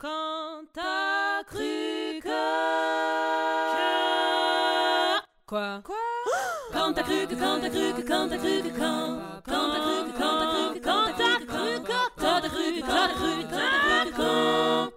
[0.00, 2.28] Quand t'as cru que...
[5.46, 5.96] Quoi Quoi
[6.72, 9.18] Quand t'as cru que, quand t'as cru que, quand t'as cru que, quand...
[9.44, 12.72] Quand t'as cru que, quand t'as cru que, quand t'as cru que, quand t'as cru
[12.72, 14.90] que, quand t'as cru que, quand t'as cru que, quand...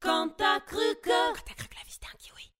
[0.00, 1.10] Quand t'as cru que...
[1.10, 2.50] Quand t'as cru que la vie c'était un kiwi.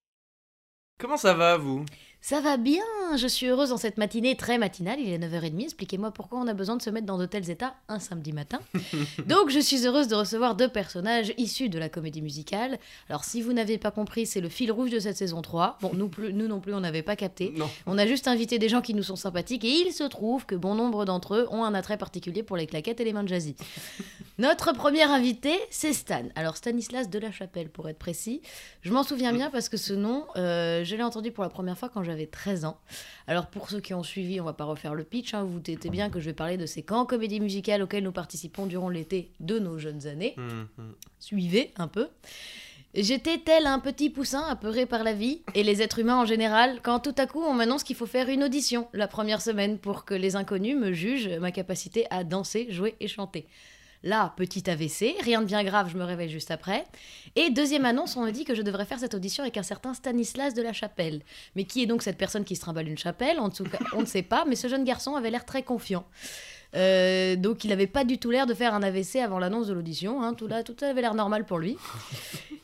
[0.99, 1.87] Comment ça va, vous
[2.29, 2.83] Ça va bien,
[3.15, 6.55] je suis heureuse en cette matinée très matinale, il est 9h30, expliquez-moi pourquoi on a
[6.55, 8.59] besoin de se mettre dans de tels états un samedi matin.
[9.27, 12.81] Donc je suis heureuse de recevoir deux personnages issus de la comédie musicale.
[13.09, 15.79] Alors si vous n'avez pas compris, c'est le fil rouge de cette saison 3.
[15.81, 17.53] Bon, nous, plus- nous non plus, on n'avait pas capté.
[17.55, 17.71] Non.
[17.87, 20.57] On a juste invité des gens qui nous sont sympathiques et il se trouve que
[20.57, 23.29] bon nombre d'entre eux ont un attrait particulier pour les claquettes et les mains de
[23.29, 23.55] jazzy.
[24.39, 26.25] Notre premier invité, c'est Stan.
[26.35, 28.43] Alors Stanislas de la Chapelle, pour être précis.
[28.83, 31.79] Je m'en souviens bien parce que ce nom, euh, je l'ai entendu pour la première
[31.79, 32.79] fois quand j'avais 13 ans.
[33.27, 35.61] Alors pour ceux qui ont suivi, on va pas refaire le pitch, hein, vous vous
[35.61, 38.89] doutez bien que je vais parler de ces camps comédie musicale auxquels nous participons durant
[38.89, 40.35] l'été de nos jeunes années.
[40.39, 40.69] Hum.
[41.19, 42.09] Suivez un peu.
[42.95, 46.81] J'étais tel un petit poussin apeuré par la vie et les êtres humains en général
[46.83, 50.07] quand tout à coup on m'annonce qu'il faut faire une audition la première semaine pour
[50.07, 53.49] que les inconnus me jugent ma capacité à danser, jouer et chanter.
[54.07, 56.85] Là, petit AVC, rien de bien grave, je me réveille juste après.
[57.35, 59.95] Et deuxième annonce, on me dit que je devrais faire cette audition avec un certain
[59.95, 61.23] Stanislas de la Chapelle.
[61.57, 63.41] Mais qui est donc cette personne qui se trimballe une chapelle?
[63.41, 63.51] En
[63.95, 66.05] on ne sait pas, mais ce jeune garçon avait l'air très confiant.
[66.77, 69.73] Euh, donc il n'avait pas du tout l'air de faire un AVC avant l'annonce de
[69.73, 70.23] l'audition.
[70.23, 70.35] hein.
[70.35, 71.77] Tout, tout avait l'air normal pour lui.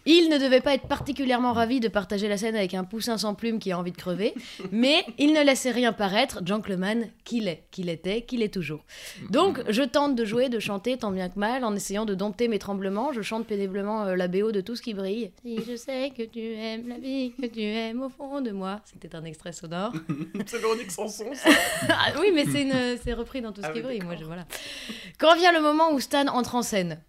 [0.07, 3.35] Il ne devait pas être particulièrement ravi de partager la scène avec un poussin sans
[3.35, 4.35] plume qui a envie de crever,
[4.73, 8.85] mais il ne laissait rien paraître, gentleman qu'il est, qu'il était, qu'il est toujours.
[9.31, 12.49] Donc je tente de jouer, de chanter tant bien que mal, en essayant de dompter
[12.49, 13.13] mes tremblements.
[13.13, 15.31] Je chante péniblement euh, la BO de tout ce qui brille.
[15.45, 18.81] Si je sais que tu aimes la vie, que tu aimes au fond de moi.
[18.85, 19.93] C'était un extrait sonore.
[20.47, 21.51] C'est Véronique Sanson, ça
[21.89, 24.01] Ah oui, mais c'est une- c'est repris dans tout ce Ah qui oui, brille.
[24.03, 24.45] Moi, je, voilà.
[25.19, 27.01] Quand vient le moment où Stan entre en scène,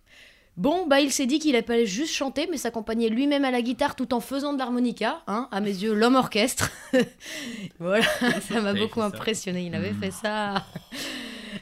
[0.58, 3.96] bon, bah, il s'est dit qu'il allait juste chanter, mais s'accompagner lui-même à la guitare
[3.96, 5.22] tout en faisant de l'harmonica.
[5.28, 6.72] Hein, à mes yeux, l'homme orchestre.
[7.80, 8.06] voilà,
[8.42, 9.08] ça m'a beaucoup ça.
[9.08, 9.66] impressionné.
[9.66, 10.66] Il avait fait ça.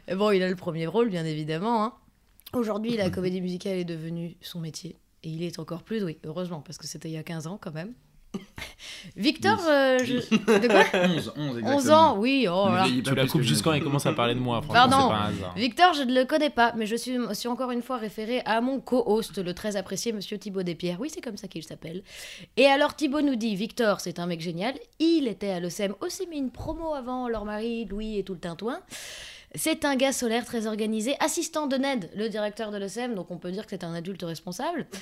[0.07, 1.83] Et bon, il a le premier rôle, bien évidemment.
[1.83, 1.93] hein.
[2.53, 4.97] Aujourd'hui, la comédie musicale est devenue son métier.
[5.23, 7.57] Et il est encore plus, oui, heureusement, parce que c'était il y a 15 ans
[7.61, 7.93] quand même.
[9.17, 10.13] Victor, euh, je...
[10.15, 11.75] de quoi 11, 11 exactement.
[11.75, 12.85] 11 ans, oui, oh là.
[12.87, 15.07] Tu la coupes juste je- quand il commence à parler de moi, franchement, Pardon.
[15.09, 15.53] c'est pas un hasard.
[15.55, 18.61] Victor, je ne le connais pas, mais je suis, suis encore une fois référée à
[18.61, 20.99] mon co-host, le très apprécié monsieur Thibaut Despierres.
[20.99, 22.03] Oui, c'est comme ça qu'il s'appelle.
[22.57, 24.75] Et alors Thibaut nous dit, Victor, c'est un mec génial.
[24.99, 28.39] Il était à l'ESSEM aussi mis une promo avant leur mari, Louis et tout le
[28.39, 28.79] tintouin.
[29.53, 33.37] C'est un gars solaire très organisé, assistant de Ned, le directeur de l'ESSEM, donc on
[33.37, 34.85] peut dire que c'est un adulte responsable.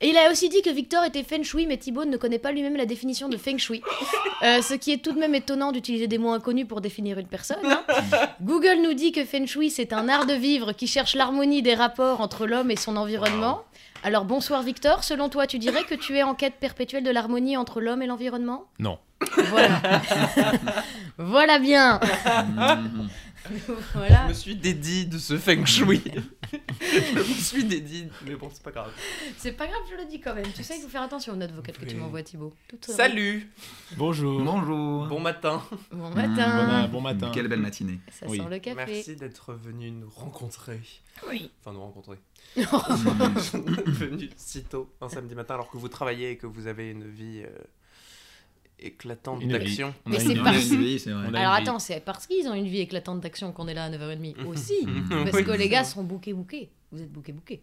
[0.00, 2.52] Et il a aussi dit que Victor était feng shui, mais Thibaut ne connaît pas
[2.52, 3.82] lui-même la définition de feng shui.
[4.40, 7.26] Euh, ce qui est tout de même étonnant d'utiliser des mots inconnus pour définir une
[7.26, 7.58] personne.
[7.64, 7.82] hein.
[8.40, 11.74] Google nous dit que Feng Shui, c'est un art de vivre qui cherche l'harmonie des
[11.74, 13.62] rapports entre l'homme et son environnement.
[14.04, 17.56] Alors bonsoir Victor, selon toi, tu dirais que tu es en quête perpétuelle de l'harmonie
[17.56, 18.66] entre l'homme et l'environnement?
[18.78, 18.98] Non.
[19.48, 19.80] Voilà.
[21.18, 21.98] voilà bien.
[23.94, 24.24] Voilà.
[24.24, 26.02] Je me suis dédié de ce feng shui.
[26.80, 28.92] je me suis dédié, mais bon, c'est pas grave.
[29.36, 30.46] C'est pas grave, je le dis quand même.
[30.54, 32.52] Tu sais qu'il faut faire attention aux notes vocales que tu m'envoies, Thibaut.
[32.68, 33.50] Tout Salut
[33.96, 34.40] Bonjour.
[34.42, 35.06] Bonjour.
[35.06, 36.88] Bon matin Bon Bon, matin.
[36.88, 37.30] bon matin.
[37.32, 37.98] Quelle belle matinée.
[38.10, 38.38] Ça Oui.
[38.38, 38.76] sent le café.
[38.86, 40.80] Merci d'être venu nous rencontrer.
[41.28, 41.50] Oui.
[41.60, 42.16] Enfin, nous rencontrer.
[42.56, 47.08] venu si tôt un samedi matin alors que vous travaillez et que vous avez une
[47.08, 47.48] vie euh,
[48.80, 49.94] éclatante d'action.
[50.06, 53.68] On Mais c'est a- Alors attends, c'est parce qu'ils ont une vie éclatante d'action qu'on
[53.68, 54.86] est là à 9h30 aussi.
[55.10, 56.70] Parce que les gars sont bouqués bouqués.
[56.92, 57.60] Vous êtes bouqués bouqués.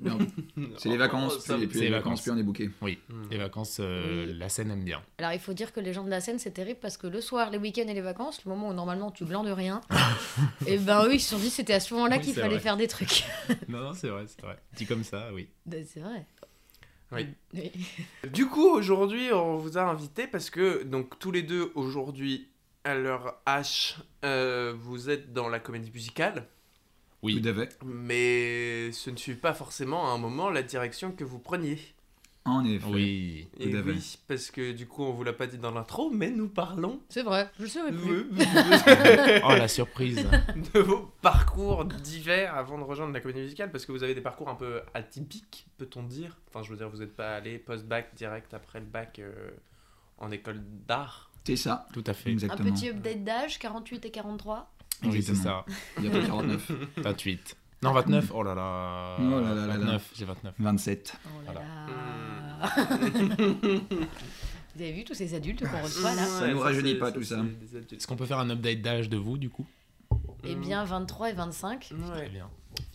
[0.00, 0.16] Non,
[0.78, 2.70] C'est les vacances, puis, puis c'est les les vacances, puis on est bouqués.
[2.82, 3.22] Oui, Hmm.
[3.32, 4.34] les vacances, euh, Oui.
[4.38, 5.02] la scène aime bien.
[5.18, 7.20] Alors il faut dire que les gens de la scène c'est terrible parce que le
[7.20, 9.80] soir, les week-ends et les vacances, le moment où normalement tu glandes rien,
[10.68, 12.60] et ben eux ils se sont dit c'était à ce moment-là Oui, qu'il fallait vrai.
[12.60, 13.24] faire des trucs.
[13.68, 14.56] Non, non, c'est vrai, c'est vrai.
[14.76, 15.48] Dit comme ça, oui.
[15.66, 16.24] Ben, c'est vrai.
[17.12, 17.26] Oui.
[17.54, 17.72] Oui.
[18.32, 22.48] Du coup, aujourd'hui, on vous a invité parce que, donc, tous les deux, aujourd'hui,
[22.84, 26.46] à leur H, euh, vous êtes dans la comédie musicale,
[27.22, 27.40] Oui.
[27.40, 27.78] Tout à fait.
[27.84, 31.78] mais ce ne suit pas forcément à un moment la direction que vous preniez.
[32.44, 32.86] En effet.
[32.86, 33.48] Oui.
[33.58, 36.48] Et oui, parce que du coup, on vous l'a pas dit dans l'intro, mais nous
[36.48, 38.26] parlons C'est vrai, je savais plus.
[39.44, 40.26] Oh, la surprise.
[40.74, 44.20] de vos parcours divers avant de rejoindre la comédie musicale, parce que vous avez des
[44.20, 46.38] parcours un peu atypiques, peut-on dire.
[46.48, 49.50] Enfin, je veux dire, vous n'êtes pas allé post-bac direct après le bac euh,
[50.18, 51.30] en école d'art.
[51.44, 52.30] C'est ça, Tout à fait.
[52.30, 52.72] Un exactement.
[52.72, 54.70] petit update d'âge, 48 et 43.
[55.04, 55.64] Oui, c'est ça.
[55.98, 56.72] Bientôt 49.
[56.96, 57.56] 28.
[57.82, 58.32] Non, 29.
[58.34, 59.16] Oh là là.
[59.20, 59.76] Oh là là là là.
[59.78, 60.54] 29, j'ai 29.
[60.58, 61.16] 27.
[61.24, 61.60] Oh là Voilà.
[62.60, 62.98] là.
[64.74, 67.36] Vous avez vu tous ces adultes qu'on reçoit là Ça nous rajeunit pas, tout ça.
[67.92, 69.66] Est-ce qu'on peut faire un update d'âge de vous, du coup?
[70.44, 71.90] Eh bien 23 et 25.
[71.92, 71.98] Ouais.
[72.16, 72.48] Très bien.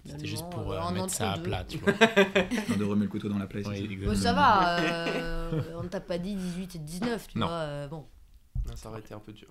[0.05, 1.91] C'était juste pour euh, mettre ça à plat, tu vois.
[1.93, 3.63] De remettre le couteau dans la plaie.
[3.63, 3.73] Ça.
[3.75, 4.11] exactement.
[4.11, 7.47] Bon, ça va, euh, on t'a pas dit 18 et 19, tu Non.
[7.47, 7.55] vois.
[7.55, 8.05] euh, bon,
[8.67, 9.47] Non, ça aurait été un peu dur.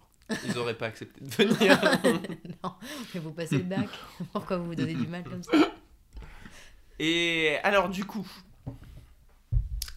[0.46, 1.78] Ils auraient pas accepté de venir.
[2.64, 2.72] non,
[3.14, 3.88] mais vous passez le bac.
[4.32, 5.52] Pourquoi vous vous donnez du mal comme ça?
[6.98, 8.26] Et alors, du coup,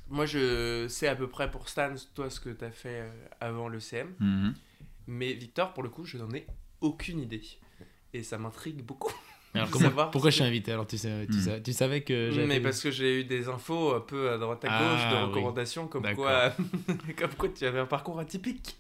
[0.10, 3.10] moi je sais à peu près pour Stan, toi, ce que t'as fait euh,
[3.40, 4.14] avant le CM.
[4.20, 4.54] Mhm.
[5.08, 6.48] Mais Victor, pour le coup, je n'en ai
[6.82, 7.44] aucune idée.
[8.14, 9.14] Et ça m'intrigue beaucoup.
[9.54, 10.72] Alors, de comment- savoir pourquoi je suis invité?
[10.74, 11.42] Alors, tu, sais, tu, Hmm.
[11.42, 12.48] sais- tu savais que j'avais.
[12.48, 15.16] Mais parce que j'ai eu des infos un peu à droite à gauche Ah, de
[15.18, 15.24] oui.
[15.30, 16.52] recommandations comme quoi,
[17.18, 18.76] comme quoi tu avais un parcours atypique.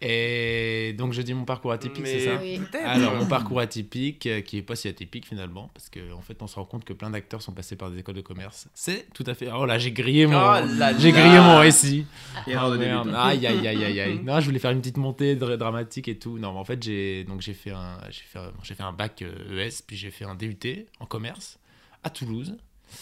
[0.00, 2.60] Et donc, je dis mon parcours atypique, c'est ça Oui.
[2.84, 6.42] Alors, mon parcours atypique, euh, qui est pas si atypique finalement, parce qu'en en fait,
[6.42, 8.68] on se rend compte que plein d'acteurs sont passés par des écoles de commerce.
[8.74, 9.48] C'est tout à fait.
[9.50, 10.36] Oh là, j'ai grillé mon.
[10.36, 11.20] Oh là j'ai là.
[11.20, 12.06] grillé mon récit.
[12.46, 13.14] Erreur de Oh, merde.
[13.16, 14.20] Aïe, aïe, aïe, aïe, aïe.
[14.24, 16.38] Non, je voulais faire une petite montée dra- dramatique et tout.
[16.38, 18.92] Non, mais en fait, j'ai donc j'ai fait un j'ai fait un, j'ai fait un
[18.92, 20.58] bac euh, ES, puis j'ai fait un DUT
[21.00, 21.58] en commerce
[22.02, 22.56] à Toulouse,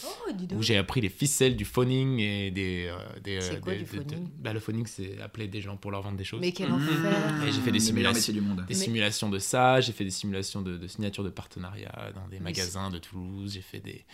[0.04, 0.58] Oh, dis donc.
[0.58, 3.40] où j'ai appris les ficelles du phoning et des euh, des.
[3.40, 5.76] C'est euh, quoi des- du de- de- phoning bah, le phoning, c'est appeler des gens
[5.76, 6.40] pour leur vendre des choses.
[6.40, 6.74] Mais quel Mhm.
[6.74, 8.58] enfer Et j'ai fait des simulations du monde.
[8.66, 12.26] des Mais- simulations de ça, j'ai fait des simulations de, de signature de partenariat dans
[12.28, 14.04] des Mais magasins de Toulouse, j'ai fait des...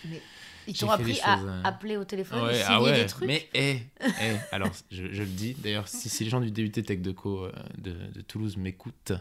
[0.67, 1.61] Ils J'ai t'ont appris à choses, euh.
[1.65, 4.13] appeler au téléphone et Ouais, signer ah ouais, des trucs mais eh, eh,
[4.53, 7.53] alors je, je le dis, d'ailleurs si, si les gens du DUT Tech Deco euh,
[7.79, 9.13] de, de Toulouse m'écoutent,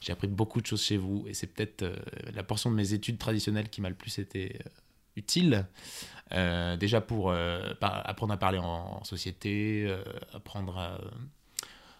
[0.00, 1.96] j'ai appris beaucoup de choses chez vous et c'est peut-être euh,
[2.32, 4.68] la portion de mes études traditionnelles qui m'a le plus été euh,
[5.16, 5.66] utile.
[6.32, 10.02] Euh, déjà pour euh, apprendre à parler en, en société, euh,
[10.34, 10.98] apprendre à,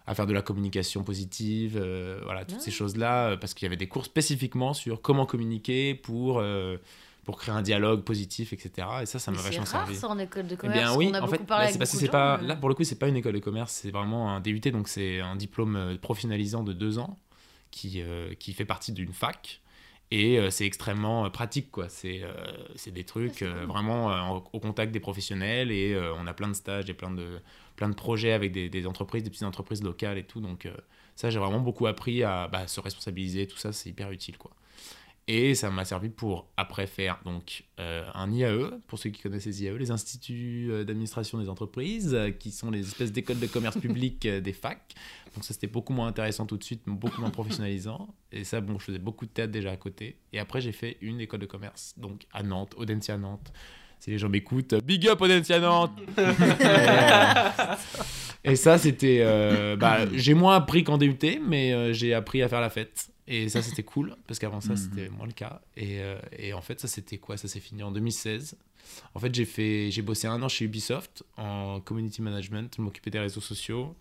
[0.06, 1.78] à faire de la communication positive,
[2.24, 2.62] voilà, toutes Ah.
[2.64, 6.42] ces choses-là, euh, parce qu'il y avait des cours spécifiquement sur comment communiquer pour,
[7.24, 8.88] pour créer un dialogue positif, etc.
[9.02, 10.00] Et ça, ça m'a vachement C'est rare servi.
[10.00, 10.78] ça en école de Eh commerce.
[10.78, 12.68] bien oui, on a en beaucoup fait, avec c'est parce que c'est pas, là pour
[12.68, 15.36] le coup, c'est pas une école de commerce, c'est vraiment un DUT, donc c'est un
[15.36, 17.16] diplôme professionnalisant de deux ans
[17.70, 18.02] qui,
[18.40, 19.60] qui fait partie d'une fac.
[20.12, 21.88] Et euh, c'est extrêmement euh, pratique, quoi.
[21.88, 22.32] C'est euh,
[22.76, 23.66] c'est des trucs cool.
[23.66, 27.40] vraiment en- au contact des professionnels et on a plein de stages et plein de,
[27.76, 30.40] plein de projets avec des, des entreprises, des petites entreprises locales et tout.
[30.40, 30.68] Donc
[31.16, 34.52] ça, j'ai vraiment beaucoup appris à bah, se responsabiliser, tout ça, c'est hyper utile, quoi.
[35.28, 39.46] Et ça m'a servi pour après faire donc euh, un IAE, pour ceux qui connaissent
[39.46, 43.48] les IAE, les instituts euh, d'administration des entreprises, euh, qui sont les espèces d'écoles de
[43.48, 44.94] commerce public euh, des facs.
[45.34, 48.14] Donc ça c'était beaucoup moins intéressant tout de suite, beaucoup moins professionnalisant.
[48.30, 50.16] Et ça bon, je faisais beaucoup de théâtre déjà à côté.
[50.32, 53.52] Et après j'ai fait une école de commerce, donc à Nantes, Audencia Nantes.
[53.98, 55.98] Si les gens m'écoutent, big up Audencia Nantes.
[58.46, 62.48] et, ça c'était, euh, bah, j'ai moins appris qu'en DUT, mais euh, j'ai appris à
[62.48, 63.08] faire la fête.
[63.28, 64.76] Et ça, c'était cool, parce qu'avant ça, Mhm.
[64.76, 65.60] c'était moins le cas.
[65.76, 67.36] Et, euh, et en fait, ça, c'était quoi?
[67.36, 68.56] Ça s'est fini en 2016.
[69.14, 73.10] En fait, j'ai fait, j'ai bossé un an chez Ubisoft en community management, je m'occupais
[73.10, 73.96] des réseaux sociaux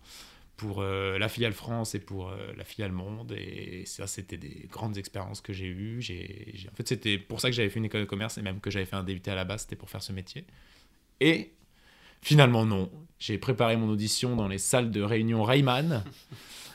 [0.56, 3.32] pour la filiale France et pour la filiale Monde.
[3.36, 6.00] Et ça, c'était des grandes expériences que j'ai eues.
[6.00, 8.60] J'ai- en fait, c'était pour ça que j'avais fait une école de commerce et même
[8.60, 10.44] que j'avais fait un DUT à la base, c'était pour faire ce métier.
[11.20, 11.50] Et
[12.26, 12.90] finalement, non.
[13.18, 16.04] J'ai préparé mon audition dans les salles de réunion Rayman,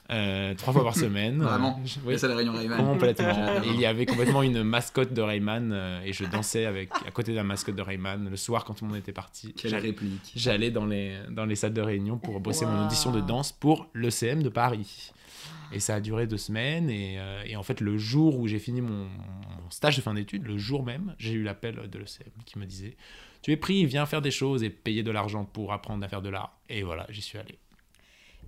[0.09, 1.37] euh, trois fois par semaine.
[1.41, 2.17] Vraiment Je- oui.
[2.17, 2.77] Ça, la réunion Rayman.
[2.77, 3.61] Complètement.
[3.65, 7.31] Il y avait complètement une mascotte de Rayman euh, et je dansais avec, à côté
[7.31, 9.53] de la mascotte de Rayman le soir quand tout le monde était parti.
[9.53, 10.31] Quelle J'allais- réplique.
[10.35, 13.87] J'allais dans les, dans les salles de réunion pour bosser mon audition de danse pour
[13.93, 15.11] l'ECM de Paris.
[15.73, 16.89] Et ça a duré deux semaines.
[16.89, 20.13] Et, euh, et en fait, le jour où j'ai fini mon, mon stage de fin
[20.15, 22.97] d'études, le jour même, j'ai eu l'appel de l'ECM qui me disait
[23.41, 26.21] Tu es pris, viens faire des choses et payer de l'argent pour apprendre à faire
[26.21, 26.59] de l'art.
[26.69, 27.57] Et voilà, j'y suis allé.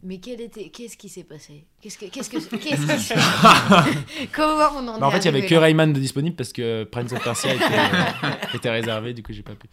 [0.06, 0.70] Mais quel était...
[0.70, 1.64] qu'est-ce qui s'est passé?
[1.82, 2.06] Qu'est-ce que...
[2.08, 2.56] Qu'est-ce que...
[2.58, 3.16] Qu'est-ce qui s'est...
[4.34, 6.52] Comment on en Bah, en est fait, il y avait que Rayman de disponible parce
[6.52, 9.68] que Prince of Persia était, euh, était réservé, du coup, j'ai pas pu.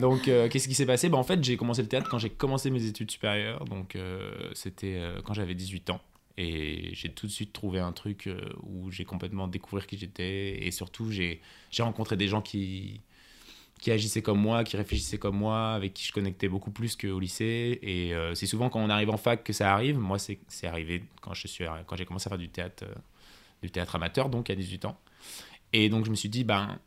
[0.00, 1.10] Donc, euh, qu'est-ce qui s'est passé?
[1.10, 3.66] Bah, En fait, j'ai commencé le théâtre quand j'ai commencé mes études supérieures.
[3.66, 6.00] Donc, euh, c'était quand j'avais 18 ans.
[6.38, 8.28] Et j'ai tout de suite trouvé un truc
[8.62, 10.64] où j'ai complètement découvert qui j'étais.
[10.66, 13.02] Et surtout, j'ai j'ai rencontré des gens qui,
[13.84, 17.20] qui agissaient comme moi, qui réfléchissaient comme moi, avec qui je connectais beaucoup plus qu'au
[17.20, 17.78] lycée.
[17.82, 19.98] Et euh, c'est souvent quand on arrive en fac que ça arrive.
[19.98, 22.94] Moi, c'est arrivé quand je suis quand j'ai commencé à faire du théâtre, euh,
[23.60, 24.98] du théâtre amateur, donc à 18 ans.
[25.74, 26.78] Et donc je me suis dit, ben,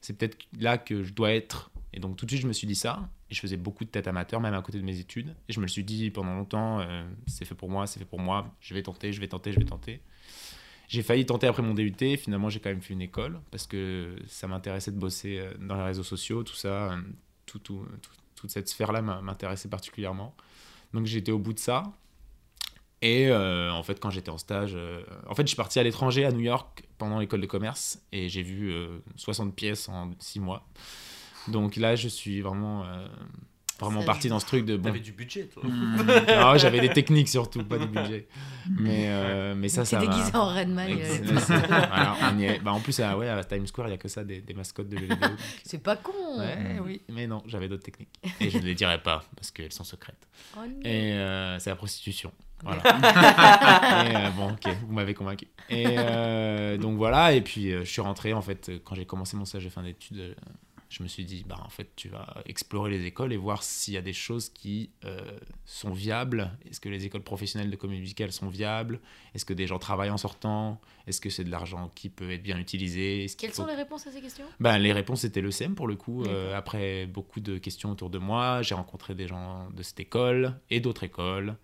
[0.00, 1.70] c'est peut-être là que je dois être.
[1.92, 3.08] Et donc tout de suite, je me suis dit ça.
[3.30, 5.36] Et je faisais beaucoup de théâtre amateur, même à côté de mes études.
[5.48, 8.04] Et je me le suis dit pendant longtemps, euh, c'est fait pour moi, c'est fait
[8.04, 10.00] pour moi, je vais tenter, je vais tenter, je vais tenter.
[10.92, 14.16] J'ai failli tenter après mon DUT, finalement j'ai quand même fait une école, parce que
[14.26, 16.96] ça m'intéressait de bosser euh, dans les réseaux sociaux, tout ça, euh,
[17.46, 20.34] tout, tout- tout- toute cette sphère-là m'intéressait particulièrement.
[20.92, 21.84] Donc j'étais au bout de ça.
[23.02, 24.76] Et euh, en fait, quand j'étais en stage,
[25.28, 28.28] en fait, je suis parti à l'étranger, à New York, pendant l'école de commerce, et
[28.28, 30.66] j'ai vu euh, 60 pièces en 6 mois.
[31.48, 32.84] Donc là, je suis vraiment.
[33.86, 34.84] Euh, vraiment parti dans ce truc de bon.
[34.84, 35.62] T'avais du budget, toi.
[35.64, 35.96] Hmm.
[36.28, 38.26] Non, j'avais des techniques surtout, pas du budget.
[38.78, 40.90] Mais, euh, mais ça, ça déguisé en Red Man.
[40.90, 42.58] Ex- euh.
[42.62, 44.54] Bah, en plus, à, ouais, à Times Square, il n'y a que ça, des, des
[44.54, 45.16] mascottes de jeux vidéo.
[45.20, 46.12] donc- C'est pas con.
[46.38, 48.10] Ouais, oui, mais non, j'avais d'autres techniques.
[48.40, 50.28] Et je ne les dirai pas parce qu'elles sont secrètes.
[50.56, 50.60] Oh.
[50.84, 52.32] Et euh, c'est la prostitution.
[52.62, 52.82] Voilà.
[54.10, 55.46] et, euh, bon, ok, vous m'avez convaincu.
[55.70, 59.06] Et euh, donc voilà, et puis euh, je suis rentré en fait, euh, quand j'ai
[59.06, 60.34] commencé mon stage de fin d'études, euh,
[60.90, 63.94] je me suis dit, bah en fait, tu vas explorer les écoles et voir s'il
[63.94, 65.20] y a des choses qui euh,
[65.64, 66.50] sont viables.
[66.68, 69.00] Est-ce que les écoles professionnelles de comédie musicale sont viables?
[69.34, 70.80] Est-ce que des gens travaillent en sortant?
[71.06, 73.26] Est-ce que c'est de l'argent qui peut être bien utilisé?
[73.38, 74.44] Quelles faut- sont les réponses à ces questions?
[74.58, 76.24] Ben, les réponses étaient le CM pour le coup.
[76.24, 80.58] Euh, après beaucoup de questions autour de moi, j'ai rencontré des gens de cette école
[80.70, 81.56] et d'autres écoles.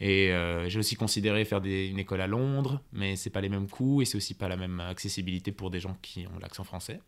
[0.00, 3.48] Et euh, j'ai aussi considéré faire des- une école à Londres, mais c'est pas les
[3.50, 6.64] mêmes coûts et c'est aussi pas la même accessibilité pour des gens qui ont l'accent
[6.64, 7.00] français.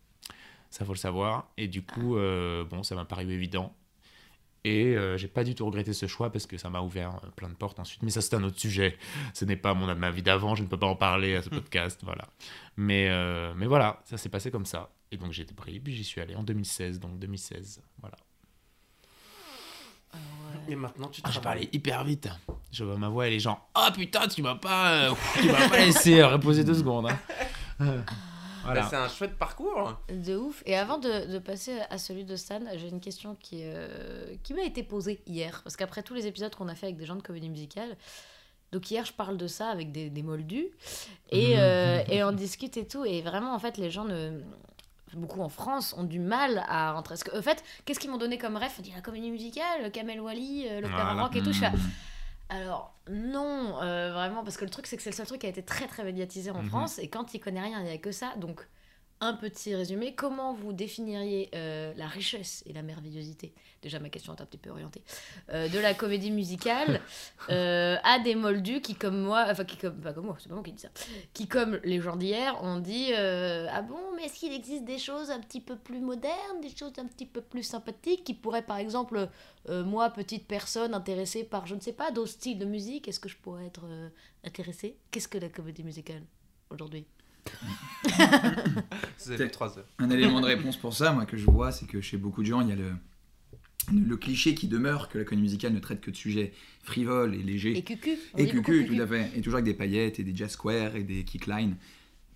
[0.69, 1.47] Ça faut le savoir.
[1.57, 3.73] Et du coup, euh, bon, ça m'a paru évident.
[4.67, 7.27] Et euh, j'ai pas du tout regretté ce choix parce que ça m'a ouvert euh,
[7.35, 8.01] plein de portes ensuite.
[8.01, 8.97] Mais ça, c'est un autre sujet.
[9.35, 11.49] Ce n'est pas mon, ma vie d'avant, je ne peux pas en parler à ce
[11.49, 11.99] podcast.
[12.03, 12.27] voilà.
[12.75, 14.89] Mais, euh, mais voilà, ça s'est passé comme ça.
[15.11, 16.99] Et donc j'ai été pris, puis j'y suis allé en 2016.
[16.99, 18.17] Donc 2016, voilà.
[20.67, 21.61] Et maintenant, tu Ah, j'ai travailles.
[21.65, 22.27] parlé hyper vite.
[22.71, 23.59] Je vois ma voix et les gens.
[23.75, 27.07] Oh putain, tu m'as pas, euh, tu m'as pas laissé reposer deux secondes.
[27.79, 27.97] hein.
[28.73, 29.93] Bah, c'est un chouette parcours.
[30.09, 30.63] De ouf.
[30.65, 34.53] Et avant de, de passer à celui de Stan, j'ai une question qui, euh, qui
[34.53, 35.61] m'a été posée hier.
[35.63, 37.95] Parce qu'après tous les épisodes qu'on a fait avec des gens de comédie musicale,
[38.71, 40.67] donc hier je parle de ça avec des, des moldus.
[41.29, 43.05] Et, euh, et on discute et tout.
[43.05, 44.41] Et vraiment, en fait, les gens ne.
[45.13, 47.13] Beaucoup en France ont du mal à rentrer.
[47.13, 49.89] Parce que, en fait, qu'est-ce qu'ils m'ont donné comme rêve On dit la comédie musicale,
[49.93, 51.23] Kamel Wally, euh, l'opéra Voilà.
[51.23, 51.53] rock et tout.
[51.53, 51.79] Je fais, Hmm.
[52.49, 55.47] Alors, non, euh, vraiment, parce que le truc, c'est que c'est le seul truc qui
[55.47, 56.69] a été très très médiatisé en Mhm.
[56.69, 58.35] France, et quand il connaît rien, il n'y a que ça.
[58.37, 58.67] Donc,
[59.21, 63.53] un petit résumé, comment vous définiriez euh, la richesse et la merveillosité?
[63.81, 65.03] Déjà, ma question est un petit peu orientée.
[65.49, 67.01] euh, de la comédie musicale
[67.49, 70.55] euh, à des moldus qui, comme moi, enfin, qui comme, pas comme moi, c'est pas
[70.55, 70.89] moi qui dis ça,
[71.33, 75.31] qui, comme les gens d'hier, ont dit Ah bon, mais est-ce qu'il existe des choses
[75.31, 78.77] un petit peu plus modernes, des choses un petit peu plus sympathiques qui pourraient, par
[78.77, 79.29] exemple,
[79.69, 83.29] moi, petite personne intéressée par, je ne sais pas, d'autres styles de musique, est-ce que
[83.29, 83.85] je pourrais être
[84.43, 84.97] intéressée?
[85.11, 86.23] Qu'est-ce que la comédie musicale
[86.69, 87.05] aujourd'hui?
[89.25, 89.87] Vous avez 3 heures.
[89.99, 92.47] Un élément de réponse pour ça, moi, que je vois, c'est que chez beaucoup de
[92.47, 92.91] gens, il y a le,
[93.93, 97.43] le cliché qui demeure que la comédie musicale ne traite que de sujets frivoles et
[97.43, 97.77] légers.
[97.77, 99.31] Et cucu Et cucu, tout à fait.
[99.35, 101.75] Et toujours avec des paillettes et des jazz squares et des kicklines.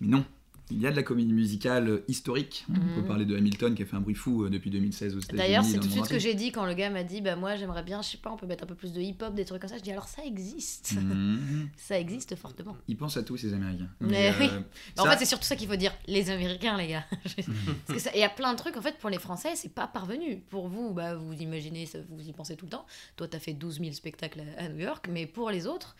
[0.00, 0.24] Mais non,
[0.70, 2.64] il y a de la comédie musicale euh, historique.
[2.70, 5.18] On peut parler de Hamilton qui a fait un bruit fou euh, depuis 2016 aux
[5.20, 5.38] États-Unis.
[5.38, 7.36] D'ailleurs, c'est tout de suite ce que j'ai dit quand le gars m'a dit Bah,
[7.36, 9.44] moi, j'aimerais bien, je sais pas, on peut mettre un peu plus de hip-hop, des
[9.44, 9.78] trucs comme ça.
[9.78, 10.94] Je dis Alors, ça existe.
[10.94, 11.68] Mhm.
[11.76, 12.76] ça existe fortement.
[12.88, 13.88] Ils pensent à tous, ces Américains.
[14.00, 14.48] Mais oui.
[14.52, 14.60] euh,
[14.98, 17.04] En ça- fait, c'est surtout ça qu'il faut dire, les Américains, les gars.
[17.86, 19.86] Parce que il y a plein de trucs, en fait, pour les Français, c'est pas
[19.86, 20.38] parvenu.
[20.50, 22.86] Pour vous, bah, vous imaginez, vous y pensez tout le temps.
[23.16, 25.96] Toi, t'as fait 12 000 spectacles à New York, mais pour les autres,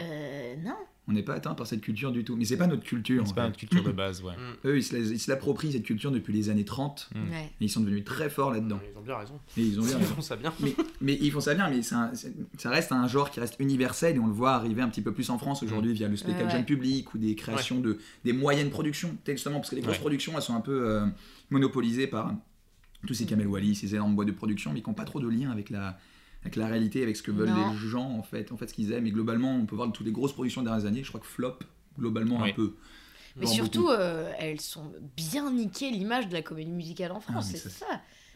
[0.00, 0.74] euh, non.
[1.08, 2.36] on n'est pas atteint par cette culture du tout.
[2.36, 3.24] Mais c'est pas notre culture.
[3.26, 3.46] C'est pas fait.
[3.48, 4.32] notre culture de base, ouais.
[4.64, 7.10] Eux, ils se l'approprient cette culture depuis les années 30.
[7.14, 7.18] Mm.
[7.30, 7.44] Ouais.
[7.60, 8.80] Et ils sont devenus très forts là-dedans.
[8.92, 9.40] Ils ont bien raison.
[9.56, 10.14] Et ils ont bien Ils raison.
[10.14, 10.52] font ça bien.
[10.60, 12.12] mais, mais ils font ça bien, mais un-
[12.58, 15.12] ça reste un genre qui reste universel et on le voit arriver un petit peu
[15.12, 16.56] plus en France aujourd'hui via le spectacle Ouais, ouais.
[16.58, 20.00] jeune public ou des créations de des moyennes productions, justement parce que les grosses Ouais.
[20.00, 21.06] productions elles sont un peu euh,
[21.50, 22.34] monopolisées par
[23.06, 25.28] tous ces Kamel Wally, ces énormes boîtes de production, mais qui n'ont pas trop de
[25.28, 25.98] lien avec la
[26.42, 27.72] avec la réalité, avec ce que veulent Non.
[27.72, 29.06] les gens en fait, en fait ce qu'ils aiment.
[29.06, 31.02] Et globalement, on peut voir toutes les grosses productions des dernières années.
[31.04, 31.58] Je crois que flop
[31.98, 32.50] globalement Oui.
[32.50, 32.76] un peu.
[33.36, 37.50] Mais surtout, euh, elles sont bien niquées l'image de la comédie musicale en France, Ah,
[37.52, 37.86] c'est ça, ça.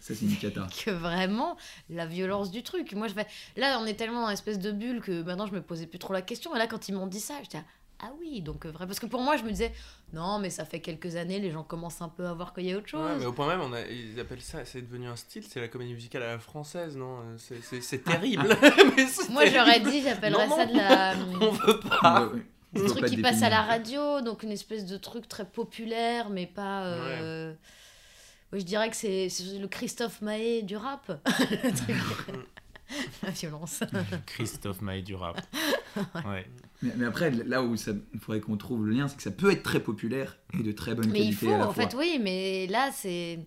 [0.00, 0.68] ça c'est une cata.
[0.84, 1.56] que vraiment
[1.90, 2.92] la violence du truc.
[2.92, 3.26] Moi, je fais...
[3.56, 5.99] là, on est tellement dans une espèce de bulle que maintenant, je me posais plus
[5.99, 6.54] trop la question.
[6.54, 7.58] Et là, quand ils m'ont dit ça, j'étais
[8.00, 8.86] ah, ah oui, donc euh, vrai.
[8.86, 9.72] Parce que pour moi, je me disais
[10.12, 12.72] non, mais ça fait quelques années, les gens commencent un peu à voir qu'il y
[12.72, 13.04] a autre chose.
[13.04, 15.60] Ouais, mais au point même, on a, ils appellent ça, c'est devenu un style, c'est
[15.60, 17.18] la comédie musicale à la française, non?
[17.38, 18.46] C'est- C'est c'est terrible.
[18.96, 21.14] Mais Moi, j'aurais dit, j'appellerais ça de la.
[21.40, 22.26] On veut pas.
[22.26, 22.42] Ouais.
[22.88, 26.28] Trucs pas qui te passent à la radio, donc une espèce de truc très populaire,
[26.30, 26.82] mais pas.
[26.86, 27.52] euh,
[28.52, 31.06] ouais, je dirais que c'est c'est le Christophe Maé du rap.
[31.62, 31.96] Le truc-
[33.23, 33.81] la violence.
[34.26, 35.41] Christophe Maé du rap.
[36.26, 36.45] Ouais.
[36.83, 39.31] Mais, mais après, là où ça- il faudrait qu'on trouve le lien, c'est que ça
[39.31, 41.73] peut être très populaire et de très bonne Mais il qualité faut, à la en
[41.73, 41.88] fois.
[41.88, 43.38] fait, oui, mais là, c'est.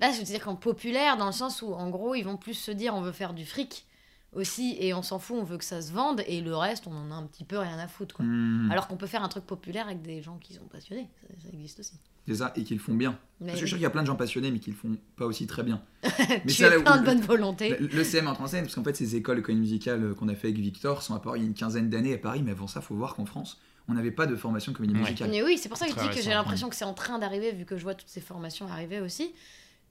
[0.00, 2.54] Là, je veux dire qu'en populaire, dans le sens où, en gros, ils vont plus
[2.54, 3.86] se dire on veut faire du fric
[4.34, 6.92] aussi, et on s'en fout, on veut que ça se vende, et le reste, on
[6.94, 8.24] en a un petit peu rien à foutre, quoi.
[8.24, 11.28] Hmm, Alors qu'on peut faire un truc populaire avec des gens qui sont passionnés, ça,
[11.42, 11.94] ça existe aussi.
[12.26, 13.18] c'est ça, et qu'ils le font bien.
[13.40, 14.96] Mais je suis sûr qu'il y a plein de gens passionnés, mais qui le font
[15.16, 15.82] pas aussi très bien.
[16.46, 17.76] tu ça, es là où- plein de bonne volonté.
[17.78, 20.14] Le, le CM entre en scène, parce qu'en fait, ces écoles de comédie musicale euh,
[20.14, 22.42] qu'on a fait avec Victor sont apparues il y a une quinzaine d'années à Paris,
[22.44, 25.00] mais avant ça, faut voir qu'en France, on n'avait pas de formation de comédie Ouais.
[25.00, 25.30] musicale.
[25.30, 26.94] Mais oui, c'est pour ça que je Très dis que j'ai l'impression que c'est en
[26.94, 29.32] train d'arriver, vu que je vois toutes ces formations arriver aussi.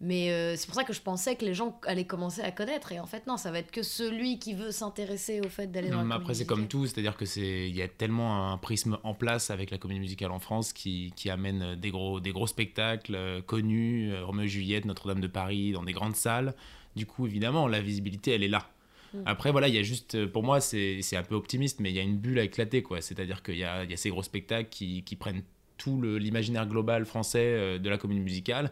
[0.05, 2.91] Mais euh, c'est pour ça que je pensais que les gens allaient commencer à connaître.
[2.91, 5.89] Et en fait, non, ça va être que celui qui veut s'intéresser au fait d'aller
[5.89, 8.57] dans la Mais après, c'est comme tout, c'est-à-dire que c'est il y a tellement un
[8.57, 12.31] prisme en place avec la comédie musicale en France qui, qui amène des gros, des
[12.31, 16.53] gros spectacles euh, connus, euh, Roméo et Juliette, Notre-Dame de Paris, dans des grandes salles.
[16.97, 18.69] Du coup, évidemment, la visibilité, elle est là.
[19.13, 19.19] Mm.
[19.25, 21.99] Après, voilà, il y a juste, pour moi, c'est un peu optimiste, mais il y
[21.99, 22.99] a une bulle à éclater, quoi.
[22.99, 25.43] C'est-à-dire qu'il y a, y a ces gros spectacles qui, qui prennent
[25.77, 28.71] tout l'imaginaire global français euh, de la comédie musicale.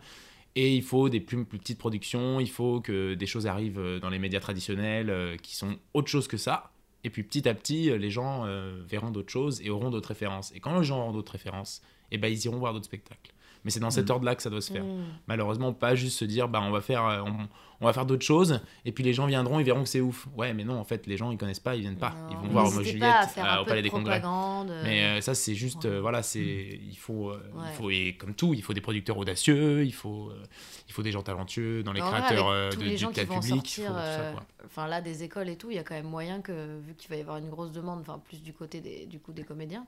[0.55, 4.09] Et il faut des plus, petites productions, il faut que des choses arrivent euh, dans
[4.09, 6.71] les médias traditionnels euh, qui sont autre chose que ça.
[7.03, 8.45] Et puis petit à petit, euh, les gens
[8.85, 10.51] verront d'autres choses et auront d'autres références.
[10.53, 11.81] Et quand les gens auront d'autres références,
[12.11, 13.33] eh ben, ils iront voir d'autres spectacles.
[13.63, 14.11] Mais c'est dans cet Mhm.
[14.11, 14.83] ordre-là que ça doit se faire.
[14.83, 15.03] Mm.
[15.27, 17.47] Malheureusement, pas juste se dire, bah, on va faire, euh, on,
[17.79, 20.27] on va faire d'autres choses, et puis les gens viendront, ils verront que c'est ouf.
[20.35, 22.09] Ouais, mais non, en fait, les gens, ils connaissent pas, ils viennent pas.
[22.11, 24.19] Non, ils vont voir n'hésitez Juliette euh, au Palais de des Congrès.
[24.19, 24.73] propagande.
[24.83, 25.91] Mais euh, ça, c'est juste, ouais.
[25.91, 27.65] euh, voilà, c'est, il faut, euh, Ouais.
[27.71, 30.43] il faut, et comme tout, il faut des producteurs audacieux, il faut, euh,
[30.87, 33.77] il faut des gens talentueux dans les En créateurs euh, de, les du théâtre public,
[33.77, 34.43] il sortir, faut tout ça, euh, quoi.
[34.65, 37.09] enfin là des écoles et tout, il y a quand même moyen que vu qu'il
[37.09, 39.85] va y avoir une grosse demande, enfin plus du côté des du coup des comédiens,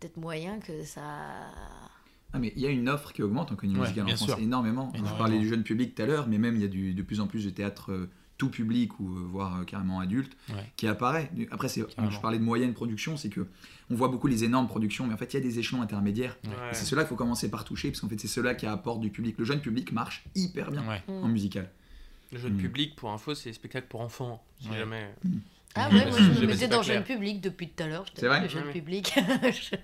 [0.00, 1.02] peut-être moyen que ça.
[2.32, 4.28] Ah, mais il y a une offre qui augmente en comédie Ouais, musicale en France
[4.28, 4.38] sûr.
[4.38, 4.90] énormément.
[4.92, 5.18] Je Énormément.
[5.18, 7.20] parlais du jeune public tout à l'heure, mais même il y a du- de plus
[7.20, 10.70] en plus de théâtre euh, tout public ou euh, voire euh, carrément adulte Ouais.
[10.76, 11.30] qui apparaît.
[11.50, 11.80] Après, c'est,
[12.10, 13.46] je parlais de moyenne production, c'est que
[13.90, 16.36] on voit beaucoup les énormes productions, mais en fait il y a des échelons intermédiaires.
[16.44, 16.50] Ouais.
[16.72, 19.08] C'est cela qu'il faut commencer par toucher, parce qu'en fait c'est cela qui apporte du
[19.10, 19.36] public.
[19.38, 21.02] Le jeune public marche hyper bien Ouais.
[21.08, 21.70] en musical.
[22.30, 22.58] Le jeune Mm.
[22.58, 24.44] public, pour info, c'est spectacle pour enfants.
[24.60, 24.76] Si Ouais.
[24.76, 25.10] jamais.
[25.74, 28.04] Ah Ouais, moi je me mettais c'est dans jeune public depuis tout à l'heure.
[28.14, 29.14] C'est vrai Le jeune public.
[29.42, 29.76] Je.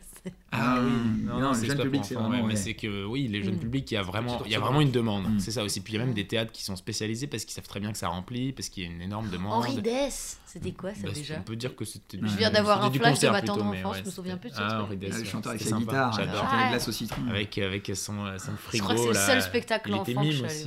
[0.52, 0.90] Ah oui,
[1.24, 1.54] non, non, non, le
[2.02, 3.60] c'est vraiment, ouais, mais c'est que oui, les jeunes Mm.
[3.60, 5.24] publics, il y a vraiment, il y a vraiment une demande.
[5.34, 5.38] Mm.
[5.40, 5.80] C'est ça aussi.
[5.82, 7.92] Puis il y a même des théâtres qui sont spécialisés parce qu'ils savent très bien
[7.92, 9.52] que ça remplit, parce qu'il y a une énorme demande.
[9.64, 12.18] Henri Dess, c'était quoi ça Bah, déjà On peut dire que c'était.
[12.22, 14.54] Je Je viens d'avoir un flash de ma tendre enfance, je me souviens plus de
[14.54, 14.82] ce Ah.
[14.82, 16.44] Henri Dess, Ah, le chanteur avec sa sympa, guitare, J'adore.
[16.44, 17.22] avec la glace au citron.
[17.28, 17.60] Avec,
[17.94, 18.84] son, euh, son frigo.
[18.84, 20.12] crois que c'est le seul spectacle je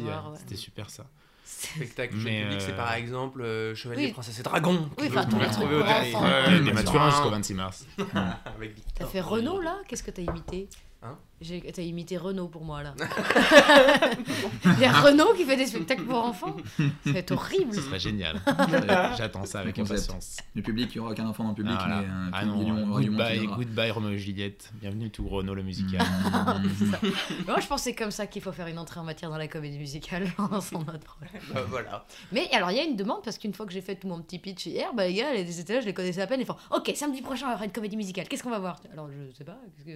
[0.03, 0.31] voir, ouais.
[0.33, 0.37] ouais.
[0.39, 1.05] C'était super ça.
[1.75, 4.12] Spectacle Mais, public, c'est euh, par exemple euh, Chevalier, Oui.
[4.12, 4.89] Princesse et Dragon.
[4.97, 5.81] Oui, qui enfin, les retrouver trucs au.
[5.81, 6.74] Euh, des Mathurin.
[6.74, 7.86] Mathurin jusqu'au 26 mars.
[8.45, 8.93] Avec Victor.
[8.95, 9.77] T'as fait Renault là?
[9.88, 10.69] Qu'est-ce que t'as imité?
[11.03, 11.17] Hein?
[11.74, 12.96] T'as imité Renault pour moi là.
[14.65, 16.56] Il y a Renault qui fait des spectacles pour enfants
[17.06, 18.41] C'est horrible Ce serait génial.
[19.17, 20.38] J'attends ça avec impatience.
[20.56, 22.01] Le public, il n'y aura aucun enfant dans le public, Ah, voilà.
[22.01, 24.72] mais un Ah non, million, goodbye, goodbye Roméo et Juliette.
[24.81, 26.01] Bienvenue tout Renault le musical.
[27.48, 29.48] Moi je pense c'est comme ça qu'il faut faire une entrée en matière dans la
[29.48, 30.27] comédie musicale
[30.59, 31.42] sans notre problème.
[31.53, 32.05] Bah, voilà.
[32.31, 34.20] Mais alors il y a une demande parce qu'une fois que j'ai fait tout mon
[34.24, 36.48] petit pitch hier, bah les gars, les étaient là, je les connaissais à peine, ils
[36.48, 38.79] font Ok, samedi prochain on va faire une comédie musicale, qu'est-ce qu'on va voir?
[38.92, 39.57] Alors je sais pas.
[39.85, 39.92] que-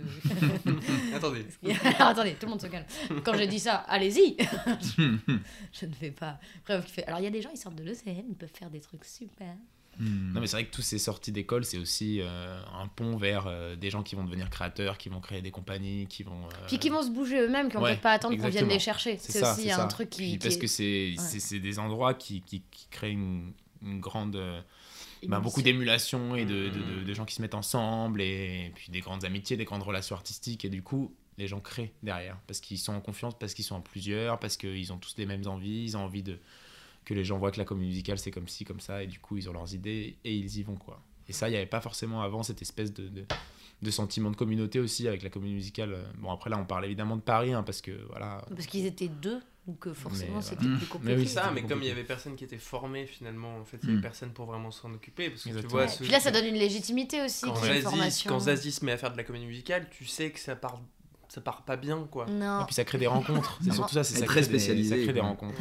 [1.32, 1.80] Attendez.
[1.96, 2.86] Alors, attendez, tout le monde se calme.
[3.24, 4.38] Quand j'ai dit ça, allez-y
[4.98, 6.40] Je ne fais pas.
[6.66, 7.04] Fait.
[7.06, 9.06] Alors il y a des gens, ils sortent de l'ECN, ils peuvent faire des trucs
[9.06, 9.54] super.
[10.00, 10.32] Hmm.
[10.34, 13.46] Non mais c'est vrai que tous ces sorties d'école, c'est aussi euh, un pont vers
[13.48, 16.46] euh, des gens qui vont devenir créateurs, qui vont créer des compagnies, qui vont...
[16.46, 18.70] euh, Puis qui vont se bouger eux-mêmes, qui vont ouais, peut-être pas attendre qu'on vienne
[18.70, 19.18] les chercher.
[19.18, 19.86] C'est aussi un ça.
[19.88, 20.22] truc qui.
[20.22, 21.60] Puis qui parce est que c'est Ouais.
[21.60, 23.52] des endroits qui, qui, qui créent une,
[23.84, 24.42] une grande...
[25.28, 25.44] bah, immense.
[25.44, 29.00] beaucoup d'émulation et de, de, de- de gens qui se mettent ensemble et, puis des
[29.02, 32.78] grandes amitiés, des grandes relations artistiques et du coup les gens créent derrière parce qu'ils
[32.78, 35.84] sont en confiance, parce qu'ils sont en plusieurs, parce qu'ils ont tous les mêmes envies,
[35.86, 36.38] ils ont envie de
[37.06, 39.20] que les gens voient que la comédie musicale c'est comme ci, comme ça et du
[39.20, 41.02] coup ils ont leurs idées et ils y vont quoi.
[41.28, 43.26] Et ça il n'y avait pas forcément avant cette espèce de,
[43.82, 45.98] de, sentiment de communauté aussi avec la comédie musicale.
[46.20, 48.44] Bon après là on parle évidemment de Paris hein, parce que voilà.
[48.50, 50.78] Parce qu'ils étaient deux, donc euh, forcément Mais, c'était voilà.
[50.78, 51.16] plus compliqué.
[51.16, 53.78] Mais oui, ça, mais comme il y avait personne qui était formé finalement, en fait,
[53.84, 54.02] il y avait Mm.
[54.02, 55.30] personne pour vraiment s'en occuper.
[55.30, 58.40] Parce que tu vois, Ouais, ce- Puis là, ça donne une légitimité aussi, Zazie, quand
[58.40, 60.82] Zazie se met à faire de la comédie musicale, tu sais que ça part,
[61.34, 62.26] ça part pas bien, quoi.
[62.26, 62.62] Non.
[62.62, 63.58] Et puis ça crée des rencontres.
[63.64, 65.56] C'est surtout ça, c'est ça très des- spécialisée, Ça crée des rencontres.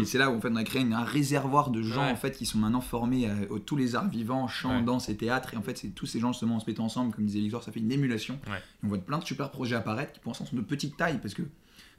[0.00, 2.12] Et c'est là où en fait, on a créé un réservoir de gens Ouais.
[2.12, 4.84] en fait, qui sont maintenant formés à, à tous les arts vivants, chant, Ouais.
[4.84, 5.54] danse et théâtre.
[5.54, 7.64] Et en fait, c'est tous ces gens justement en se mettant ensemble, comme disait Victor,
[7.64, 8.38] ça fait une émulation.
[8.48, 8.58] Ouais.
[8.58, 11.18] Et on voit plein de super projets apparaître qui pour l'instant sont de petite taille
[11.20, 11.42] parce que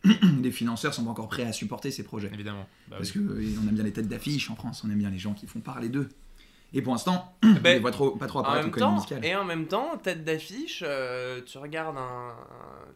[0.41, 2.29] les financeurs sont pas encore prêts à supporter ces projets.
[2.33, 2.67] Évidemment.
[2.89, 3.25] Bah Parce oui.
[3.25, 5.33] que euh, on aime bien les têtes d'affiche en France, on aime bien les gens
[5.33, 6.07] qui font parler d'eux.
[6.73, 9.25] Et pour l'instant, on les voit trop, pas trop apparaître au comédie temps, musicale.
[9.25, 12.87] et en même temps, tête d'affiche, euh, tu regardes un, un...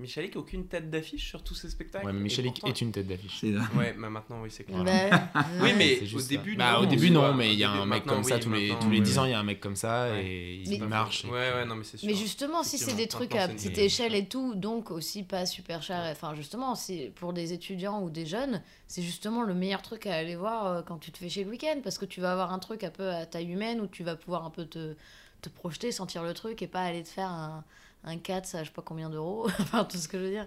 [0.00, 2.06] Michalik, aucune tête d'affiche sur tous ces spectacles.
[2.06, 3.38] Ouais, mais Michalik pourtant- est une tête d'affiche.
[3.40, 4.82] C'est Ouais, mais maintenant, oui, c'est clair.
[4.82, 6.56] Bah, Oui, mais au début.
[6.56, 6.78] Bah, non.
[6.80, 7.34] au début, tu non, vois.
[7.34, 9.04] mais il y a un mec comme ça tous les, tous les ouais.
[9.04, 10.24] 10 ans, il y a un mec comme ça Ouais.
[10.24, 11.24] et il marche.
[11.24, 12.08] Ouais, ouais, non, mais c'est sûr.
[12.08, 15.82] Mais justement, si c'est des trucs à petite échelle et tout, donc aussi pas super
[15.82, 16.74] cher, enfin justement,
[17.16, 20.82] pour des étudiants ou des jeunes, c'est justement le meilleur truc à aller voir euh,
[20.82, 22.90] quand tu te fais chez le week-end, parce que tu vas avoir un truc un
[22.90, 24.94] peu à taille humaine où tu vas pouvoir un peu te,
[25.42, 27.64] te projeter, sentir le truc et pas aller te faire un,
[28.04, 30.46] un 4, ça je sais pas combien d'euros, enfin tout ce que je veux dire.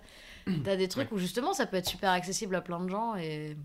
[0.64, 3.56] T'as des trucs où justement ça peut être super accessible à plein de gens et.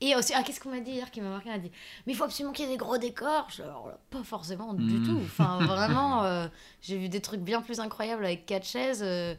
[0.00, 1.50] Et aussi, ah, qu'est-ce qu'on m'a dit hier qui m'a marqué?
[1.50, 1.70] On a dit,
[2.06, 3.48] mais il faut absolument qu'il y ait des gros décors.
[3.50, 5.02] Je alors pas forcément du Mm.
[5.06, 5.20] tout.
[5.24, 6.46] Enfin, vraiment, euh,
[6.82, 9.34] j'ai vu des trucs bien plus incroyables avec quatre chaises euh,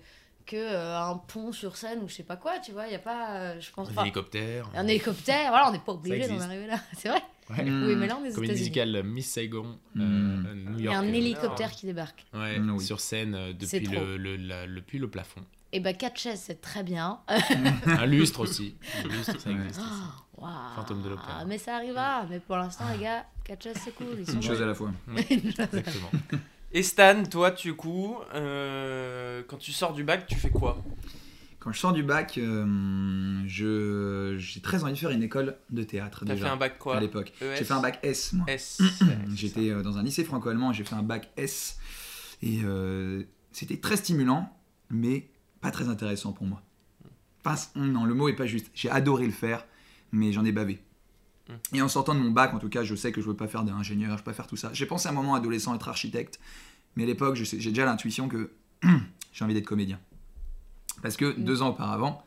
[0.49, 2.87] que euh, un pont sur scène ou je sais pas quoi, tu vois.
[2.87, 4.69] Il y a pas, euh, je pense, Un hélicoptère.
[4.75, 5.49] un hélicoptère.
[5.49, 6.79] Voilà, on n'est pas obligé d'en arriver là.
[6.97, 7.21] C'est vrai.
[7.51, 7.63] Ouais.
[7.63, 10.65] Oui, mais là on est Comédie musicale Miss Saigon, euh, Mm.
[10.71, 11.05] New Il y a York.
[11.05, 12.25] un hélicoptère qui débarque.
[12.33, 12.83] Ouais, Mm, oui.
[12.83, 15.41] sur scène euh, depuis le, le, la- le, puis le plafond.
[15.71, 17.19] Et bah quatre chaises, c'est très bien.
[17.85, 18.75] Un lustre aussi.
[19.03, 19.81] Un lustre, ça existe.
[20.37, 20.51] Waouh.
[20.75, 21.45] Fantôme de l'opéra.
[21.45, 22.25] Mais ça arrivera.
[22.29, 24.15] Mais pour l'instant, les gars, quatre chaises, c'est cool.
[24.19, 24.89] Ils sont Une chose à la fois.
[25.29, 26.09] Exactement.
[26.71, 30.83] Et Stan, toi, du coup, euh, quand tu sors du bac, tu fais quoi?
[31.59, 35.83] Quand je sors du bac, euh, je- j'ai très envie de faire une école de
[35.83, 36.45] théâtre T'as déjà.
[36.45, 36.95] fait un bac quoi?
[36.95, 37.33] à l'époque.
[37.41, 37.55] ES?
[37.57, 38.45] J'ai fait un bac S, moi.
[38.47, 38.81] S.
[39.35, 41.77] J'étais euh, dans un lycée franco-allemand, j'ai fait un bac S.
[42.41, 42.61] Et
[43.51, 44.49] c'était très stimulant,
[44.89, 45.27] mais
[45.59, 46.61] pas très intéressant pour moi.
[47.43, 48.67] Pas- non, le mot est pas juste.
[48.73, 49.65] J'ai adoré le faire,
[50.13, 50.79] mais j'en ai bavé.
[51.49, 51.75] Mm.
[51.77, 53.47] Et en sortant de mon bac, en tout cas, je sais que je veux pas
[53.47, 54.69] faire d'ingénieur, je veux pas faire tout ça.
[54.73, 56.39] J'ai pensé à un moment adolescent être architecte,
[56.95, 58.51] mais à l'époque, j'ai déjà l'intuition que
[59.33, 59.99] j'ai envie d'être comédien.
[61.01, 61.43] Parce que Mm.
[61.43, 62.23] deux ans auparavant,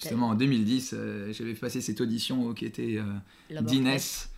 [0.00, 4.30] justement en 2010, euh, j'avais passé cette audition qui était euh, d'Inès.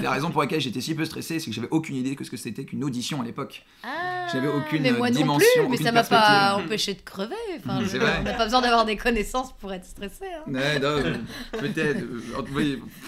[0.00, 2.30] La raison pour laquelle j'étais si peu stressé, c'est que j'avais aucune idée de ce
[2.30, 3.64] que c'était qu'une audition à l'époque.
[3.84, 7.00] Ah, J'avais aucune mais moi non dimension, plus, mais aucune ça m'a pas empêché de
[7.02, 7.34] crever.
[7.58, 10.24] Enfin, je- on n'a pas besoin d'avoir des connaissances pour être stressé.
[10.26, 10.50] hein.
[10.52, 11.14] Ouais, non, euh,
[11.52, 12.02] peut-être.
[12.02, 12.42] euh,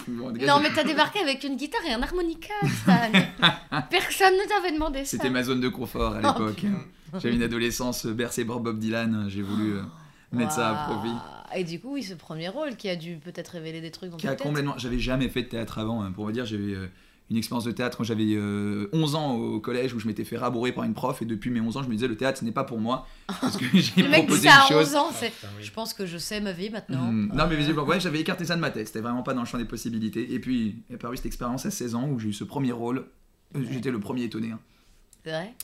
[0.08, 3.10] bon, Non, j'ai- mais t'as débarqué avec une guitare et un harmonica, Stan.
[3.90, 5.10] Personne ne t'avait demandé ça.
[5.16, 6.64] C'était ma zone de confort à Oh, l'époque.
[7.20, 9.82] J'avais une adolescence bercée par Bob Dylan, j'ai voulu euh,
[10.32, 11.14] mettre ça à profit.
[11.56, 14.16] Et du coup, oui, ce premier rôle qui a dû peut-être révéler des trucs dans
[14.16, 14.74] Qui a complètement.
[14.76, 16.12] J'avais jamais fait de théâtre avant, hein.
[16.12, 16.88] pour vous dire, j'avais euh,
[17.30, 20.36] une expérience de théâtre quand j'avais euh, 11 ans au collège où je m'étais fait
[20.36, 22.44] rabourer par une prof et depuis mes 11 ans, je me disais le théâtre ce
[22.44, 23.06] n'est pas pour moi
[23.40, 24.88] parce que j'ai Le mec dit proposé ça une à chose.
[24.94, 25.28] 11 ans, oui.
[25.62, 27.10] Je pense que je sais ma vie maintenant.
[27.10, 28.86] Mm, Non, mais visiblement, ouais, j'avais écarté ça de ma tête.
[28.86, 30.32] C'était vraiment pas dans le champ des possibilités.
[30.34, 33.06] Et puis, est apparu cette expérience à 16 ans où j'ai eu ce premier rôle.
[33.56, 34.60] Euh, J'étais le premier étonné hein,
[35.24, 35.54] C'est vrai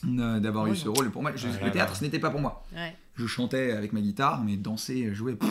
[0.40, 0.94] d'avoir Ouais, eu ce non.
[0.94, 1.10] rôle.
[1.10, 1.98] Pour moi, je- Ouais, le théâtre, ouais.
[1.98, 2.64] ce n'était pas pour moi.
[2.74, 2.94] Ouais.
[3.16, 5.48] Je chantais avec ma guitare, mais danser, jouer, pff,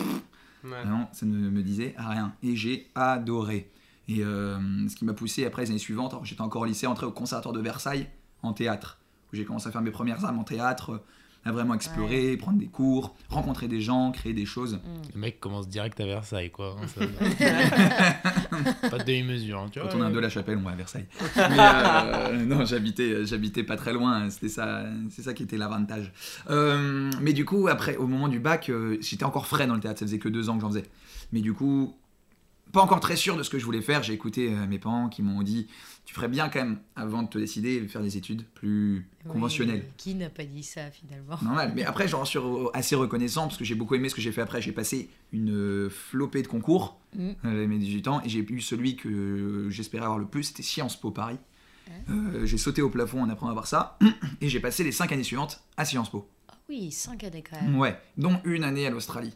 [0.64, 0.70] Ouais.
[0.82, 2.32] vraiment, ça ne me disait rien.
[2.42, 3.70] Et j'ai adoré.
[4.08, 7.06] Et euh, ce qui m'a poussé après les années suivantes, j'étais encore au lycée, entré
[7.06, 8.08] au conservatoire de Versailles
[8.42, 8.98] en théâtre,
[9.32, 11.02] où j'ai commencé à faire mes premières armes en théâtre,
[11.44, 14.74] à vraiment explorer, prendre des cours, rencontrer des gens, créer des choses.
[14.74, 14.78] Mm.
[15.14, 16.76] Le mec commence direct à Versailles, quoi.
[16.80, 17.04] hein, ça-
[18.90, 19.88] pas de demi-mesure, hein, tu vois.
[19.88, 21.06] Quand on a un de la chapelle, on va à Versailles.
[21.36, 24.30] Mais euh, non, j'habitais, j'habitais pas très loin.
[24.30, 26.12] C'était ça, c'est ça qui était l'avantage.
[26.50, 29.80] Euh, mais du coup, après, au moment du bac, euh, j'étais encore frais dans le
[29.80, 30.00] théâtre.
[30.00, 30.84] Ça faisait que deux ans que j'en faisais.
[31.32, 31.94] Mais du coup,
[32.74, 34.02] pas encore très sûr de ce que je voulais faire.
[34.02, 35.66] J'ai écouté euh, mes parents qui m'ont dit,
[36.04, 39.84] tu ferais bien quand même, avant de te décider, de faire des études plus conventionnelles.
[39.96, 41.38] Qui n'a pas dit ça finalement?
[41.42, 41.72] Normal.
[41.74, 42.38] Mais après, j'en suis
[42.74, 44.60] assez reconnaissant parce que j'ai beaucoup aimé ce que j'ai fait après.
[44.60, 47.30] J'ai passé une euh, flopée de concours Mm.
[47.44, 50.96] à mes 18 ans et j'ai eu celui que j'espérais avoir le plus, c'était Sciences
[51.00, 51.38] Po Paris.
[52.10, 53.98] Euh, j'ai sauté au plafond en apprenant à voir ça
[54.40, 56.28] et j'ai passé les 5 années suivantes à Sciences Po.
[56.48, 57.76] Ah oui, 5 années quand même.
[57.78, 59.32] Ouais, dont une année à l'Australie.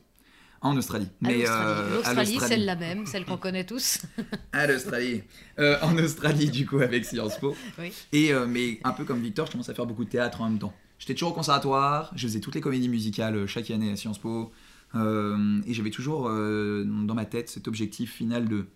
[0.60, 1.08] En Australie.
[1.20, 2.38] Mais, l'Australie, euh, l'Australie.
[2.40, 4.02] celle-là même, celle qu'on connaît tous.
[4.52, 5.22] À l'Australie.
[5.58, 7.54] Euh, en Australie, du coup, avec Sciences Po.
[7.78, 7.92] Oui.
[8.12, 10.48] Et, euh, mais un peu comme Victor, je commence à faire beaucoup de théâtre en
[10.48, 10.74] même temps.
[10.98, 14.52] J'étais toujours au conservatoire, je faisais toutes les comédies musicales chaque année à Sciences Po.
[14.94, 18.66] et j'avais toujours dans ma tête cet objectif final de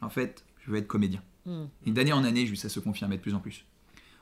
[0.00, 1.22] en fait, je veux être comédien.
[1.46, 1.64] Mm.
[1.86, 3.64] Et d'année en année, ça se confirmait de plus en plus.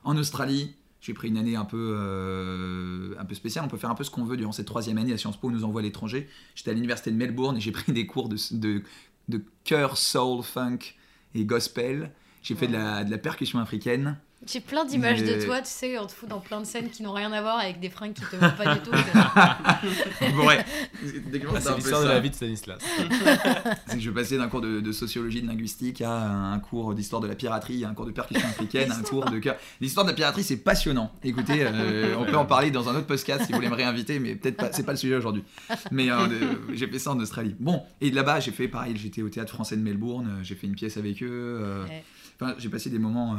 [0.04, 3.64] En Australie, j'ai pris une année un peu, euh, un peu spéciale.
[3.64, 5.48] On peut faire un peu ce qu'on veut durant cette troisième année à Sciences Po.
[5.48, 6.28] On nous envoie à l'étranger.
[6.54, 8.82] J'étais à l'université de Melbourne et j'ai pris des cours de, de,
[9.28, 10.78] de chœur, soul, funk
[11.34, 12.12] et gospel.
[12.42, 14.18] J'ai fait de la, de la percussion africaine.
[14.46, 16.88] J'ai plein d'images Mais- de toi, tu sais, on te fout dans plein de scènes
[16.88, 18.90] qui n'ont rien à voir avec des fringues qui te vont pas du tout.
[20.46, 20.64] Ouais.
[21.52, 22.78] Ah, c'est l'histoire de la vie de Stanislas.
[23.86, 27.20] C'est que je passais d'un cours de, de sociologie, de linguistique à un cours d'histoire
[27.20, 29.56] de la piraterie, à un cours de percussion africaine, à un cours de chœur.
[29.80, 31.12] L'histoire de la piraterie, c'est passionnant.
[31.24, 34.18] Écoutez, euh, on peut en parler dans un autre podcast si vous voulez me réinviter,
[34.20, 35.44] mais peut-être pas, c'est pas le sujet aujourd'hui.
[35.90, 36.16] Mais euh,
[36.74, 37.54] j'ai fait ça en Australie.
[37.58, 40.54] Bon, et de là-bas, j'ai fait pareil, j'étais au théâtre français de Melbourne, euh, j'ai
[40.54, 41.28] fait une pièce avec eux.
[41.30, 42.04] euh, Ouais.
[42.40, 43.36] Enfin, j'ai passé des moments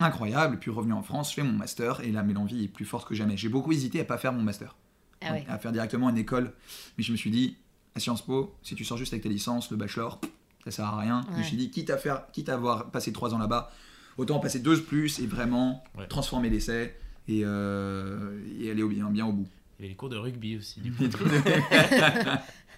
[0.00, 2.68] euh, incroyables, puis revenu en France, je fais mon master, et là, mais l'envie est
[2.68, 3.36] plus forte que jamais.
[3.36, 4.74] J'ai beaucoup hésité à pas faire mon master
[5.22, 5.44] Ah ouais.
[5.48, 6.52] à faire directement une école.
[6.98, 7.56] Mais je me suis dit,
[7.94, 10.20] à Sciences Po, si tu sors juste avec ta licence, le bachelor,
[10.64, 11.24] ça sert à rien.
[11.32, 13.70] Je me suis dit, quitte à, faire, quitte à avoir passé trois ans là-bas,
[14.16, 16.06] autant en passer deux de plus et vraiment Ouais.
[16.08, 16.96] transformer l'essai
[17.28, 19.46] et, euh, et aller au bien, bien au bout.
[19.78, 21.24] Il y avait les cours de rugby aussi, du coup.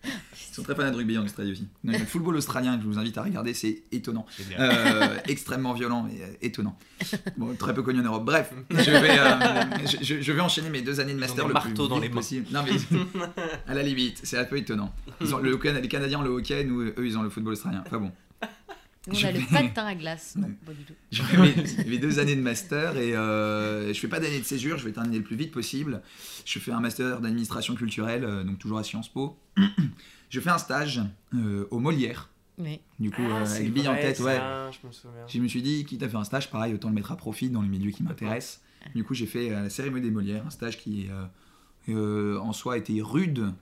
[0.06, 1.66] Ils sont très fans de rugby en Australie aussi.
[1.84, 4.24] Le football australien que je vous invite à regarder, c'est étonnant.
[4.58, 6.78] Euh, extrêmement violent et euh, étonnant.
[7.36, 8.24] Bon, très peu connu en Europe.
[8.24, 11.52] Bref, je vais, euh, je, je- je vais enchaîner mes deux années de master le
[11.52, 12.46] marteaux plus dans les possible.
[12.52, 12.72] Non mais
[13.66, 14.94] à la limite, c'est un peu étonnant.
[15.20, 17.82] Ils ont le, les Canadiens ont le hockey, nous eux ils ont le football australien.
[17.86, 18.12] Enfin bon.
[19.06, 20.34] Nous, on Je a le patin à glace.
[20.36, 20.94] Non, pas du tout.
[21.40, 24.84] Mes, mes deux années de master et euh, je fais pas d'année de césure, je
[24.84, 26.02] vais terminer le plus vite possible.
[26.44, 29.38] Je fais un master d'administration culturelle, euh, donc toujours à Sciences Po.
[30.30, 31.00] je fais un stage
[31.34, 34.38] euh, au Molière, Mais du coup, Ah, euh, avec bille en tête, ouais.
[34.72, 35.26] Je me souviens.
[35.28, 37.48] Je me suis dit, quitte à faire un stage, pareil, autant le mettre à profit
[37.50, 38.60] dans le milieu qui m'intéresse.
[38.94, 41.24] Du coup, j'ai fait euh, la cérémonie des Molières, un stage qui euh,
[41.88, 43.52] euh, en soi était rude,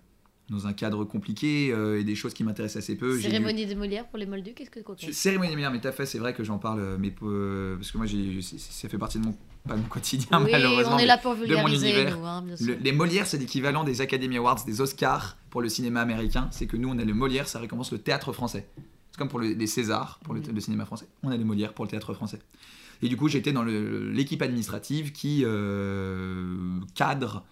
[0.51, 3.19] dans un cadre compliqué euh, et des choses qui m'intéressent assez peu.
[3.19, 6.05] Cérémonie des Molières pour les Moldus, qu'est-ce que Je- Cérémonie des Molières, mais à fait,
[6.07, 9.35] c'est vrai que j'en parle, mais euh, parce que moi, ça fait partie de mon,
[9.67, 10.97] pas de mon quotidien, Oui, malheureusement.
[10.97, 12.19] on est là pour mon vulgariser, univers.
[12.19, 12.77] nous, hein, bien le- sûr.
[12.79, 16.49] les Molières, c'est l'équivalent des Academy Awards, des Oscars pour le cinéma américain.
[16.51, 18.67] C'est que nous, on a le Molière, ça récompense le théâtre français.
[19.13, 21.07] C'est comme pour le- les Césars, pour le, le cinéma français.
[21.23, 22.41] On a les Molières pour le théâtre français.
[23.03, 26.57] Et du coup, j'étais dans l'équipe administrative qui euh,
[26.95, 27.45] cadre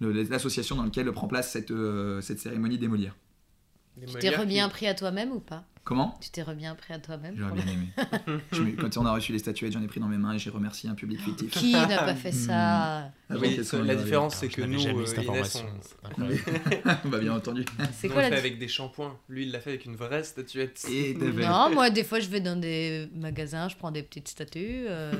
[0.00, 2.78] l'association dans laquelle prend place cette, euh, cette cérémonie.
[2.78, 5.64] Les Tu t'es remis qui- un prix à toi-même ou pas?
[5.82, 6.18] Comment?
[6.20, 7.88] Tu t'es remis un prix à toi-même J'aurais bien aimé.
[8.52, 10.50] Je quand on a reçu les statuettes, j'en ai pris dans mes mains et j'ai
[10.50, 11.50] remercié un public fictif.
[11.50, 15.06] Qui n'a pas fait ça Oui, qu'elle soit la différence, c'est Je que nous, euh,
[15.06, 15.66] cette Inès, information.
[15.66, 17.00] on- C'est incroyable.
[17.10, 17.64] bah, bien entendu.
[17.92, 19.16] C'est quoi on la fait avec des shampoings.
[19.30, 20.84] Lui, il l'a fait avec une vraie statuette.
[20.90, 24.84] Et Non, moi, des fois, je vais dans des magasins, je prends des petites statues.
[24.88, 25.12] Euh...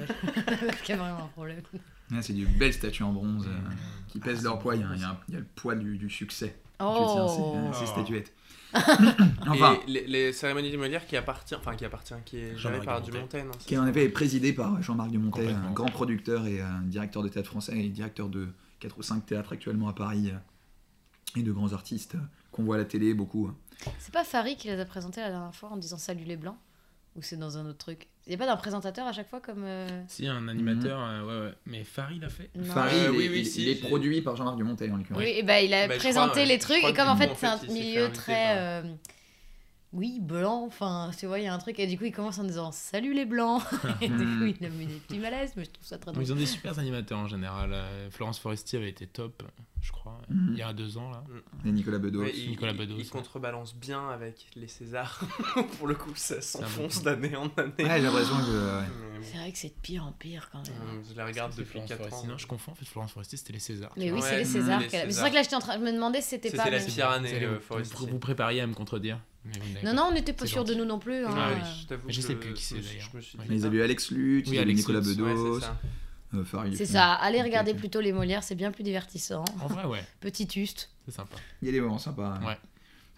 [0.85, 1.63] Il y a vraiment un problème.
[2.23, 3.71] C'est du belles statues en bronze euh,
[4.09, 4.75] qui pèsent Ah, leur poids.
[4.77, 5.21] Il y, a, beau, il y a un- ça.
[5.29, 6.59] il y a le poids du, du succès.
[6.81, 7.29] Oh tiens
[7.73, 7.93] ces, ces Oh.
[7.93, 8.33] statuettes.
[9.49, 12.81] enfin, Et les, les cérémonies des Molières qui appartient, enfin qui appartient, qui est gérée
[12.81, 13.07] par non
[13.59, 15.69] c'est qui en effet est présidé par Jean-Marc Complètement.
[15.69, 18.49] un grand producteur et un directeur de théâtre français et directeur de
[18.81, 22.19] 4 ou 5 théâtres actuellement à Paris euh, et de grands artistes euh,
[22.53, 23.51] qu'on voit à la télé beaucoup.
[23.99, 26.59] C'est pas Farid qui les a présentés la dernière fois en disant salut les blancs
[27.17, 28.09] Ou c'est dans un autre truc?
[28.29, 29.65] Il y a pas d'un présentateur à chaque fois comme.
[29.65, 31.55] euh, Si, un animateur, euh, ouais, ouais.
[31.65, 32.51] Mais Farid l'a fait.
[32.55, 32.65] non.
[32.75, 34.97] Farid, Euh, il, oui, est- oui, il- si, il est produit par Jean-Marc Dumontet en
[34.99, 35.23] l'occurrence.
[35.23, 37.47] Oui, et ben il a Bah, présenté crois, les trucs et comme en fait c'est
[37.47, 38.33] un milieu très.
[38.35, 38.83] par- euh,
[39.95, 42.39] Oui, blanc, enfin, tu vois, il y a un truc, et du coup, il commence
[42.39, 43.63] en disant Salut les blancs
[44.03, 46.23] Et du coup, il a mis des petits malaises, mais je trouve ça très drôle.
[46.23, 47.71] Ils ont des super animateurs en général.
[47.73, 49.43] Euh, Florence Foresti avait été top,
[49.81, 50.49] je crois, Mhm.
[50.53, 51.25] il y a deux ans là.
[51.65, 52.21] Et Nicolas Bedos.
[52.21, 53.09] Ouais, il, Nicolas il- Bedos, il ouais.
[53.09, 55.23] contrebalance bien avec les Césars.
[55.79, 57.73] Pour le coup, ça s'enfonce d'année en année.
[57.79, 58.81] Ouais, j'ai l'impression que.
[58.81, 58.87] ouais.
[59.23, 60.99] C'est vrai que c'est de pire en pire quand même.
[60.99, 62.09] euh, je la regarde depuis Florence 4 ans.
[62.11, 62.29] Foresti.
[62.29, 62.73] Non, je confonds.
[62.73, 63.93] En fait, Florence Foresti, c'était les Césars.
[63.97, 64.81] Mais oui, Ouais, c'est les mmh, Césars.
[64.81, 66.69] Mais C'est vrai que là, j'étais en train de me demander si c'était C'était pas.
[66.71, 67.95] la mais- pire année, Vous, allez vous, Foresti.
[67.97, 69.19] vous, vous prépariez à me contredire.
[69.85, 71.25] Non, non, on n'était pas sûr de nous non plus.
[71.25, 71.31] hein.
[71.37, 71.61] Ah oui,
[72.07, 72.13] oui.
[72.13, 73.11] je sais plus qui c'est, d'ailleurs.
[73.51, 75.77] Ils avaient eu Alex Lutz, Oui, ils avaient eu Alex Nicolas Lutz, Bedos, c'est ça.
[76.35, 76.77] euh, Farid.
[76.77, 79.45] C'est ça, allez regarder plutôt les Molières, c'est bien plus divertissant.
[79.61, 80.91] En vrai, ouais, Petit tuste.
[81.07, 81.37] c'est sympa.
[81.63, 82.39] Il y a des moments sympas.
[82.43, 82.47] hein.
[82.47, 82.59] Ouais.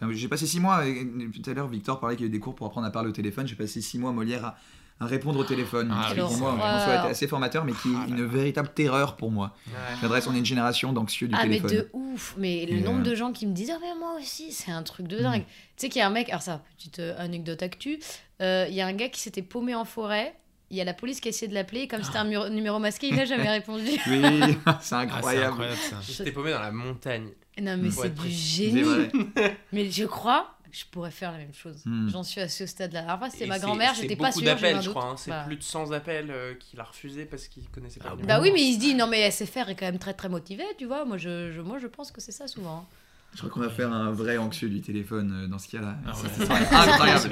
[0.00, 2.32] Enfin, J'ai passé six mois, et tout à l'heure Victor parlait qu'il y a eu
[2.32, 4.56] des cours pour apprendre à parler au téléphone, j'ai passé six mois à Molière à,
[5.00, 5.90] à répondre au téléphone.
[5.94, 9.30] Ah, qui, pour moi, assez formateur, mais qui est Ah là une véritable terreur pour
[9.30, 9.54] moi.
[9.66, 9.72] Ouais.
[10.00, 11.70] J'adresse, on est une génération d'anxieux du Ah, mais téléphone.
[11.70, 14.14] de ouf Mais le Et, nombre euh, de gens qui me disent Ah, mais moi
[14.18, 15.44] aussi, c'est un truc de dingue.
[15.44, 17.98] Tu sais qu'il y a un mec, alors ça, petite euh, anecdote actu,
[18.42, 20.34] euh, il y a un gars qui s'était paumé en forêt.
[20.72, 22.78] Il y a la police qui a essayé de l'appeler, et comme c'était un numéro
[22.78, 23.90] masqué, il n'a jamais répondu.
[23.90, 25.46] Oui, c'est Ah, c'est incroyable.
[25.46, 25.96] incroyable ça.
[26.00, 27.28] J'étais paumé dans la montagne.
[27.60, 29.08] Non, mais Faut c'est du c'est génie.
[29.72, 31.82] Mais je crois, je pourrais faire la même chose.
[31.84, 32.08] Hmm.
[32.08, 33.00] J'en suis à ce stade-là.
[33.00, 34.48] Alors, après, c'était Et ma c'est- grand-mère, c'est j'étais pas sûre.
[34.50, 34.94] un je doute.
[34.94, 35.04] crois.
[35.10, 35.16] hein.
[35.18, 35.44] C'est Bah.
[35.46, 38.26] plus de 100 appels euh, qu'il a refusé parce qu'il connaissait pas Ah le bon.
[38.26, 40.64] Bah oui, mais il se dit non, mais SFR est quand même très très motivé,
[40.78, 41.04] tu vois.
[41.04, 42.86] Moi, je, je- moi, je pense que c'est ça souvent.
[43.32, 45.96] Je crois qu'on va faire un vrai anxieux du téléphone euh, dans ce cas-là.
[46.04, 46.64] Ah Ça, ouais.
[46.64, 47.30] ça incroyable.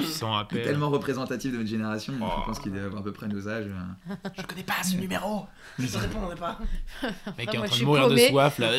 [0.63, 2.27] Tellement représentatif de notre génération, Oh.
[2.41, 3.67] je pense qu'il doit avoir à peu près nos âges.
[3.67, 4.15] euh.
[4.39, 5.47] Je connais pas ce numéro.
[5.79, 6.59] Je ne répondrai pas.
[7.03, 8.71] Le mec est Moi, en train de mourir de soif là.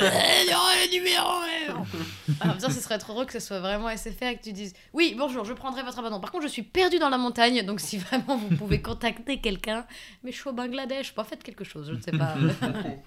[2.42, 4.54] En même temps, ce serait trop drôle que ce soit vraiment SFR et que tu
[4.54, 6.20] dises Oui, bonjour, je prendrai votre abonnement.
[6.20, 9.86] Par contre, je suis perdu dans la montagne, donc si vraiment vous pouvez contacter quelqu'un,
[10.24, 12.36] mais je suis au Bangladesh, pas faites quelque chose, je ne sais pas.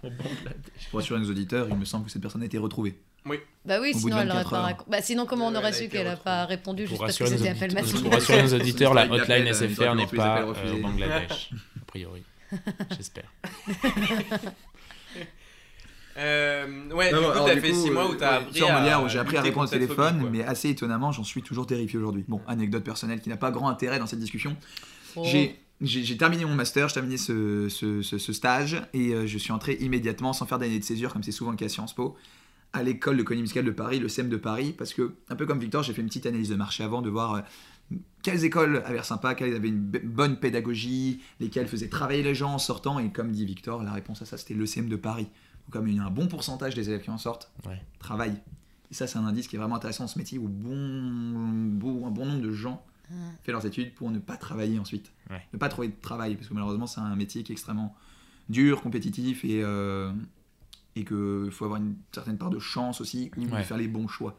[0.90, 3.00] Pour assurer nos auditeurs, il me semble que cette personne a été retrouvée.
[3.64, 4.90] Bah oui, Au bout sinon elle aurait 24 pas raconté.
[4.90, 6.24] Bah sinon, comment on Ouais, aurait su qu'elle a retrouvée.
[6.24, 9.52] pas répondu juste parce que c'était appel auditeurs, massif pour rassurer nos auditeurs, la hotline
[9.52, 12.22] SFR euh, n'est pas appels euh, au Bangladesh, a priori.
[12.96, 13.32] J'espère.
[16.18, 18.54] Euh, ouais, Non, du coup, t'as fait coup, 6 mois où euh, t'as ouais, appris
[18.58, 18.78] sur à.
[18.80, 21.66] Molière, où j'ai appris à répondre au téléphone, phobie, mais assez étonnamment, j'en suis toujours
[21.66, 22.22] terrifié aujourd'hui.
[22.28, 24.54] Bon, anecdote personnelle qui n'a pas grand intérêt dans cette discussion.
[25.16, 25.22] Oh.
[25.24, 29.26] J'ai j'ai j'ai terminé mon master, j'ai terminé ce, ce- ce- ce stage et euh,
[29.26, 31.68] je suis entré immédiatement, sans faire d'année de césure, comme c'est souvent le cas à
[31.70, 32.14] Sciences Po,
[32.72, 35.46] à l'école de l'économie musicale de Paris, le CEM de Paris, parce que, un peu
[35.46, 38.78] comme Victor, j'ai fait une petite analyse de marché avant de voir euh, quelles écoles
[38.84, 42.98] avaient l'air sympas, quelles avaient une bonne pédagogie, lesquelles faisaient travailler les gens en sortant,
[42.98, 45.24] et comme dit Victor, la réponse à ça, c'était le CEM de Paris.
[45.24, 47.80] Donc, comme il y a un bon pourcentage des élèves qui en sortent, Ouais.
[47.98, 48.40] travaillent.
[48.90, 50.74] Et ça, c'est un indice qui est vraiment intéressant dans ce métier où bon,
[51.78, 53.14] bon- un bon nombre de gens Ah.
[53.42, 55.12] fait leurs études pour ne pas travailler ensuite.
[55.30, 55.42] Ouais.
[55.52, 57.94] Ne pas trouver de travail, parce que malheureusement, c'est un métier qui est extrêmement
[58.48, 60.10] dur, compétitif, et, euh,
[60.96, 63.62] et qu'il faut avoir une certaine part de chance aussi, ou Ouais.
[63.62, 64.36] faire les bons choix.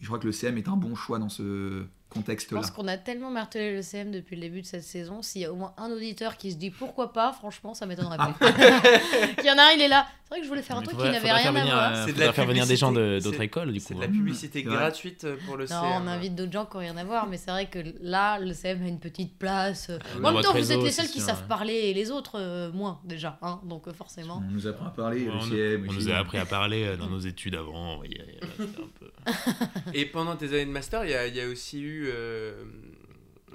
[0.00, 1.42] Et je crois que le CM est un bon choix dans ce,
[1.82, 1.84] Je
[2.14, 2.60] contexte-là.
[2.60, 5.22] pense qu'on a tellement martelé le CM depuis le début de cette saison.
[5.22, 8.16] S'il y a au moins un auditeur qui se dit pourquoi pas, franchement, ça m'étonnerait
[8.16, 8.32] pas.
[9.38, 10.06] Il y en a un, il est là.
[10.28, 11.92] C'est vrai que je voulais faire un truc faudrait- qui n'avait rien à voir.
[11.96, 14.00] euh, C'est de la faire venir des gens d'autres écoles, du C'est coup.
[14.00, 16.02] de la publicité C'est gratuite pour le Non, CM.
[16.02, 18.52] on invite d'autres gens qui n'ont rien à voir, mais c'est vrai que là, le
[18.52, 19.88] CM a une petite place.
[19.88, 21.48] En même votre temps, vous êtes les c'est seuls qui sûr, savent ouais.
[21.48, 23.38] parler et les autres euh, moins déjà.
[23.40, 24.42] Hein donc euh, forcément.
[24.46, 26.94] On nous apprend à parler, Ouais, le on, CM on nous a appris à parler
[26.98, 28.02] dans nos études avant.
[29.94, 32.10] Et pendant tes années de master, il y a, aussi eu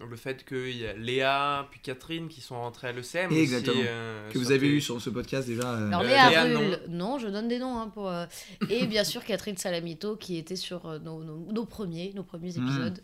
[0.10, 3.32] le fait qu'il y a Léa puis Catherine qui sont rentrées à l'ECM.
[3.32, 5.71] aussi, euh, Que vous avez eu sur ce podcast déjà.
[5.73, 7.17] euh, Alors Euh, Léa, Léa, Rull, non.
[7.19, 8.10] je donne des noms hein, pour.
[8.10, 8.25] euh,
[8.69, 12.51] Et bien sûr Catherine Salamito qui était sur euh, nos, nos- nos premiers, nos premiers
[12.58, 12.63] Mhm.
[12.67, 12.99] épisodes.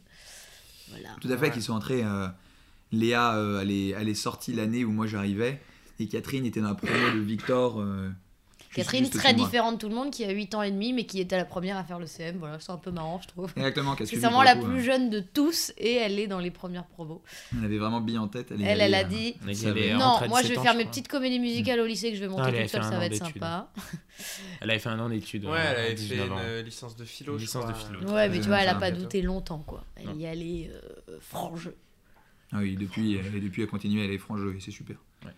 [0.89, 1.09] Voilà.
[1.21, 1.51] Tout à fait, Ouais.
[1.51, 2.03] qui sont entrés.
[2.03, 2.27] euh,
[2.91, 5.61] Léa, euh, elle, est, elle est sortie l'année où moi j'arrivais.
[5.99, 7.79] Et Catherine était dans la promo de Victor.
[8.71, 11.05] Euh, Catherine, très différente de tout le monde, qui a 8 ans et demi, mais
[11.05, 12.37] qui était la première à faire le CM.
[12.37, 13.51] Voilà, c'est un peu marrant, je trouve.
[13.55, 17.21] Exactement, C'est vraiment la plus jeune de tous et elle est dans les premières promos.
[17.57, 18.51] Elle avait vraiment bille en tête.
[18.51, 19.97] Elle, est Elle, elle a euh, dit elle.
[19.97, 22.21] Non, moi je 17 vais ans, faire mes petites comédies musicales au lycée que je
[22.21, 23.71] vais monter Ah, elle toute seule, ça va être sympa.
[24.61, 25.45] Elle avait fait un an d'études.
[25.45, 27.37] Ouais, euh, elle avait fait 19 une euh, licence de philo.
[27.37, 27.99] Licence de philo.
[28.11, 29.83] Ouais, mais tu Euh, vois, elle a pas douté longtemps, quoi.
[29.95, 30.69] Elle y allait
[31.09, 31.75] euh, franc jeu.
[32.51, 34.97] Ah oui, depuis, et depuis elle continue, elle est franc jeu et c'est super.
[35.25, 35.31] Ouais.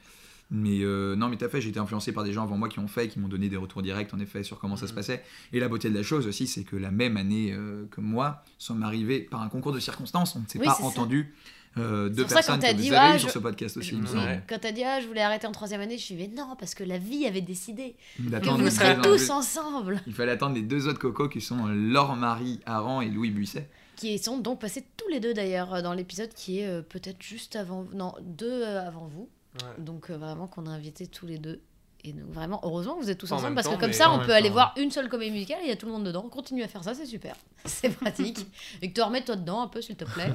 [0.53, 2.67] Mais euh, non, mais tout à fait, j'ai été influencé par des gens avant moi
[2.67, 4.91] qui ont fait, qui m'ont donné des retours directs en effet sur comment ça se
[4.91, 4.95] Mhm.
[4.97, 5.23] passait.
[5.53, 8.43] Et la beauté de la chose aussi, c'est que la même année euh, que moi,
[8.57, 10.35] sommes arrivés par un concours de circonstances.
[10.35, 10.83] On ne s'est Oui, pas ça.
[10.83, 11.33] entendu
[11.77, 13.77] euh, deux ça, personnes t'as que dit, vous avez ah, eues sur je- ce podcast
[13.77, 13.95] aussi.
[13.95, 14.19] Oui, semble.
[14.19, 14.43] Ouais.
[14.49, 16.57] Quand t'as dit, ah, je voulais arrêter en troisième année, je suis dit, mais non,
[16.59, 20.01] parce que la vie avait décidé vous serez tous ensemble.
[20.05, 23.69] Il fallait attendre les deux autres cocos qui sont euh, Laure-Marie Aran et Louis Buisset.
[23.95, 27.55] Qui sont donc passés tous les deux d'ailleurs dans l'épisode qui est euh, peut-être juste
[27.55, 29.29] avant, non, deux avant vous.
[29.55, 29.83] Ouais.
[29.83, 31.61] Donc euh, vraiment qu'on a invité tous les deux.
[32.03, 34.11] Et donc vraiment, heureusement que vous êtes tous en ensemble parce temps, que comme ça,
[34.11, 36.03] on peut aller voir une seule comédie musicale et il y a tout le monde
[36.03, 36.23] dedans.
[36.23, 37.35] Continue à faire ça, c'est super.
[37.65, 38.47] C'est pratique.
[38.81, 40.33] Victor, mets-toi dedans un peu s'il te plaît.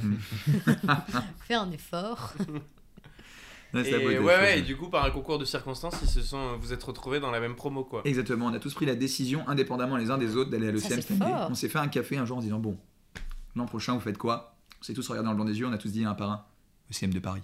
[1.41, 2.35] Fais un effort.
[3.75, 6.73] Ouais, Et ouais, et du coup, par un concours de circonstances, ils se sont, vous
[6.73, 8.03] êtes retrouvés dans la même promo, quoi.
[8.05, 11.01] Exactement, on a tous pris la décision, indépendamment les uns des autres, d'aller à c'est
[11.03, 11.35] cette année.
[11.51, 12.79] On s'est fait un café un jour en se disant Bon,
[13.57, 14.57] l'an prochain, vous faites quoi?
[14.81, 16.31] On s'est tous regardé dans le blanc des yeux, on a tous dit un par
[16.31, 16.45] un
[16.91, 17.43] ECM de Paris.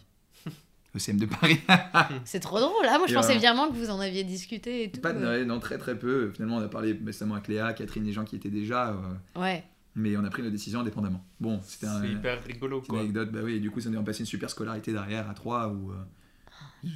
[0.95, 1.59] ECM de Paris.
[2.25, 2.85] C'est trop drôle.
[2.85, 5.01] Là, moi, je Et pensais vraiment que vous en aviez discuté et tout.
[5.01, 6.31] Pas de ouais, non, très très peu.
[6.35, 9.65] Finalement, on a parlé récemment avec Léa, Catherine, des gens qui étaient déjà, euh, Ouais.
[9.95, 11.25] mais on a pris nos décisions indépendamment.
[11.41, 13.99] Bon, c'était un, C'est hyper rigolo, une anecdote, bah oui, et du coup, ça nous
[13.99, 15.95] a passé une super scolarité derrière à trois où euh,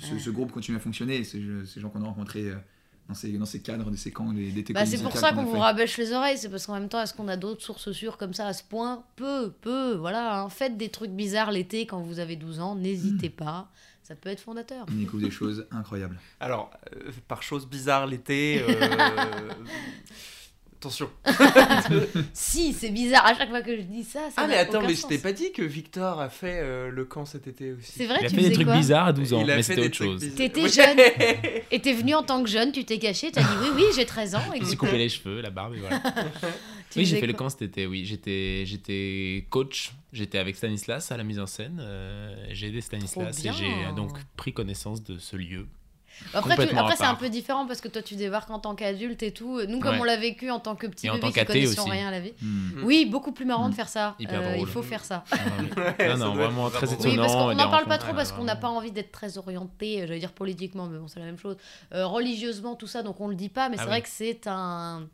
[0.01, 1.25] ce, ce groupe continue à fonctionner.
[1.25, 2.57] Ces, ces gens qu'on a rencontrés euh,
[3.09, 5.45] dans, ces, dans ces cadres, des, ces camps, des, des Bah, c'est pour ça qu'on
[5.45, 5.59] vous fait.
[5.61, 6.39] rabêche les oreilles.
[6.39, 8.63] C'est parce qu'en même temps, est-ce qu'on a d'autres sources sûres comme ça à ce
[8.65, 9.95] point Peu, peu.
[9.95, 10.41] Voilà.
[10.41, 10.49] hein.
[10.49, 12.75] Faites des trucs bizarres l'été quand vous avez 12 ans.
[12.75, 13.69] N'hésitez pas.
[14.03, 14.87] Ça peut être fondateur.
[14.89, 16.19] On découvre des choses incroyables.
[16.39, 18.63] Alors, euh, par chose bizarre l'été.
[18.63, 19.51] euh,
[20.79, 21.09] Attention.
[22.33, 23.25] Si, c'est bizarre.
[23.27, 25.33] À chaque fois que je dis ça, ça Ah, mais attends, mais je t'ai pas
[25.33, 27.93] dit que Victor a fait euh, le camp cet été aussi.
[27.97, 29.63] C'est vrai, Il a tu fait des trucs bizarres à 12 ans, Il a mais
[29.63, 30.21] fait c'était des autre trucs chose.
[30.21, 30.37] bizarres.
[30.37, 30.69] T'étais Ouais.
[30.69, 31.63] jeune.
[31.71, 34.05] Et t'es venu en tant que jeune, tu t'es caché, t'as dit oui, oui, j'ai
[34.07, 34.53] 13 ans.
[34.55, 36.01] Et Je me suis coupé les cheveux, la barbe et voilà.
[36.91, 38.05] Tu oui, j'ai faisais fait le quoi camp cet été, oui.
[38.05, 41.79] J'étais, j'étais coach, j'étais avec Stanislas à la mise en scène.
[41.81, 45.67] euh, j'ai aidé Stanislas et j'ai euh, donc pris connaissance de ce lieu.
[46.35, 49.23] Après, tu- après c'est un peu différent parce que toi, tu débarques en tant qu'adulte
[49.23, 49.61] et tout.
[49.69, 50.01] Nous, comme Ouais.
[50.01, 51.91] on l'a vécu en tant que petit Et en bébé tant qui qu'athée connaissions aussi.
[51.93, 52.33] rien à la vie.
[52.43, 52.83] Hmm.
[52.85, 53.77] Oui, beaucoup plus marrant de Mm.
[53.77, 54.15] faire ça.
[54.19, 55.25] Hyper Euh, il faut faire ça.
[55.33, 55.37] Ah,
[55.99, 57.11] Ouais, non, ça non, vraiment très vraiment étonnant.
[57.13, 60.03] Oui, parce qu'on n'en parle pas trop parce qu'on n'a pas envie d'être très orienté,
[60.03, 61.57] euh, j'allais dire politiquement, mais bon, c'est la même chose.
[61.95, 63.91] Euh, religieusement, tout ça, donc on le dit pas, mais Ah c'est oui.
[63.91, 65.07] vrai que c'est un.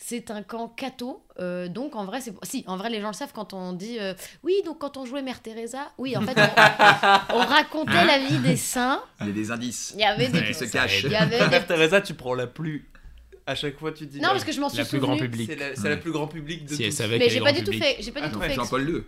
[0.00, 3.14] C'est un camp catho, euh, donc en vrai, c'est si en vrai les gens le
[3.14, 6.36] savent quand on dit euh, oui, donc quand on jouait Mère Teresa, oui, en fait,
[6.38, 9.02] on, on racontait la vie des saints.
[9.22, 9.92] Il y a des indices.
[9.96, 11.02] Il y avait des, Ouais, qui se cachent.
[11.02, 12.88] il y avait des Mère Teresa, tu prends la plus.
[13.44, 14.20] À chaque fois, tu dis.
[14.20, 15.50] Non, parce que je m'en suis La plus grand public.
[15.50, 16.96] C'est la, c'est la plus grand public de Si elle tous.
[16.96, 17.96] savait Mais j'ai pas du tout fait.
[17.98, 18.54] J'ai pas du tout Après, fait.
[18.54, 19.02] Jean-Paul II.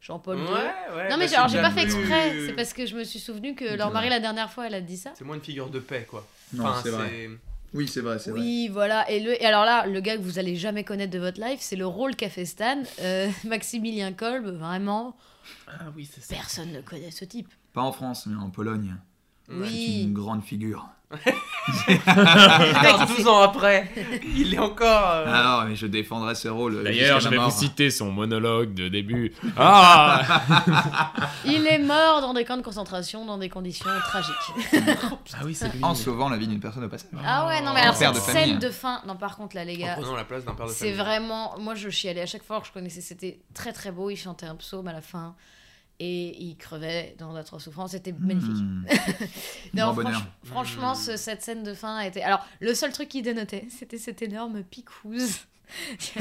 [0.00, 0.96] Jean-Paul Ouais, II.
[0.96, 1.08] ouais.
[1.10, 3.74] Non mais alors j'ai pas fait exprès, c'est parce que je me suis souvenu que
[3.76, 5.12] leur mari la dernière fois elle a dit ça.
[5.18, 6.26] C'est moins une figure de paix, quoi.
[6.52, 7.28] Non, Enfin, c'est vrai.
[7.76, 8.40] Oui, c'est vrai, c'est vrai.
[8.40, 9.08] Oui, voilà.
[9.10, 11.58] Et, le, et alors là, le gars que vous allez jamais connaître de votre life,
[11.60, 14.46] c'est le rôle qu'a fait Stan, euh, Maximilien Kolb.
[14.46, 15.14] Vraiment,
[15.68, 16.34] Ah oui, c'est ça.
[16.34, 17.48] personne ne connaît ce type.
[17.74, 18.96] Pas en France, mais en Pologne.
[19.46, 20.02] C'est Oui.
[20.04, 20.88] une grande figure.
[22.06, 23.88] Alors, 12 ans après,
[24.36, 25.10] il est encore.
[25.10, 26.82] euh, Ah non, mais je défendrai ce rôle.
[26.82, 27.52] D'ailleurs, je ma vais vous mort.
[27.52, 29.32] citer son monologue de début.
[29.56, 30.22] Ah
[31.44, 34.34] Il est mort dans des camps de concentration dans des conditions tragiques.
[35.34, 35.82] Ah oui, c'est lui.
[35.82, 37.08] En sauvant la vie d'une personne au passage.
[37.24, 38.50] Ah ouais, non mais alors Père cette de famille.
[38.50, 40.66] scène de fin, non par contre là les En gars, prenant la place d'un père
[40.66, 40.94] de c'est famille.
[40.94, 44.10] vraiment, moi je chialais à chaque fois que je connaissais, c'était très très beau.
[44.10, 45.34] Il chantait un psaume à la fin
[45.98, 47.92] et il crevait dans d'atroces souffrances.
[47.92, 48.50] C'était magnifique.
[48.52, 48.84] Hmm.
[49.74, 50.12] Non, Grand bonheur.
[50.12, 52.22] franch- franchement, ce- cette scène de fin a été.
[52.22, 55.40] Alors, le seul truc qui dénotait, c'était cette énorme picouse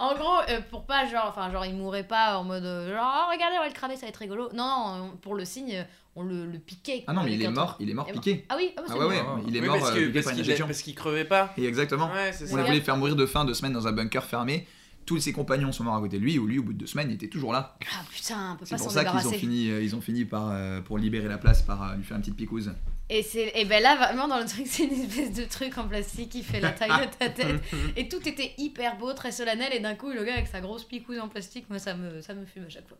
[0.00, 3.06] en gros, euh, pour pas genre, enfin genre il mourrait pas en mode euh, genre
[3.28, 4.48] oh, regardez on va le cramer ça va être rigolo.
[4.52, 5.86] Non non, on- pour le signe
[6.16, 7.04] on le, le piquait.
[7.06, 8.44] Ah non, mais il est mort, il est mort piqué.
[8.48, 10.74] Ah oui, ah, bah, Ah c'est ouais, ouais, il est Oui, mort parce euh, qu'il
[10.82, 11.52] qu'il crevait pas.
[11.56, 12.10] Et exactement.
[12.12, 12.52] Ouais, On ça.
[12.52, 12.64] a Ouais.
[12.64, 14.66] voulu le faire mourir de faim deux semaines dans un bunker fermé.
[15.08, 16.86] Tous ses compagnons sont morts à côté de lui, ou lui, au bout de deux
[16.86, 17.78] semaines, il était toujours là.
[17.90, 20.02] Ah putain, on peut C'est pas pour s'en ça qu'ils ont fini, euh, ils ont
[20.02, 22.74] fini par, euh, pour libérer la place, par euh, lui faire une petite picouse.
[23.10, 25.88] Et c'est et ben là vraiment dans le truc c'est une espèce de truc en
[25.88, 27.56] plastique qui fait la taille de ta tête
[27.96, 30.84] et tout était hyper beau, très solennel et d'un coup le gars avec sa grosse
[30.84, 32.98] picouse en plastique, moi ça me ça me fume à chaque fois.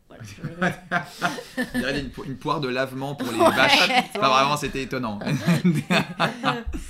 [0.57, 0.75] Voilà.
[1.75, 3.51] Il y avait une, po- une poire de lavement pour les Ouais.
[3.51, 3.89] vaches.
[4.15, 5.19] Enfin, vraiment, c'était étonnant.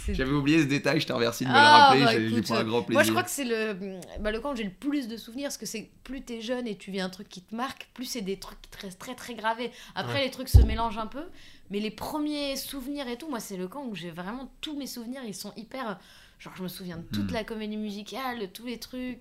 [0.09, 2.36] J'avais oublié ce détail, je te remercie de me le Ah, rappeler, bah, j'ai j'ai
[2.38, 2.93] écoute, pris un grand plaisir.
[2.93, 3.76] Moi, je crois que c'est le,
[4.20, 6.67] bah, le camp où j'ai le plus de souvenirs, parce que c'est plus t'es jeune
[6.67, 8.99] et tu vis un truc qui te marque, plus c'est des trucs qui te restent
[8.99, 9.72] très très gravés.
[9.95, 10.26] Après, Ouais.
[10.26, 11.24] les trucs se mélangent un peu,
[11.70, 14.88] mais les premiers souvenirs et tout, moi, c'est le camp où j'ai vraiment tous mes
[14.88, 15.99] souvenirs, ils sont hyper.
[16.39, 17.34] Genre, je me souviens de toute Hmm.
[17.34, 19.20] la comédie musicale, de tous les trucs,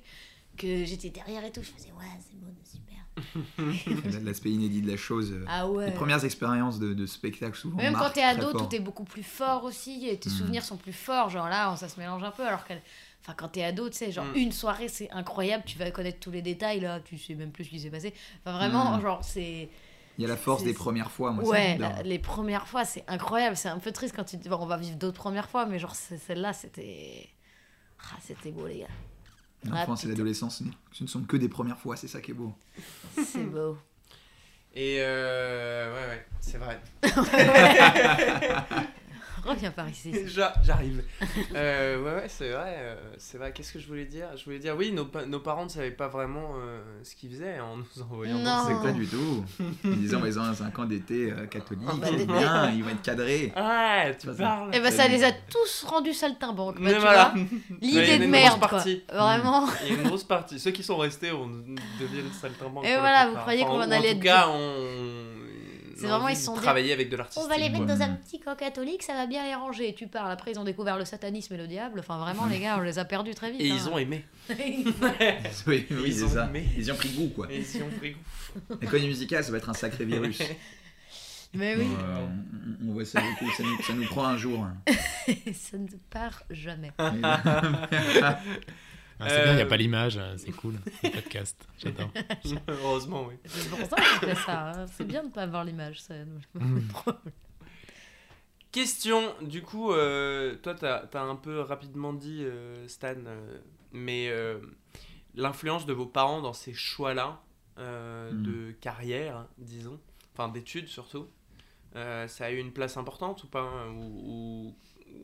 [0.56, 2.86] que j'étais derrière et tout, je faisais, ouais, c'est bon, c'est super.
[4.06, 5.32] Il y a de l'aspect inédit de la chose.
[5.32, 5.86] euh, Ah ouais.
[5.86, 7.76] Les premières expériences de, de spectacle souvent.
[7.76, 10.32] Même quand t'es ado, tout est beaucoup plus fort aussi, et tes Mm.
[10.32, 11.30] souvenirs sont plus forts.
[11.30, 12.74] Genre là, ça se mélange un peu, alors que.
[13.22, 14.36] Enfin, quand t'es ado, tu sais, genre Mm.
[14.36, 17.64] une soirée, c'est incroyable, tu vas connaître tous les détails, là, tu sais même plus
[17.64, 18.14] ce qui s'est passé.
[18.44, 19.68] Enfin, vraiment, genre, c'est.
[20.18, 21.44] Il y a la force des premières fois, moi.
[21.44, 23.56] ouais, la- les premières fois, c'est incroyable.
[23.56, 25.64] C'est un peu triste quand tu te dis, bon, on va vivre d'autres premières fois,
[25.64, 27.28] mais genre, celle-là, c'était.
[28.00, 28.86] Ah, c'était beau, les gars.
[29.64, 30.62] L'enfance Ah, et l'adolescence,
[30.92, 32.52] ce ne sont que des premières fois, c'est ça qui est beau.
[33.16, 33.76] C'est beau.
[34.74, 36.80] Et euh, ouais, ouais, c'est vrai.
[39.48, 40.12] Reviens par ici.
[40.26, 41.02] J'a- J'arrive.
[41.54, 42.74] Euh, ouais, ouais, c'est vrai.
[42.78, 43.52] euh, c'est vrai.
[43.52, 44.26] Qu'est-ce que je voulais dire?
[44.36, 47.30] Je voulais dire, oui, nos, pa- nos parents ne savaient pas vraiment euh, ce qu'ils
[47.30, 48.68] faisaient en nous envoyant Non.
[48.68, 49.44] dans pas du tout.
[49.84, 52.70] Ils disaient, on va les envoyer dans un camp d'été euh, catholique, bah, c'est bien,
[52.70, 53.52] ils vont être cadrés.
[53.56, 54.74] Ouais, tu parles.
[54.74, 56.80] Et bah, ça les a tous rendus saltimbanques.
[56.80, 57.34] Bah, voilà.
[57.80, 58.68] L'idée a de une merde, grosse quoi.
[58.68, 59.02] partie.
[59.12, 59.66] Vraiment.
[59.86, 60.58] Il y a une grosse partie.
[60.60, 61.46] Ceux qui sont restés on
[62.00, 62.84] deviennent saltimbanques.
[62.84, 65.17] Et voilà, vous croyez qu'on allait En tout être cas, on.
[66.00, 67.42] C'est vraiment, ils sont bien- travailler avec de l'artistique.
[67.44, 69.94] On va les mettre dans un petit camp catholique, ça va bien les ranger.
[69.94, 70.30] Tu parles.
[70.30, 72.00] Après, ils ont découvert le satanisme et le diable.
[72.00, 73.60] Enfin, vraiment, les gars, on les a perdus très vite.
[73.60, 73.76] Et hein.
[73.76, 74.24] ils ont aimé.
[75.66, 76.46] Oui, oui, Ils c'est ont ça.
[76.46, 76.64] aimé.
[76.76, 77.48] Ils y ont pris goût, quoi.
[77.50, 78.76] Et ils y ont pris goût.
[78.80, 80.38] L'économie musicale, ça va être un sacré virus.
[81.54, 82.26] Mais oui, Euh,
[82.84, 84.66] on, on voit ça beaucoup, ça nous, ça nous prend un jour.
[85.54, 86.90] ça ne part jamais.
[89.20, 90.74] Ah, c'est bien, il n'y a Euh, pas l'image, euh, c'est cool.
[91.02, 92.10] Le podcast, j'adore.
[92.68, 93.34] Heureusement, oui.
[93.46, 94.70] C'est pour ça qu'on fait ça.
[94.70, 94.86] hein.
[94.86, 96.00] C'est bien de ne pas avoir l'image.
[96.02, 96.14] Ça...
[96.54, 96.80] Mm.
[98.70, 103.58] Question, du coup, euh, toi, t'as as un peu rapidement dit, euh, Stan, euh,
[103.92, 104.58] mais euh,
[105.34, 107.40] l'influence de vos parents dans ces choix-là
[107.78, 108.42] euh, Mm.
[108.42, 109.98] de carrière, disons,
[110.34, 111.28] enfin d'études surtout,
[111.96, 114.02] euh, ça a eu une place importante ou pas hein, Ou,
[114.68, 114.76] ou-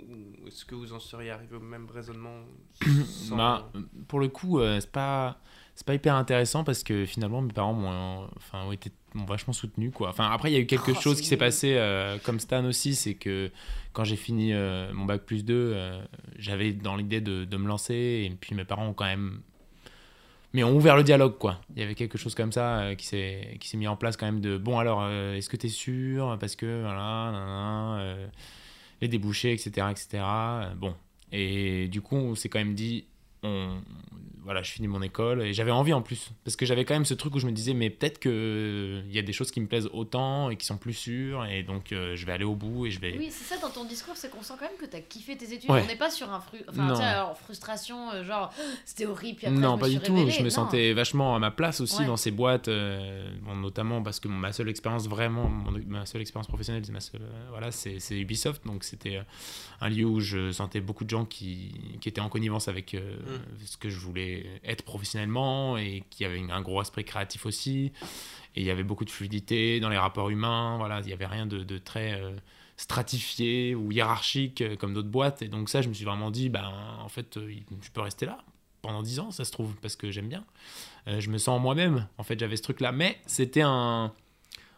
[0.09, 2.41] ou est-ce que vous en seriez arrivé au même raisonnement
[3.05, 3.70] sans- Bah,
[4.09, 5.39] pour le coup, euh, c'est pas
[5.76, 9.24] c'est pas hyper intéressant parce que finalement mes parents m'ont euh, enfin ont été m'ont
[9.24, 10.09] vachement soutenu quoi.
[10.11, 12.64] Enfin après il y a eu quelque Oh, chose qui s'est passé euh, comme Stan
[12.64, 13.51] aussi, c'est que
[13.93, 15.76] quand j'ai fini euh, mon bac plus 2,
[16.39, 19.41] j'avais dans l'idée de, de me lancer et puis mes parents ont quand même
[20.53, 21.61] mais ont ouvert le dialogue quoi.
[21.74, 24.16] Il y avait quelque chose comme ça euh, qui s'est qui s'est mis en place
[24.16, 26.37] quand même de bon alors euh, est-ce que tu es sûr?
[26.39, 28.26] Parce que voilà euh,
[29.05, 30.24] les débouchés etc etc
[30.76, 30.94] bon.
[31.30, 33.07] Et du coup on s'est quand même dit
[33.45, 33.80] on
[34.47, 37.07] voilà je finis mon école et j'avais envie en plus parce que j'avais quand même
[37.07, 39.51] ce truc où je me disais mais peut-être que euh, il y a des choses
[39.51, 42.45] qui me plaisent autant et qui sont plus sûres et donc euh, je vais aller
[42.45, 44.66] au bout et je vais Oui, c'est ça dans ton discours, c'est qu'on sent quand
[44.66, 45.70] même que t'as kiffé tes études.
[45.70, 45.80] Ouais.
[45.82, 46.59] On n'est pas sur un fru...
[46.68, 46.92] enfin, Non.
[46.92, 48.53] tu sais, alors, frustration, euh, genre
[48.84, 49.38] c'était horrible.
[49.38, 50.16] Puis après, non, je me pas suis du tout.
[50.30, 50.51] Je me Non.
[50.51, 52.07] sentais vachement à ma place aussi Ouais.
[52.07, 56.20] dans ces boîtes, euh, bon, notamment parce que ma seule expérience vraiment, mon- ma seule
[56.20, 58.66] expérience professionnelle, c'est ma seule, euh, voilà, c'est Ubisoft.
[58.66, 59.22] Donc c'était
[59.80, 61.72] un lieu où je sentais beaucoup de gens qui,
[62.03, 62.95] qui étaient en connivence avec.
[63.64, 67.93] Ce que je voulais être professionnellement et qui avait un gros esprit créatif aussi.
[68.57, 70.76] Et il y avait beaucoup de fluidité dans les rapports humains.
[70.78, 72.32] Voilà, il y avait rien de, très euh,
[72.76, 75.43] stratifié ou hiérarchique euh, comme d'autres boîtes.
[75.43, 78.26] Et donc ça, je me suis vraiment dit, ben en fait, euh, je peux rester
[78.26, 78.45] là
[78.85, 80.45] pendant 10 ans, ça se trouve, parce que j'aime bien.
[81.09, 82.07] Euh, je me sens moi-même.
[82.18, 82.93] En fait, j'avais ce truc-là.
[82.93, 84.12] Mais c'était un,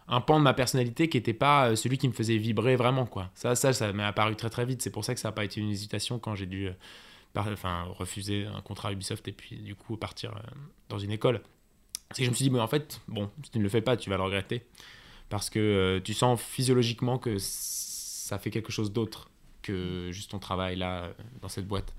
[0.07, 3.05] un pan de ma personnalité qui n'était pas euh, celui qui me faisait vibrer vraiment.
[3.05, 3.31] quoi.
[3.35, 4.81] Ça, ça, ça m'est apparu très très vite.
[4.81, 6.73] C'est pour ça que ça n'a pas été une hésitation quand j'ai dû euh,
[7.37, 10.41] par- enfin, refuser un contrat Ubisoft et puis du coup partir euh,
[10.89, 11.43] dans une école.
[12.11, 13.83] C'est que je me suis dit, mais en fait, bon, si tu ne le fais
[13.83, 14.65] pas, tu vas le regretter.
[15.29, 19.29] Parce que euh, tu sens physiologiquement que ça fait quelque chose d'autre
[19.61, 21.13] que juste ton travail là, euh,
[21.43, 21.95] dans cette boîte.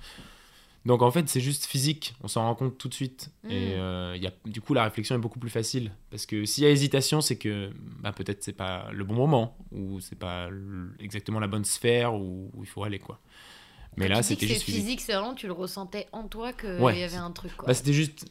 [0.85, 3.29] Donc en fait, c'est juste physique, on s'en rend compte tout de suite.
[3.43, 3.51] Mm.
[3.51, 5.91] Et euh, il y a, du coup, la réflexion est beaucoup plus facile.
[6.09, 9.55] Parce que s'il y a hésitation, c'est que bah, peut-être c'est pas le bon moment,
[9.71, 10.49] ou c'est pas
[10.99, 12.99] exactement la bonne sphère où, où il faut aller.
[12.99, 13.19] quoi.
[13.97, 14.83] Mais là, c'était juste physique.
[14.83, 16.99] physique, c'est vraiment tu le ressentais en toi qu'il Ouais.
[16.99, 17.51] y avait un truc.
[17.65, 18.25] Bah, c'était juste.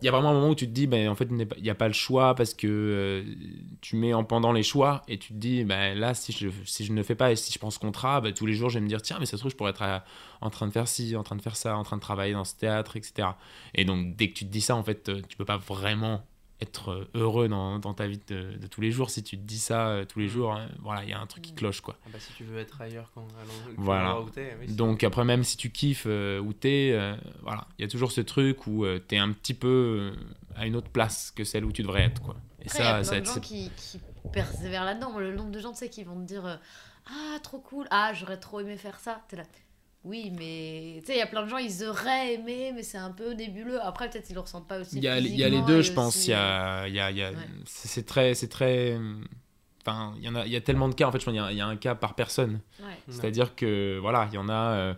[0.00, 1.70] Il y a vraiment un moment où tu te dis, ben, en fait, il n'y
[1.70, 3.24] a pas le choix parce que euh,
[3.80, 6.84] tu mets en pendant les choix et tu te dis, ben, là, si je, si
[6.84, 8.74] je ne fais pas et si je prends ce contrat, ben, tous les jours, je
[8.78, 10.04] vais me dire, tiens, mais ça se trouve, je pourrais être à-
[10.40, 12.44] en train de faire ci, en train de faire ça, en train de travailler dans
[12.44, 13.30] ce théâtre, etc.
[13.74, 16.24] Et donc, dès que tu te dis ça, en fait, euh, tu peux pas vraiment
[16.60, 19.10] être euh, heureux dans, dans ta vie de, de tous les jours.
[19.10, 20.30] Si tu te dis ça euh, tous les Mm.
[20.30, 21.96] jours, hein, voilà, il y a un truc qui cloche, quoi.
[22.04, 24.20] Ah bah, si tu veux être ailleurs quand à l'endroit- Voilà.
[24.20, 27.82] où t'es, oui, Donc après, même si tu kiffes euh, où t'es, euh, voilà, il
[27.82, 30.16] y a toujours ce truc où tu t'es un petit peu euh,
[30.56, 32.36] à une autre place que celle où tu devrais être, quoi.
[32.60, 34.00] Et Après, il y a ça, plein ça de gens qui, qui
[34.32, 35.16] persévèrent là-dedans.
[35.18, 36.56] Le nombre de gens, tu sais, qui vont te dire euh,
[37.06, 39.22] Ah, trop cool, ah, j'aurais trop aimé faire ça.
[39.28, 39.44] T'es là.
[40.08, 42.96] Oui, mais tu sais, il y a plein de gens, ils auraient aimé, mais c'est
[42.98, 43.78] un peu nébuleux.
[43.82, 44.96] Après, peut-être ils le ressentent pas aussi.
[44.96, 46.16] il y, a, il y a les deux, je pense.
[46.16, 47.36] aussi, Il y a, il y a, Ouais.
[47.66, 48.96] c'est très, c'est très.
[49.86, 51.06] Enfin, il y en a, il y a tellement de cas.
[51.08, 52.60] En fait, je pense qu'il y a- il y, a un cas par personne.
[52.80, 52.92] euh, ouais.
[53.08, 54.94] C'est-à-dire que voilà, il y en a, euh,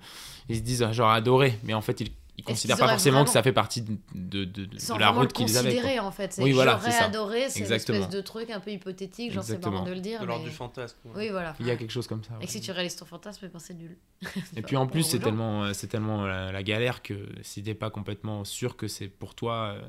[0.48, 2.10] ils se disent ah, j'aurais adoré, mais en fait ils,
[2.40, 5.56] ils considèrent pas forcément que ça fait partie de, de, de- de la route qu'ils
[5.58, 5.98] avaient.
[5.98, 6.32] en fait.
[6.32, 7.98] C'est Oui, voilà, j'aurais c'est adoré, c'est une Exactement.
[7.98, 9.76] espèce de truc un peu hypothétique, genre c'est Exactement.
[9.82, 10.20] marrant de le dire.
[10.20, 10.96] de l'ordre mais- du fantasme.
[11.04, 11.10] ouais.
[11.14, 11.54] Oui, voilà.
[11.60, 12.32] Il y a quelque chose comme ça.
[12.40, 13.96] Et que si tu réalises ton fantasme, ben c'est nul.
[14.56, 15.24] Et puis en plus, c'est Aux gens.
[15.26, 19.08] tellement, euh, c'est tellement la, la galère que si t'es pas complètement sûr que c'est
[19.08, 19.82] pour toi, euh,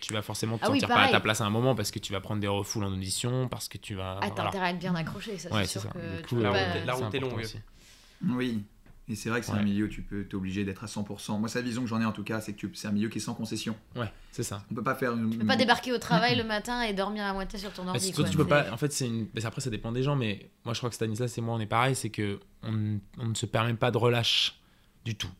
[0.00, 1.90] tu vas forcément te Ah oui, sentir pas à ta place à un moment parce
[1.90, 4.20] que tu vas prendre des refoules en audition, parce que tu vas.
[4.22, 5.98] Ah, t'as intérêt à être bien accroché, ça, c'est c'est sûr que
[6.34, 7.38] peux la route est- c'est longue.
[7.40, 7.58] aussi.
[8.28, 8.62] Oui.
[9.08, 9.58] Et c'est vrai que c'est Ouais.
[9.60, 11.38] un milieu où tu peux, t'es obligé d'être à 100%.
[11.38, 13.08] Moi, la vision que j'en ai en tout cas, c'est que tu- c'est un milieu
[13.08, 13.76] qui est sans concession.
[13.94, 14.64] Ouais, c'est ça.
[14.70, 15.30] On peut pas faire une.
[15.30, 17.90] Tu peux pas débarquer au travail le matin et dormir à moitié sur ton Bah,
[17.92, 18.06] ordi.
[18.06, 18.30] surtout, quoi.
[18.30, 18.72] tu peux pas.
[18.72, 19.28] En fait, c'est une.
[19.44, 21.66] après, ça dépend des gens, mais moi, je crois que Stanislas et moi, on est
[21.66, 24.58] pareil, c'est que on, on ne se permet pas de relâche
[25.04, 25.30] du tout.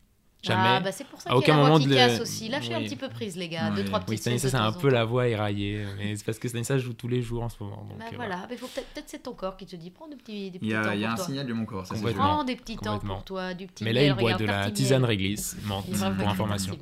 [0.43, 0.62] Jamais.
[0.68, 1.91] Ah, bah c'est pour ça À qu'il y aucun a la voix moment qui de
[1.91, 2.49] le- casse aussi.
[2.49, 2.84] Là, je suis un Oui.
[2.84, 3.70] petit peu prise, les gars.
[3.70, 3.76] Ouais.
[3.76, 6.24] Deux, trois oui, petites Stanislas phrases a de un peu la voix éraillée, mais c'est
[6.24, 7.84] parce que Stanislas joue tous les jours en ce moment.
[7.89, 10.07] Donc, Bah euh, voilà, mais faut peut-être peut-être c'est ton corps qui te dit prends
[10.07, 11.24] des petits, des petits Il y temps a, il y a pour un toi.
[11.26, 12.14] signal de mon corps, ça c'est.
[12.14, 14.47] Prends des petits temps pour toi, du petit Mais là, miel, il boit regarde, de
[14.47, 16.78] la tisane réglisse, menthe, pour information.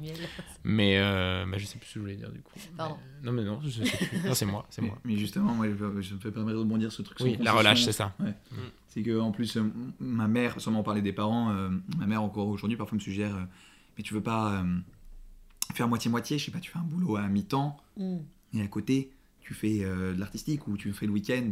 [0.64, 2.52] Mais euh, bah, je sais plus ce que je voulais dire du coup.
[2.76, 2.96] Pardon.
[3.22, 4.18] Non, mais non, je sais plus.
[4.28, 4.98] Non, c'est moi, c'est Mais, moi.
[5.04, 5.68] mais justement, je
[6.14, 7.18] me fais permettre de rebondir sur ce truc.
[7.20, 8.12] Oui, la relâche, c'est ça.
[8.94, 9.64] C'est que en plus, euh,
[9.98, 11.68] ma mère, sans m'en parler des parents, euh,
[11.98, 13.42] ma mère encore aujourd'hui parfois me suggère, euh,
[13.98, 14.78] mais tu veux pas euh,
[15.74, 18.18] faire moitié-moitié, je sais pas, tu fais un boulot à mi-temps Mm.
[18.54, 21.50] et à côté, tu fais euh, de l'artistique ou tu fais le week-end.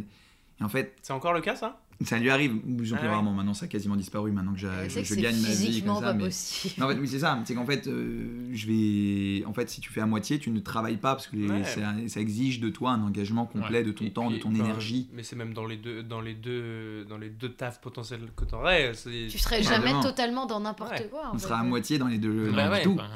[0.59, 1.81] Et en fait, C'est encore le cas, ça?
[2.01, 3.13] Ça lui arrive de plus en Ah plus ouais.
[3.13, 3.33] rarement.
[3.33, 4.31] Maintenant, ça a quasiment disparu.
[4.31, 6.01] Maintenant que je, c'est gagne ma vie comme ça.
[6.01, 6.73] pas mais- possible.
[6.77, 7.39] Non, en fait, oui, c'est ça.
[7.45, 9.45] C'est qu'en fait, euh, je vais.
[9.45, 11.63] En fait, si tu fais à moitié, tu ne travailles pas parce que les- Ouais.
[11.63, 15.09] ça, ça exige de toi un engagement complet de ton Et temps, de ton énergie.
[15.13, 18.45] Mais c'est même dans les deux, dans les deux, dans les deux tafs potentiels que
[18.45, 18.93] t'aurais.
[18.93, 20.01] c'est- Tu serais jamais vraiment.
[20.03, 21.07] totalement dans n'importe Ouais.
[21.09, 21.29] quoi.
[21.33, 21.43] On fait.
[21.45, 22.51] sera à moitié dans les deux.
[22.51, 22.95] Bah dans ouais, tout.
[22.95, 23.07] bah.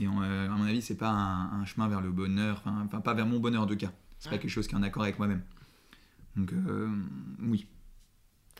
[0.00, 2.62] Et on, euh, à mon avis, c'est pas un, un chemin vers le bonheur.
[2.64, 3.90] Enfin, enfin, pas vers mon bonheur en tout cas.
[4.20, 5.42] C'est pas quelque chose qui est en accord avec moi-même.
[6.36, 6.88] Donc, euh,
[7.42, 7.66] oui.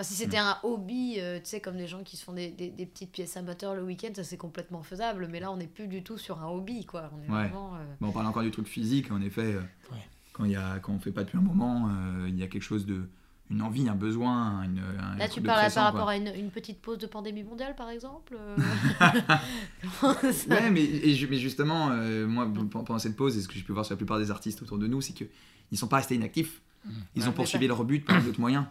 [0.01, 2.51] Enfin, si c'était un hobby, euh, tu sais, comme des gens qui se font des,
[2.51, 5.27] des- des petites pièces amateurs le week-end, ça c'est complètement faisable.
[5.29, 7.11] Mais là, on n'est plus du tout sur un hobby, quoi.
[7.15, 7.49] On est Ouais.
[7.49, 7.75] vraiment.
[7.75, 9.11] euh, Bon, on parle encore du truc physique.
[9.11, 9.99] En effet, euh, Ouais.
[10.33, 12.47] quand, il y a, quand on fait pas depuis un moment, euh, il y a
[12.47, 13.09] quelque chose de.
[13.51, 15.83] Une envie, un besoin, une, un Là, tu parles par quoi.
[15.85, 18.37] rapport à une, une petite pause de pandémie mondiale, par exemple
[19.23, 19.41] ça-
[20.51, 23.73] Ouais, mais, et mais justement, euh, moi, pendant cette pause, et ce que j'ai pu
[23.73, 25.29] voir sur la plupart des artistes autour de nous, c'est qu'ils
[25.73, 26.61] ne sont pas restés inactifs.
[27.15, 28.65] Ils Ouais, ont poursuivi leur but par d'autres moyens.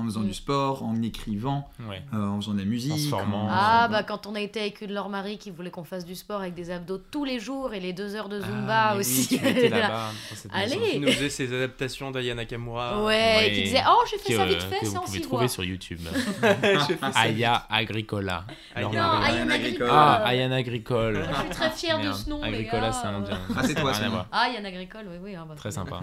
[0.00, 0.26] En faisant Mm.
[0.28, 2.02] du sport, en écrivant, Ouais.
[2.14, 2.90] euh, en faisant de la musique.
[2.90, 3.44] Transformant.
[3.44, 5.70] en- Ah, en- bah quand on a été avec une de leurs maris qui voulait
[5.70, 8.40] qu'on fasse du sport avec des abdos tous les jours et les deux heures de
[8.42, 9.28] Ah, Zumba oui, aussi.
[9.28, 10.76] tu étais là-bas, dans cette Allez.
[10.76, 10.90] maison.
[10.90, 13.02] Qui nous faisait ses adaptations d'Aya Nakamura.
[13.04, 13.52] Ouais, Ouais.
[13.54, 15.42] qui disait Oh, j'ai fait ça vite euh, fait, c'est vous en pouvez six trouver
[15.44, 15.48] mois.
[15.48, 16.00] sur YouTube.
[17.14, 18.44] Aya Agricola.
[18.74, 18.82] Aya.
[18.82, 19.24] Leur Non, mari.
[19.32, 19.86] Ayana Ayana Agricole.
[19.86, 19.88] Agricole.
[19.92, 21.24] Ah, Ayana Agricole.
[21.28, 22.92] Je suis très fière de ce nom, Agricola, gars.
[22.92, 23.38] c'est un indien.
[23.56, 23.92] Ah, c'est toi.
[24.32, 25.34] Ah, Yann Agricole, oui, oui.
[25.38, 26.00] ah bah, Très sympa.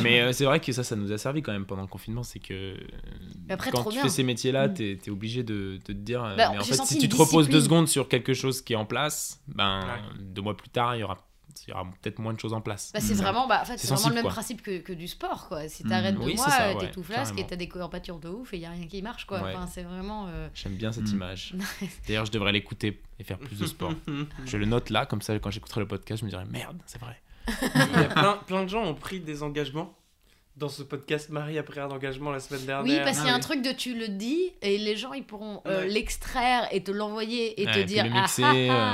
[0.00, 2.22] Mais euh, c'est vrai que ça, ça nous a servi quand même pendant le confinement.
[2.22, 2.76] C'est que euh,
[3.50, 4.02] après, quand trop tu bien.
[4.02, 6.22] fais ces métiers-là, t'es es obligé de, de te dire.
[6.24, 7.62] euh, Bah, mais en fait, si tu te reposes deux discipline.
[7.64, 10.00] secondes sur quelque chose qui est en place, ben Ouais.
[10.20, 11.16] deux mois plus tard, il y aura,
[11.66, 12.90] il y aura peut-être moins de choses en place.
[12.92, 14.32] Bah, c'est vraiment, bah, en fait, C'est vraiment le même quoi.
[14.32, 15.66] principe que, que du sport, quoi.
[15.68, 15.88] Si Mm.
[15.88, 18.28] t'arrêtes deux Oui, mois, c'est ça, euh, t'es tout flasque et t'as des courbatures de
[18.28, 19.42] ouf et y a rien qui marche, quoi.
[19.42, 19.54] Ouais.
[19.54, 20.26] Enfin, c'est vraiment.
[20.28, 21.14] euh, J'aime bien cette Mm.
[21.14, 21.54] image.
[22.06, 23.92] D'ailleurs, je devrais l'écouter et faire plus de sport.
[24.46, 27.00] je le note là, comme ça, quand j'écouterai le podcast, je me dirai merde, c'est
[27.00, 27.20] vrai.
[27.48, 29.94] Il y a plein, plein de gens ont pris des engagements
[30.58, 32.92] dans ce podcast Marie a pris un engagement la semaine dernière.
[32.98, 33.42] Oui, parce qu'il y a Ah un oui.
[33.42, 35.88] truc de tu le dis et les gens ils pourront euh, Ouais.
[35.88, 38.50] l'extraire et te l'envoyer et Ouais, te dire le ah, mixer, ah,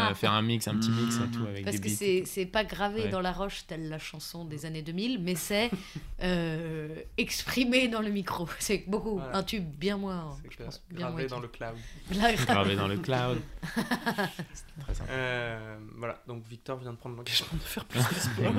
[0.08, 0.10] ah.
[0.10, 1.30] euh, faire un mix, un petit mix et Mhm.
[1.30, 3.08] tout avec parce des que c'est c'est pas gravé Ouais.
[3.08, 5.70] dans la roche telle la chanson des années 2000 mais c'est
[6.22, 9.36] euh, exprimé dans le micro c'est beaucoup Voilà.
[9.38, 11.74] un tube bien moins C'est je que- pense bien gravé moins dans le cloud.
[12.46, 13.38] Gravé dans le cloud.
[13.74, 15.10] Très sympa.
[15.12, 18.52] Euh, voilà, donc Victor vient de prendre l'engagement de faire plus de sport.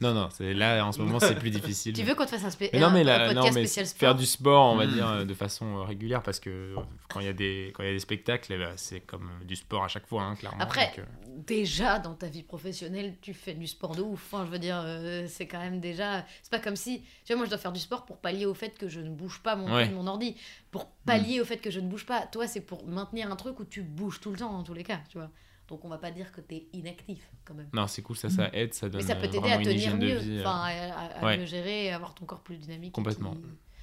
[0.00, 1.92] Non, non, c'est là en ce moment c'est plus difficile.
[1.92, 3.50] tu veux qu'on te fasse un, spé- Mais non, mais, un la, podcast non, mais
[3.66, 3.98] spécial sport.
[4.00, 4.92] faire du sport, on va Mm.
[4.92, 6.76] dire, euh, de façon euh, régulière, parce que euh,
[7.08, 9.30] quand il y, a des- quand il y a des spectacles, eh ben, c'est comme
[9.44, 10.60] du sport à chaque fois, hein, clairement.
[10.60, 11.04] Après, donc, euh,
[11.46, 14.32] déjà dans ta vie professionnelle, tu fais du sport de ouf.
[14.32, 16.24] Enfin, je veux dire, euh, c'est quand même déjà.
[16.42, 17.00] C'est pas comme si.
[17.24, 19.10] Tu vois, moi, je dois faire du sport pour pallier au fait que je ne
[19.10, 19.88] bouge pas mon, Ouais.
[19.90, 20.36] mon ordi.
[20.70, 22.22] Pour pallier au fait que je ne bouge pas.
[22.26, 24.84] Toi, c'est pour maintenir un truc où tu bouges tout le temps, dans tous les
[24.84, 25.30] cas, tu vois.
[25.68, 27.68] Donc, on va pas dire que t'es inactif, quand même.
[27.74, 30.16] non, c'est cool, ça, ça aide, ça donne Mais ça peut t'aider à tenir mieux,
[30.16, 30.38] vie.
[30.38, 31.36] euh, enfin, à, à- à ouais.
[31.38, 32.94] mieux gérer, et avoir ton corps plus dynamique.
[32.94, 33.34] Complètement.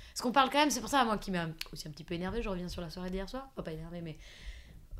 [0.10, 2.14] Parce qu'on parle quand même, c'est pour ça, moi, qui m'a aussi un petit peu
[2.16, 2.42] énervé.
[2.42, 3.48] Je reviens sur la soirée d'hier soir.
[3.54, 4.18] Enfin, pas énervé, mais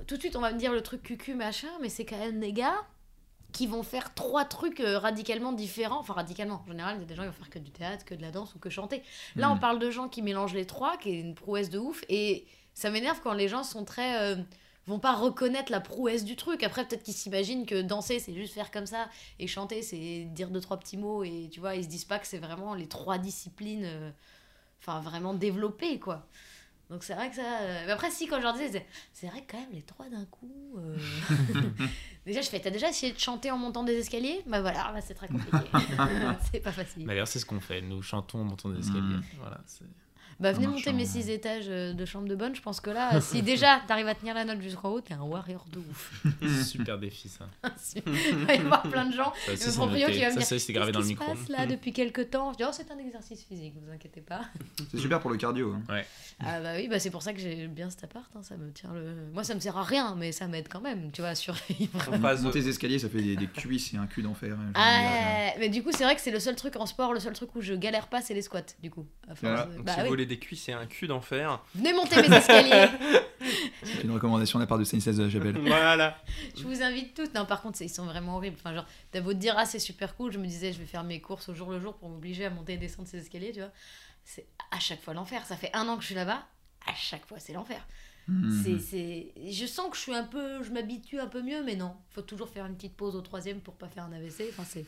[0.08, 2.40] tout de suite, on va me dire le truc cucu, machin, mais c'est quand même
[2.40, 2.76] des gars
[3.54, 6.00] qui vont faire trois trucs euh, radicalement différents.
[6.02, 6.62] Enfin, radicalement.
[6.68, 8.22] En général, il y a des gens qui vont faire que du théâtre, que de
[8.22, 9.02] la danse ou que chanter.
[9.38, 9.60] Là, on Mhm.
[9.62, 12.04] parle de gens qui mélangent les trois, qui est une prouesse de ouf.
[12.10, 14.22] Et ça m'énerve quand les gens sont très.
[14.22, 14.36] euh,
[14.88, 16.62] vont pas reconnaître la prouesse du truc.
[16.64, 19.10] Après, peut-être qu'ils s'imaginent que danser, c'est juste faire comme ça,
[19.40, 22.20] et chanter, c'est dire deux, trois petits mots, et tu vois, ils se disent pas
[22.20, 24.12] que c'est vraiment les trois disciplines, euh,
[24.82, 26.28] enfin, vraiment développées, quoi.
[26.92, 27.62] Donc c'est vrai que ça.
[27.62, 29.82] euh, Mais après, si, quand je leur disais, c'est- c'est vrai que quand même, les
[29.82, 30.76] trois d'un coup.
[30.78, 30.96] euh,
[32.28, 34.44] déjà, je fais, t'as déjà essayé de chanter en montant des escaliers?
[34.46, 35.58] Bah voilà, bah, c'est très compliqué.
[36.52, 37.08] c'est pas facile.
[37.08, 37.82] D'ailleurs, c'est ce qu'on fait.
[37.82, 39.02] Nous chantons en montant des escaliers.
[39.16, 39.24] Mm.
[39.40, 39.84] Voilà, c'est-
[40.40, 41.06] Bah venez En monter mes ouais.
[41.06, 44.16] six étages euh, de chambre de bonne, je pense que là, si déjà t'arrives à
[44.16, 46.24] tenir la note jusqu'en haut, t'es un warrior de ouf.
[46.66, 47.48] super défi, ça.
[47.96, 49.32] Il va y avoir plein de gens.
[49.46, 51.18] Ça, le c'est proprio qui va me Ça, dire, ça, c'est gravé dans le Qu'est-ce
[51.18, 51.36] qui micro.
[51.36, 52.52] se passe là depuis quelques temps?
[52.52, 54.42] Je dis, oh, c'est un exercice physique, vous inquiétez pas.
[54.92, 55.74] C'est super pour le cardio.
[55.90, 56.02] hein.
[56.42, 58.70] Ah bah oui, bah c'est pour ça que j'ai bien cet appart, hein, ça me
[58.72, 59.16] tient le...
[59.34, 61.98] Moi ça me sert à rien, mais ça m'aide quand même, tu vois, à survivre.
[62.22, 64.58] Phase- Monter les escaliers, ça fait des, des cuisses et un cul d'enfer.
[64.60, 64.72] hein.
[64.76, 67.32] Ah, mais du coup c'est vrai que c'est le seul truc en sport, le seul
[67.34, 69.06] truc où je galère pas, c'est les squats, du coup.
[69.30, 69.68] à force Voilà.
[69.82, 70.25] Bah oui.
[70.26, 71.62] Des cuisses et un cul d'enfer.
[71.74, 72.88] Venez monter mes escaliers
[73.84, 75.58] C'est une recommandation de la part de Stanislas de la Chapelle.
[75.60, 76.18] voilà.
[76.58, 77.30] Je vous invite tous.
[77.36, 78.58] Non, par contre, ils sont vraiment horribles.
[78.60, 80.32] Enfin, genre, t'as beau te dire, ah, c'est super cool.
[80.32, 82.50] Je me disais, je vais faire mes courses au jour le jour pour m'obliger à
[82.50, 83.72] monter et descendre ces escaliers, tu vois.
[84.24, 85.46] C'est à chaque fois l'enfer.
[85.46, 86.46] Ça fait un an que je suis là-bas.
[86.88, 87.86] À chaque fois, c'est l'enfer.
[88.64, 89.34] C'est, c'est...
[89.52, 90.64] Je sens que je suis un peu.
[90.64, 91.96] Je m'habitue un peu mieux, mais non.
[92.10, 94.46] Faut toujours faire une petite pause au troisième pour pas faire un AVC.
[94.50, 94.84] Enfin, c'est.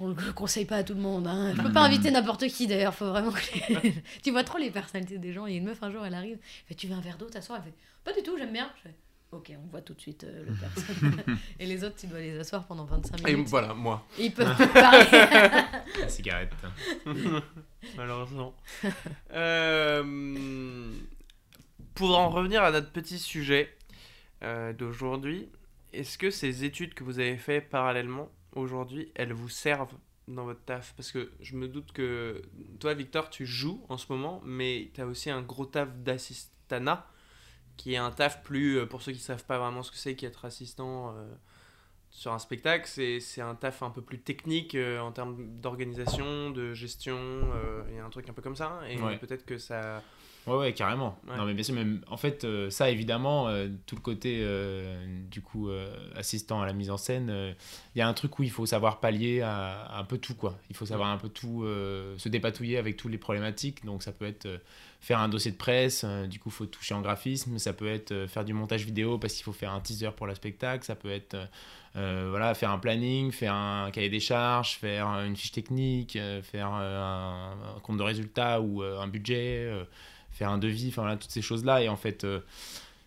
[0.00, 1.26] On le conseille pas à tout le monde.
[1.26, 1.54] Hein.
[1.56, 2.94] Je peux pas inviter n'importe qui d'ailleurs.
[2.94, 3.40] Faut vraiment que.
[3.82, 5.46] les- tu vois trop les personnalités des gens.
[5.46, 6.38] Il y a une meuf un jour, elle arrive.
[6.40, 8.70] Elle fait Tu veux un verre d'eau t'asseoir Elle fait Pas du tout, j'aime bien.
[8.78, 8.94] Je fais
[9.32, 11.36] Ok, on voit tout de suite euh, le personne.
[11.58, 13.48] Et les autres, tu dois les asseoir pendant 25 Et minutes.
[13.48, 15.06] voilà, moi, Et ils peuvent te parler.
[16.00, 16.52] La cigarette.
[17.96, 18.54] malheureusement.
[19.32, 20.90] Euh,
[21.94, 23.74] pour en revenir à notre petit sujet
[24.42, 25.48] euh, d'aujourd'hui,
[25.92, 29.94] est-ce que ces études que vous avez fait parallèlement aujourd'hui, elles vous servent
[30.28, 32.42] dans votre taf Parce que je me doute que
[32.80, 37.06] toi, Victor, tu joues en ce moment, mais tu as aussi un gros taf d'assistanat,
[37.76, 39.96] qui est un taf plus, euh, pour ceux qui ne savent pas vraiment ce que
[39.96, 41.34] c'est qu'être assistant euh,
[42.10, 46.74] sur un spectacle, c'est un taf un peu plus technique euh, en termes d'organisation, de
[46.74, 49.16] gestion, euh, il y a un truc un peu comme ça, et Ouais.
[49.18, 50.02] peut-être que ça...
[50.46, 51.18] Ouais, ouais, carrément.
[51.28, 51.36] Ouais.
[51.36, 55.06] Non, mais bien sûr, même, en fait, euh, ça, évidemment, euh, tout le côté, euh,
[55.30, 55.70] du coup,
[56.16, 57.54] assistant à la mise en scène,
[57.94, 60.34] il y a un truc où il faut savoir pallier à, à un peu tout,
[60.34, 60.58] quoi.
[60.68, 61.64] Il faut savoir un peu tout,
[62.16, 63.84] se dépatouiller avec toutes les problématiques.
[63.84, 64.48] Donc, ça peut être
[65.00, 67.58] faire un dossier de presse, du coup, il faut toucher en graphisme.
[67.58, 70.34] Ça peut être faire du montage vidéo parce qu'il faut faire un teaser pour le
[70.34, 70.84] spectacle.
[70.84, 71.36] Ça peut être,
[71.94, 77.52] voilà, faire un planning, faire un cahier des charges, faire une fiche technique, faire un,
[77.76, 79.70] un compte de résultats ou un budget.
[80.32, 81.82] Faire un devis, enfin voilà, toutes ces choses-là.
[81.82, 82.40] Et en fait, euh,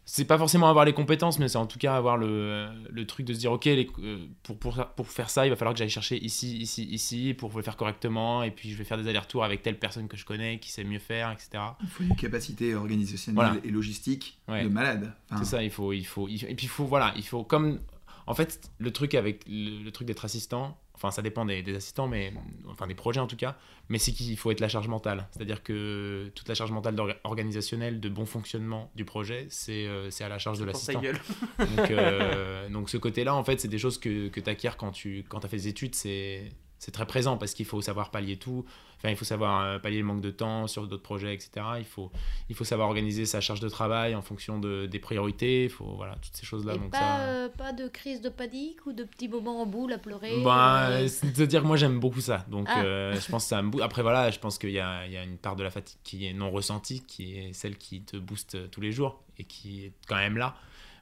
[0.08, 3.26] c'est pas forcément avoir les compétences, mais c'est en tout cas avoir le, le truc
[3.26, 5.80] de se dire, ok, les- euh, pour, pour, pour faire ça, il va falloir que
[5.80, 8.44] j'aille chercher ici, ici, ici, pour le faire correctement.
[8.44, 10.84] Et puis je vais faire des allers-retours avec telle personne que je connais, qui sait
[10.84, 11.64] mieux faire, etc.
[11.82, 13.60] Il faut une capacité organisationnelle Voilà.
[13.66, 14.64] et logistique Ouais.
[14.64, 15.12] de malade.
[15.32, 17.24] Enfin, C'est ça, il faut, il faut, il faut- et puis il faut, voilà, il
[17.26, 17.80] faut comme,
[18.28, 21.76] en fait, le truc avec le, le truc d'être assistant, enfin ça dépend des, des
[21.76, 22.34] assistants, mais
[22.68, 23.56] enfin des projets en tout cas,
[23.90, 28.00] mais c'est qu'il faut être la charge mentale, c'est-à-dire que toute la charge mentale organisationnelle,
[28.00, 31.00] de bon fonctionnement du projet, c'est euh, à la charge de l'assistant.
[31.00, 31.20] gueule.
[31.60, 34.92] Donc, euh, donc ce côté-là, en fait, c'est des choses que, que tu acquiers quand
[34.92, 36.52] tu quand as fait des études, c'est
[36.92, 38.66] très présent parce qu'il faut savoir pallier tout.
[39.06, 41.64] Enfin, il faut savoir euh, pallier le manque de temps sur d'autres projets, etc.
[41.78, 42.12] Il faut,
[42.50, 45.66] il faut savoir organiser sa charge de travail en fonction de, des priorités.
[45.66, 46.74] Il faut, voilà, toutes ces choses-là.
[46.76, 47.20] Donc pas, ça...
[47.20, 50.88] euh, pas de crise de panique ou de petits moments en boule à pleurer Bah,
[50.90, 52.46] euh, c'est-à-dire que moi j'aime beaucoup ça.
[52.50, 52.84] Donc Ah.
[52.84, 53.80] euh, je pense que ça me.
[53.84, 56.00] Après voilà, je pense qu'il y a, il y a une part de la fatigue
[56.04, 59.86] qui est non ressentie, qui est celle qui te booste tous les jours et qui
[59.86, 60.56] est quand même là.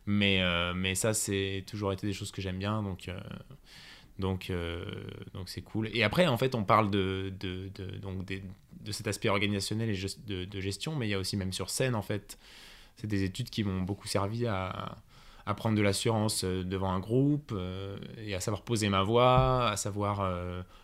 [0.05, 0.41] Mais,
[0.75, 2.83] mais ça, c'est toujours été des choses que j'aime bien.
[2.83, 3.09] Donc
[4.19, 4.85] donc euh,
[5.33, 5.89] donc c'est cool.
[5.93, 7.69] Et après, en fait, on parle de, de,
[8.01, 11.53] donc de cet aspect organisationnel et de, de gestion, mais il y a aussi même
[11.53, 12.37] sur scène, en fait,
[12.95, 14.97] c'est des études qui m'ont beaucoup servi à,
[15.57, 19.77] prendre de l'assurance euh, devant un groupe euh, et à savoir poser ma voix, à
[19.77, 20.31] savoir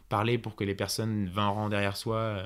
[0.09, 2.45] parler pour que les personnes 20 rangs derrière soi,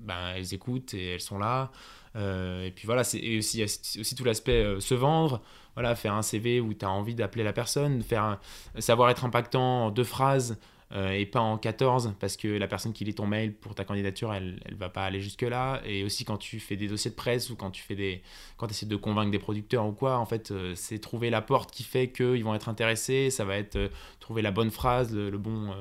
[0.00, 1.70] ben, elles écoutent et elles sont là.
[2.16, 5.42] Euh, et puis voilà, c'est aussi, aussi tout l'aspect euh, se vendre,
[5.74, 8.38] voilà, faire un CV où tu as envie d'appeler la personne, faire
[8.78, 10.58] savoir être impactant en deux phrases
[10.92, 13.84] euh, et pas en 14 parce que la personne qui lit ton mail pour ta
[13.84, 15.80] candidature, elle, elle va pas aller jusque-là.
[15.86, 18.22] Et aussi quand tu fais des dossiers de presse ou quand tu fais des
[18.56, 21.84] quand essaies de convaincre des producteurs ou quoi, en fait, c'est trouver la porte qui
[21.84, 23.30] fait qu'ils vont être intéressés.
[23.30, 23.78] Ça va être
[24.18, 25.72] trouver la bonne phrase, le, bon,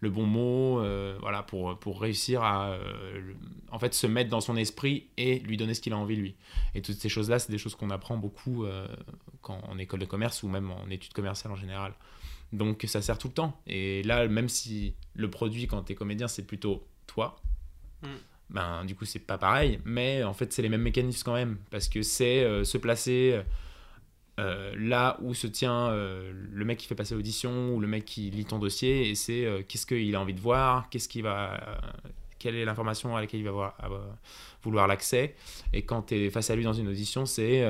[0.00, 3.32] le bon mot, euh, voilà, pour, pour réussir à euh,
[3.70, 6.36] en fait, se mettre dans son esprit et lui donner ce qu'il a envie lui.
[6.74, 8.86] Et toutes ces choses-là, c'est des choses qu'on apprend beaucoup euh,
[9.40, 11.94] quand, en école de commerce ou même en études commerciales en général.
[12.52, 13.60] Donc ça sert tout le temps.
[13.66, 17.40] Et là, même si le produit, quand tu es comédien, c'est plutôt toi,
[18.02, 18.08] Mm.
[18.50, 19.80] ben du coup, c'est pas pareil.
[19.84, 21.58] Mais en fait, c'est les mêmes mécanismes quand même.
[21.70, 23.40] Parce que c'est se placer
[24.38, 28.04] euh, là où se tient euh, le mec qui fait passer l'audition ou le mec
[28.04, 29.08] qui lit ton dossier.
[29.08, 31.58] Et c'est euh, qu'est-ce qu'il a envie de voir, qu'est-ce qu'il va.
[32.38, 33.74] quelle est l'information à laquelle il va
[34.62, 35.34] vouloir l'accès.
[35.72, 37.66] Et quand tu es face à lui dans une audition, c'est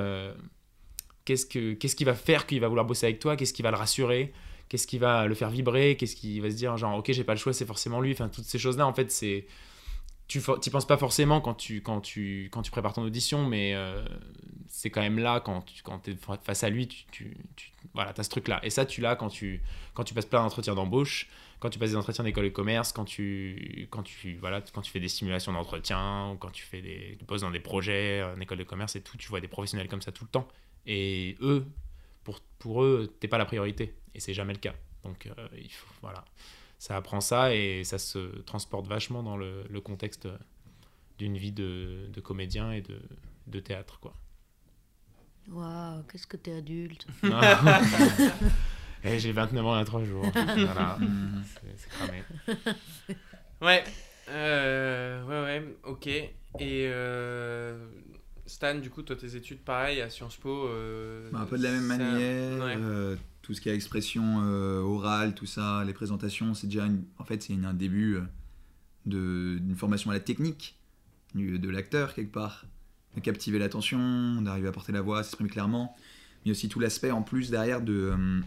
[1.25, 3.71] qu'est-ce que qu'est-ce qui va faire qu'il va vouloir bosser avec toi, qu'est-ce qui va
[3.71, 4.33] le rassurer,
[4.69, 7.35] qu'est-ce qui va le faire vibrer, qu'est-ce qui va se dire genre ok j'ai pas
[7.35, 8.13] le choix, c'est forcément lui.
[8.13, 9.47] Enfin toutes ces choses là en fait c'est
[10.29, 13.75] tu n'y penses pas forcément quand tu, quand tu, quand tu prépares ton audition, mais
[13.75, 14.05] euh,
[14.69, 17.37] c'est quand même là, quand tu quand es face à lui, tu, tu,
[17.95, 18.61] voilà, as ce truc-là.
[18.65, 19.63] Et ça, tu l'as quand tu,
[19.95, 21.29] quand tu passes plein d'entretiens d'embauche,
[21.61, 24.91] quand tu passes des entretiens d'école de commerce, quand tu, quand, tu, voilà, quand tu
[24.91, 28.59] fais des simulations d'entretien, ou quand tu fais des, poses dans des projets en école
[28.59, 30.49] de commerce et tout, tu vois des professionnels comme ça tout le temps.
[30.87, 31.65] Et eux,
[32.25, 33.95] pour, pour eux, t'es pas la priorité.
[34.15, 34.75] Et c'est jamais le cas.
[35.05, 36.25] Donc, euh, il faut, voilà
[36.79, 40.29] ça apprend ça et ça se transporte vachement dans le, le contexte
[41.19, 42.99] d'une vie de, de comédien et de,
[43.47, 44.15] de théâtre quoi.
[45.49, 47.07] Waouh, qu'est-ce que t'es adulte.
[49.05, 50.25] Et j'ai 29 ans il y a 3 jours.
[50.35, 50.99] Voilà,
[51.45, 52.23] c'est c'est cramé.
[53.63, 53.85] Ouais,
[54.29, 56.07] euh, ouais, ouais, ok.
[56.09, 57.87] Et euh,
[58.47, 60.67] Stan, du coup, toi, tes études, pareil, à Sciences Po.
[60.67, 62.65] euh, Bah, un peu de la même ça- manière.
[62.65, 63.17] Ouais.
[63.47, 67.45] Tout ce qui est expression euh, orale, tout ça, les présentations, c'est déjà en fait
[67.45, 70.81] c'est un début euh, d'une formation à la technique
[71.37, 72.65] de l'acteur quelque part,
[73.15, 75.95] de captiver l'attention, d'arriver à porter la voix, s'exprimer clairement,
[76.45, 78.15] mais aussi tout l'aspect en plus derrière de.
[78.17, 78.41] euh,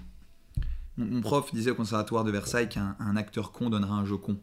[0.97, 4.37] mon, prof disait au conservatoire de Versailles qu'un un acteur con donnera un jeu con.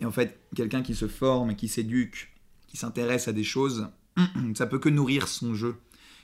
[0.00, 2.32] Et en fait, quelqu'un qui se forme, qui s'éduque,
[2.68, 3.88] qui s'intéresse à des choses,
[4.54, 5.74] ça peut que nourrir son jeu.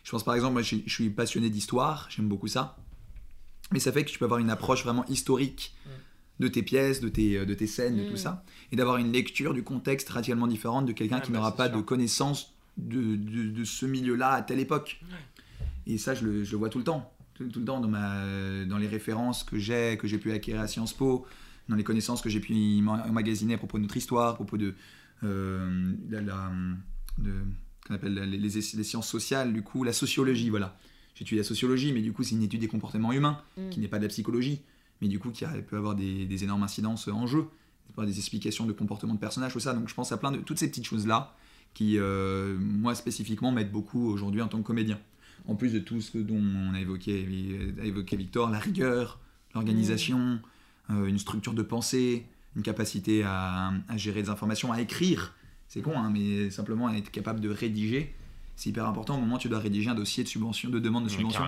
[0.04, 2.76] Je pense par exemple, moi je suis passionné d'histoire, j'aime beaucoup ça.
[3.72, 5.74] Mais ça fait que tu peux avoir une approche vraiment historique
[6.38, 8.10] de tes pièces, de tes, de tes scènes, de Mm.
[8.10, 8.44] tout ça.
[8.72, 11.68] Et d'avoir une lecture du contexte radicalement différente de quelqu'un Ouais, qui bah, n'aura pas
[11.68, 11.76] sûr.
[11.78, 15.00] de connaissance de, de, de ce milieu-là à telle époque.
[15.86, 17.12] Et ça, je le, je le vois tout le temps.
[17.34, 20.60] Tout, tout le temps dans, ma, dans les références que j'ai, que j'ai pu acquérir
[20.62, 21.26] à Sciences Po,
[21.68, 24.56] dans les connaissances que j'ai pu emma- emmagasiner à propos de notre histoire, à propos
[24.58, 24.74] de,
[25.24, 26.52] euh, la, la-
[27.18, 27.32] de
[27.86, 30.76] qu'on appelle les, les- les sciences sociales, du coup, la sociologie, voilà.
[31.16, 33.70] J'étudie la sociologie, mais du coup, c'est une étude des comportements humains, Mm.
[33.70, 34.60] qui n'est pas de la psychologie,
[35.00, 37.46] mais du coup, qui peut avoir des, des énormes incidences en jeu,
[37.98, 39.72] des explications de comportement de personnages, tout ça.
[39.72, 41.34] Donc, je pense à plein de toutes ces petites choses-là
[41.72, 44.98] qui, euh, moi, spécifiquement, m'aident beaucoup aujourd'hui en tant que comédien.
[45.46, 47.26] En plus de tout ce dont on a évoqué,
[47.80, 49.20] a évoqué Victor, la rigueur,
[49.54, 50.40] l'organisation,
[50.90, 55.34] euh, une structure de pensée, une capacité à, à gérer des informations, à écrire.
[55.68, 58.14] C'est con, hein, mais simplement être capable de rédiger,
[58.56, 61.04] c'est hyper important au moment où tu dois rédiger un dossier de subvention, de demande
[61.04, 61.44] de Ouais, subvention.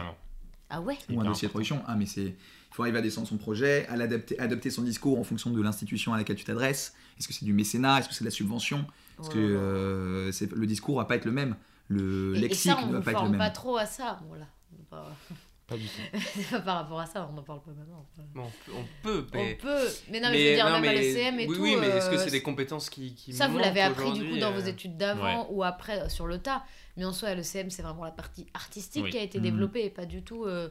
[0.71, 1.83] Ah ouais ou un dossier de production.
[1.87, 2.27] Ah, mais c'est.
[2.71, 5.61] Il faut arriver à descendre son projet, à l'adapter, adapter son discours en fonction de
[5.63, 6.93] l'institution à laquelle tu t'adresses.
[7.19, 8.01] Est-ce que c'est du mécénat?
[8.01, 8.85] Est-ce que c'est de la subvention?
[9.17, 9.59] Parce que là là.
[9.59, 11.57] euh, c'est- le discours va pas être le même.
[11.89, 13.39] Le Et- et, lexique ça, on ne va ne pas être le forme même.
[13.39, 14.21] pas trop à ça.
[14.29, 14.47] Bon, là,
[14.79, 15.11] on va
[15.69, 16.19] Pas du tout.
[16.51, 18.05] pas- par rapport à ça, on n'en parle pas maintenant.
[18.35, 19.59] Bon, on peut, mais.
[19.61, 21.63] On peut, mais non, mais, je veux dire, non, même à l'ECM et oui, tout.
[21.63, 23.15] Oui, mais est-ce que euh, c'est des compétences qui.
[23.15, 26.09] qui Ça, vous l'avez appris du coup dans vos euh, études d'avant ou après euh,
[26.09, 26.65] sur le tas.
[26.97, 29.11] Mais en soi, à l'ECM, c'est vraiment la partie artistique Oui.
[29.11, 29.45] qui a été Mhm.
[29.45, 30.45] développée et pas du tout.
[30.47, 30.71] euh,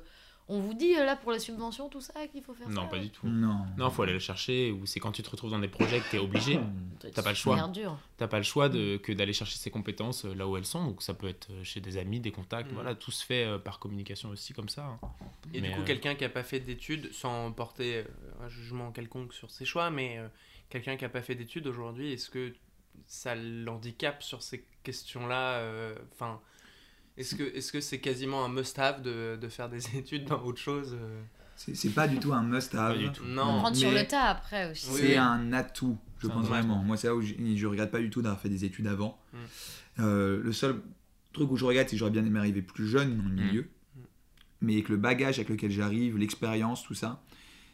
[0.50, 2.88] On vous dit euh, là pour la subvention, tout ça, qu'il faut faire ça Non,
[2.88, 3.28] pas du tout.
[3.28, 3.66] Non.
[3.78, 6.10] Non, faut aller le chercher ou c'est quand tu te retrouves dans des projets que
[6.10, 6.60] t'es obligé.
[7.14, 7.72] T'as pas le choix.
[8.18, 10.86] T'as pas le choix de, que d'aller chercher ces compétences euh, là où elles sont.
[10.86, 12.72] Donc ça peut être euh, chez des amis, des contacts.
[12.72, 12.76] Mm.
[12.76, 14.86] Voilà, tout se fait par communication aussi comme ça.
[14.86, 15.00] hein.
[15.54, 18.04] Et Mais, du coup, euh, quelqu'un qui n'a pas fait d'études, sans porter
[18.42, 20.28] un jugement quelconque sur ses choix, mais euh,
[20.70, 22.54] quelqu'un qui n'a pas fait d'études aujourd'hui, est-ce que
[23.06, 26.42] ça l'handicape sur ces questions-là euh, Enfin,
[27.18, 30.60] est-ce que est-ce que c'est quasiment un must-have de, de faire des études dans autre
[30.60, 31.22] chose euh
[31.56, 32.94] C'est c'est pas du tout un must-have.
[32.94, 33.24] Pas du tout.
[33.26, 33.60] Non.
[33.60, 34.88] Prendre sur le tas après aussi.
[34.92, 35.16] Oui, C'est oui.
[35.18, 36.84] un atout, je C'est pense vraiment.
[36.84, 39.20] Moi, c'est là où je, je regrette pas du tout d'avoir fait des études avant.
[39.34, 39.38] Mm.
[40.00, 40.82] Euh, le seul
[41.34, 43.46] truc où je regrette, c'est que j'aurais bien aimé arriver plus jeune dans le Mm.
[43.48, 43.68] milieu.
[44.62, 47.22] mais avec le bagage avec lequel j'arrive, l'expérience, tout ça,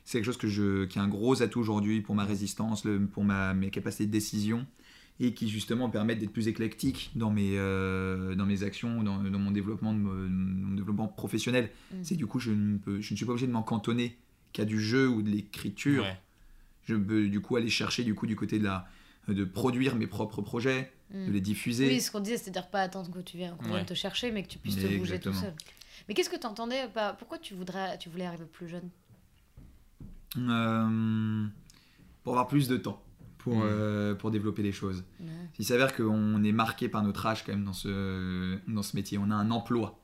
[0.04, 3.06] c'est quelque chose que je, qui est un gros atout aujourd'hui pour ma résistance, le-
[3.06, 4.66] pour ma, mes capacités de décision,
[5.20, 9.39] et qui justement permettent d'être plus éclectique dans mes, euh, dans mes actions, dans, dans
[9.39, 11.70] mon, développement de, mo- mon développement professionnel.
[11.91, 11.95] Mm.
[12.03, 14.18] C'est du coup, je ne, peux, je ne suis pas obligé de m'en cantonner
[14.53, 16.03] qu'à du jeu ou de l'écriture.
[16.03, 16.20] Ouais.
[16.86, 18.88] Je peux du coup aller chercher du coup du côté de la
[19.30, 21.28] de produire mes propres projets, Mm.
[21.28, 21.88] de les diffuser.
[21.88, 23.86] Oui, ce qu'on disait, c'est-à-dire pas attendre que tu viennes, qu'on vienne Ouais.
[23.86, 25.53] te chercher, mais que tu puisses te bouger tout seul.
[26.09, 26.89] Mais qu'est-ce que tu entendais
[27.20, 28.89] Pourquoi tu, voudrais, tu voulais arriver plus jeune?
[30.38, 31.45] Euh,
[32.24, 32.99] pour avoir plus de temps
[33.44, 33.62] pour, Mm.
[33.66, 35.04] euh, pour développer les choses.
[35.60, 39.18] Il s'avère qu'on est marqué par notre âge quand même dans ce, dans ce métier.
[39.18, 40.00] On a un emploi.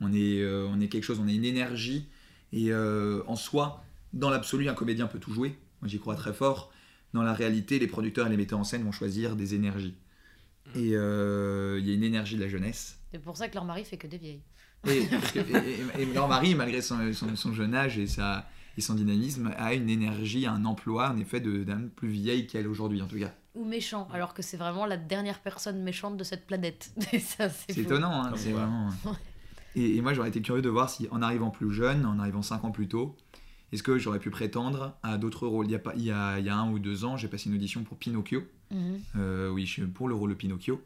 [0.00, 2.06] On est, euh, on est quelque chose, on a une énergie.
[2.52, 5.58] Et euh, en soi, dans l'absolu, un comédien peut tout jouer.
[5.82, 6.72] Moi, j'y crois très fort.
[7.14, 9.94] Dans la réalité, les producteurs et les metteurs en scène vont choisir des énergies.
[10.76, 13.00] Et euh, il y a une énergie de la jeunesse.
[13.12, 14.42] C'est pour ça que leur mari fait que des vieilles.
[14.86, 18.48] Et, que- et- et- et leur mari, malgré son, son- son jeune âge et, sa,
[18.78, 22.66] et son dynamisme, a une énergie, un emploi, en effet, de- d'un plus vieille qu'elle
[22.68, 23.34] aujourd'hui, en tout cas.
[23.56, 26.92] Ou méchant, alors que c'est vraiment la dernière personne méchante de cette planète.
[27.10, 28.88] C'est étonnant, hein, c'est vraiment.
[29.74, 32.42] Et, et moi, j'aurais été curieux de voir si, en arrivant plus jeune, en arrivant
[32.42, 33.16] 5 ans plus tôt,
[33.72, 35.66] est-ce que j'aurais pu prétendre à d'autres rôles?
[35.66, 37.28] Il y, a pas, il, y a, il y a un ou deux ans, j'ai
[37.28, 38.42] passé une audition pour Pinocchio.
[38.70, 39.00] Mhm.
[39.16, 40.80] Euh, oui, pour le rôle de Pinocchio.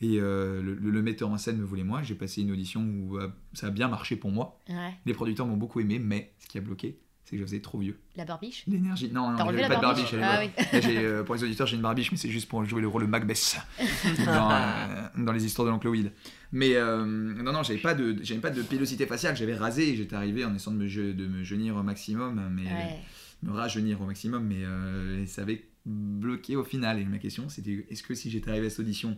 [0.00, 2.02] Et euh, le, le- le metteur en scène me voulait moi.
[2.02, 4.58] J'ai passé une audition où euh, ça a bien marché pour moi.
[4.68, 4.94] Ouais.
[5.06, 6.98] Les producteurs m'ont beaucoup aimé, mais ce qui a bloqué,
[7.32, 7.98] c'est que je faisais trop vieux.
[8.14, 9.10] La barbiche L'énergie.
[9.10, 10.14] Non, non, j'avais pas de barbiche.
[10.22, 10.50] Ah oui.
[10.72, 13.02] Là, euh, pour les auditeurs, j'ai une barbiche, mais c'est juste pour jouer le rôle
[13.02, 13.56] de Macbeth
[14.26, 16.12] dans, euh, dans les histoires de l'oncle Will.
[16.52, 19.34] Mais euh, non, non, j'avais pas de, pas de pilosité faciale.
[19.34, 22.50] J'avais rasé et j'étais arrivé en essayant de me, je- de me jeunir au maximum,
[22.54, 22.98] mais Ouais.
[23.42, 26.98] me rajeunir au maximum, mais ça avait bloqué au final.
[26.98, 29.16] Et ma question, c'était est-ce que si j'étais arrivé à cette audition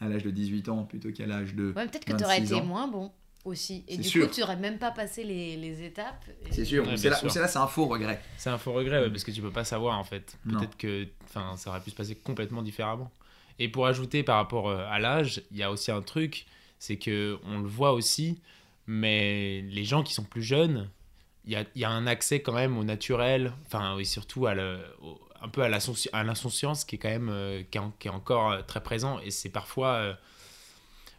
[0.00, 2.52] à l'âge de 18 ans plutôt qu'à l'âge de Ouais, peut-être que tu aurais 26
[2.52, 3.10] été moins bon
[3.44, 3.84] aussi.
[3.88, 4.26] Et du sûr.
[4.28, 6.24] coup, tu aurais même pas passé les, les étapes.
[6.48, 8.20] Et- C'est sûr, Ouais, c'est là, c'est là, c'est un faux regret.
[8.36, 10.36] C'est un faux regret ouais, parce que tu peux pas savoir en fait.
[10.48, 13.10] Peut-être que enfin, ça aurait pu se passer complètement différemment.
[13.58, 16.46] Et pour ajouter par rapport euh, à l'âge, il y a aussi un truc,
[16.78, 18.40] c'est que on le voit aussi,
[18.86, 20.88] mais les gens qui sont plus jeunes,
[21.44, 24.46] il y a, il y a un accès quand même au naturel, enfin oui, surtout
[24.46, 27.76] à le, au- un peu à l'insouci- à l'insouciance qui est quand même euh, qui
[27.78, 30.14] est, en- qui est encore euh, très présent et c'est parfois euh,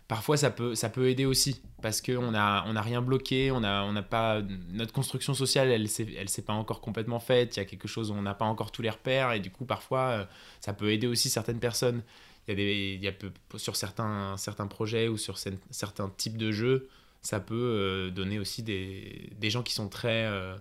[0.07, 3.51] parfois ça peut ça peut aider aussi parce que on a on a rien bloqué
[3.51, 5.87] on a on n'a pas notre construction sociale elle
[6.17, 8.45] elle s'est pas encore complètement faite il y a quelque chose où on n'a pas
[8.45, 10.25] encore tous les repères et du coup parfois euh,
[10.61, 12.03] ça peut aider aussi certaines personnes.
[12.47, 13.13] Il y a des il y a
[13.57, 16.87] sur certains certains projets ou sur cer- certains types de jeux
[17.23, 20.55] ça peut euh, donner aussi des, des gens qui sont très euh,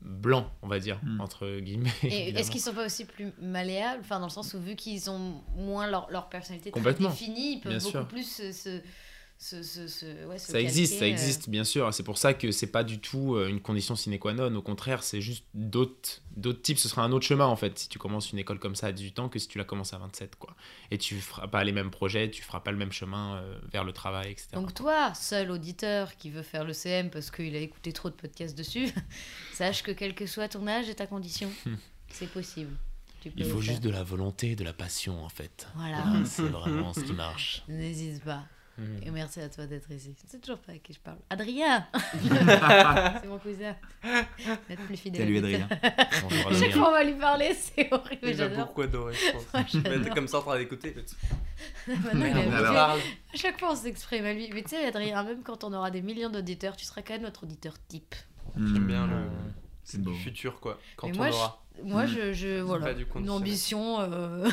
[0.00, 1.20] blancs on va dire Mm.
[1.20, 4.60] entre guillemets Et est-ce qu'ils sont pas aussi plus malléables Enfin, dans le sens où,
[4.60, 6.70] vu qu'ils ont moins leur, leur personnalité
[7.10, 8.08] définie, ils peuvent Bien beaucoup sûr.
[8.08, 8.52] plus se.
[8.52, 8.80] se,
[10.28, 11.08] ouais, Ça existe, ça euh.
[11.08, 11.92] existe, bien sûr.
[11.92, 14.54] C'est pour ça que c'est pas du tout euh, une condition sine qua non.
[14.54, 16.78] Au contraire, c'est juste d'autres, d'autres types.
[16.78, 18.92] Ce sera un autre chemin, en fait, si tu commences une école comme ça à
[18.92, 20.54] 18 ans que si tu la commences à 27, quoi.
[20.90, 23.84] Et tu feras pas les mêmes projets, tu feras pas le même chemin euh, vers
[23.84, 24.48] le travail, etc.
[24.52, 28.14] Donc toi, seul auditeur qui veut faire le CM parce qu'il a écouté trop de
[28.14, 28.92] podcasts dessus,
[29.52, 31.50] sache que quel que soit ton âge et ta condition,
[32.08, 32.76] c'est possible.
[33.36, 35.68] Il faut juste de la volonté et de la passion, en fait.
[35.76, 37.62] Voilà, C'est vraiment ce qui marche.
[37.68, 38.44] n'hésite pas.
[38.78, 39.00] Mhm.
[39.04, 40.14] Et merci à toi d'être ici.
[40.26, 41.18] C'est toujours pas à qui je parle.
[41.28, 41.86] Adrien
[42.22, 43.76] C'est mon cousin.
[44.70, 45.22] Être plus fidèle.
[45.22, 45.38] Salut.
[45.38, 45.68] Adrien.
[46.22, 46.70] Bonjour, À chaque Adrien.
[46.72, 48.20] fois, on va lui parler, c'est horrible.
[48.28, 48.66] Il J'adore.
[48.66, 49.44] beaucoup adorer, je pense.
[49.52, 49.64] Moi,
[50.04, 50.94] Je comme ça en train d'écouter.
[51.86, 52.98] Maintenant, il parle.
[53.00, 54.50] À chaque fois, on s'exprime à lui.
[54.54, 57.22] Mais tu sais, Adrien, même quand on aura des millions d'auditeurs, tu seras quand même
[57.22, 58.14] notre auditeur type.
[58.56, 59.16] J'aime bien le.
[59.84, 60.14] C'est du beau.
[60.14, 60.78] futur, quoi.
[60.96, 61.64] Quand Mais on moi, je- aura.
[61.84, 62.06] Moi, Mm.
[62.08, 64.00] je, je voilà, une ambition.
[64.00, 64.48] Euh...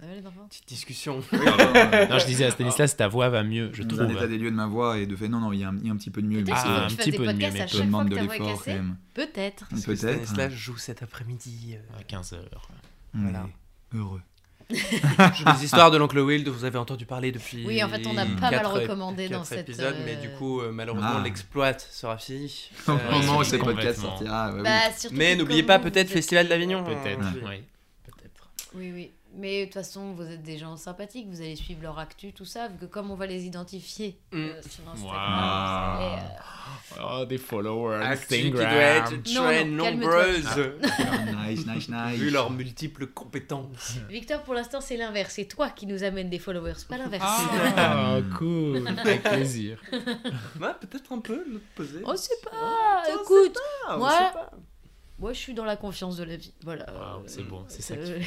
[0.00, 1.16] Les enfants Petite discussion.
[1.32, 4.02] Non, je disais à Stanislas, ta voix va mieux, je trouve.
[4.02, 5.70] un état des lieux de ma voix et de fait non non il y a
[5.70, 7.32] un, il y a un petit peu de mieux Peut-être Ah, un petit peu de
[7.32, 7.78] mieux, mais à peu.
[7.78, 9.64] demande de l'effort quand même Peut-être.
[9.76, 11.74] Stanislas joue cet après-midi.
[11.76, 12.36] euh, À 15h.
[13.14, 13.48] on Voilà.
[13.94, 14.20] heureux
[14.70, 17.64] Les histoires de l'oncle Wild, vous avez entendu parler depuis.
[17.66, 20.70] Oui, en fait, on a pas mal recommandé dans épisodes, euh, mais du coup, euh,
[20.72, 21.22] malheureusement, Ah.
[21.24, 22.70] l'exploit sera fini.
[22.86, 24.78] au Euh, moment où c'est ce podcast sortira bah,
[25.10, 26.84] Mais n'oubliez pas peut-être Festival d'Avignon.
[26.84, 27.18] Peut-être,
[27.48, 27.62] oui.
[28.04, 28.50] Peut-être.
[28.74, 29.10] Oui, oui.
[29.34, 32.44] Mais de toute façon, vous êtes des gens sympathiques, vous allez suivre leur actu, tout
[32.46, 34.36] ça, vu que comme on va les identifier Mm.
[34.36, 35.96] euh, sur Instagram, Wow.
[35.96, 36.28] vous allez, euh,
[37.20, 38.02] Oh, des followers.
[38.02, 39.90] Actu qui doit être très non, calme-toi.
[39.90, 40.46] nombreuse,
[41.46, 43.96] nice nice nice vu leurs multiples compétences.
[44.08, 45.34] Victor, pour l'instant, c'est l'inverse.
[45.34, 47.22] C'est toi qui nous amène des followers, pas l'inverse.
[47.76, 48.88] Ah, cool.
[48.98, 49.78] Avec plaisir.
[49.92, 52.00] Ouais, peut-être un peu l'opposé.
[52.04, 53.02] On sait pas.
[53.10, 54.50] on Écoute, Ah, on moi- sait pas.
[55.18, 56.54] moi, je suis dans la confiance de la vie.
[56.64, 56.86] Voilà.
[56.92, 58.20] Waouh, c'est bon, c'est ça Euh,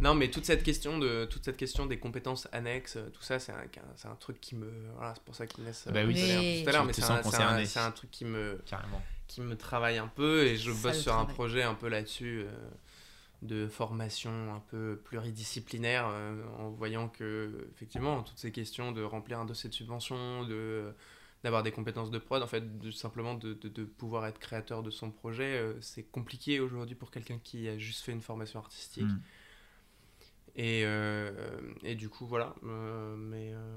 [0.00, 3.38] Non, mais toute cette question de toute cette question des compétences annexes, euh, tout ça,
[3.38, 3.62] c'est un,
[3.96, 4.70] c'est un truc qui me.
[4.96, 5.86] Voilà, c'est pour ça qu'il me laisse.
[5.92, 6.14] Bah oui.
[6.14, 8.10] tout à l'heure- Mais- tout à l'heure, Tu mais te c'est un, c'est un- truc
[8.10, 9.02] qui me Carrément.
[9.28, 12.44] qui me travaille un peu et je Ça, bosse sur un projet un peu là-dessus
[12.46, 12.50] euh,
[13.42, 19.38] de formation un peu pluridisciplinaire euh, en voyant que effectivement toutes ces questions de remplir
[19.38, 20.92] un dossier de subvention de
[21.42, 24.82] d'avoir des compétences de prod en fait de simplement de, de, de pouvoir être créateur
[24.82, 28.58] de son projet euh, c'est compliqué aujourd'hui pour quelqu'un qui a juste fait une formation
[28.60, 29.20] artistique Mm.
[30.62, 31.30] Et, euh,
[31.82, 33.76] et du coup voilà euh, mais euh,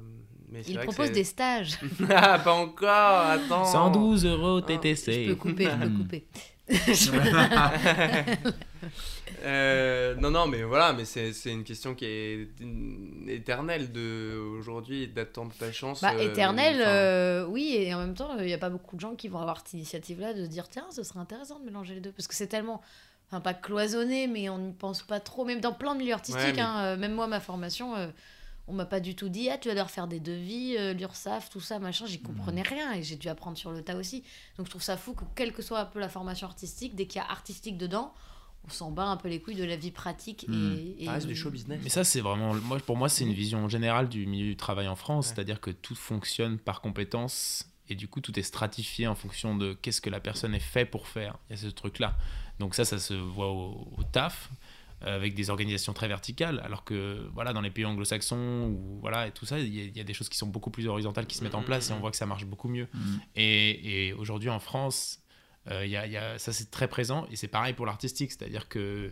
[0.50, 1.80] mais Il propose des stages.
[2.10, 5.26] ah pas encore attends 112 euros Ah, Je TTC.
[5.28, 6.28] peux couper, je peux couper.
[9.44, 12.48] Euh, non, non, mais voilà, mais c'est c'est une question qui est
[13.28, 16.02] éternelle de aujourd'hui d'attendre ta chance.
[16.02, 18.96] Bah, euh, éternel, enfin, euh, oui, et en même temps, il n'y a pas beaucoup
[18.96, 21.66] de gens qui vont avoir cette initiative-là de se dire tiens, ce serait intéressant de
[21.66, 22.12] mélanger les deux.
[22.14, 22.82] Parce que c'est tellement,
[23.34, 25.46] enfin, pas cloisonné, mais on n'y pense pas trop.
[25.46, 28.08] Même dans plein de milieux artistiques, Ouais, mais- hein, euh, même moi, ma formation, euh,
[28.68, 31.50] on m'a pas du tout dit ah, tu vas devoir faire des devis, euh, l'URSAF,
[31.50, 32.06] tout ça, machin.
[32.06, 34.24] J'y comprenais rien et j'ai dû apprendre sur le tas aussi.
[34.58, 37.06] Donc je trouve ça fou que, quelle que soit un peu la formation artistique, dès
[37.08, 38.14] qu'il y a artistique dedans,
[38.66, 40.46] on s'en bat un peu les couilles de la vie pratique.
[40.48, 40.76] Mm.
[41.00, 41.82] Et, reste du show business.
[41.84, 44.88] Mais ça, c'est vraiment, moi, pour moi, c'est une vision générale du milieu du travail
[44.88, 45.34] en France, Ouais.
[45.36, 49.74] c'est-à-dire que tout fonctionne par compétence et du coup, tout est stratifié en fonction de
[49.74, 51.38] qu'est-ce que la personne est fait pour faire.
[51.50, 52.16] Il y a ce truc-là.
[52.60, 54.50] Donc ça, ça se voit au, au taf
[55.04, 59.28] euh, avec des organisations très verticales, alors que voilà, dans les pays anglo-saxons ou voilà
[59.28, 60.88] et tout ça, il y, a- il y a des choses qui sont beaucoup plus
[60.88, 62.02] horizontales qui se mettent en Mhm, place et on mhm.
[62.02, 62.88] voit que ça marche beaucoup mieux.
[63.36, 65.20] Et, et aujourd'hui en France,
[65.72, 68.32] euh, y a, il y a- ça c'est très présent et c'est pareil pour l'artistique,
[68.32, 69.12] c'est-à-dire que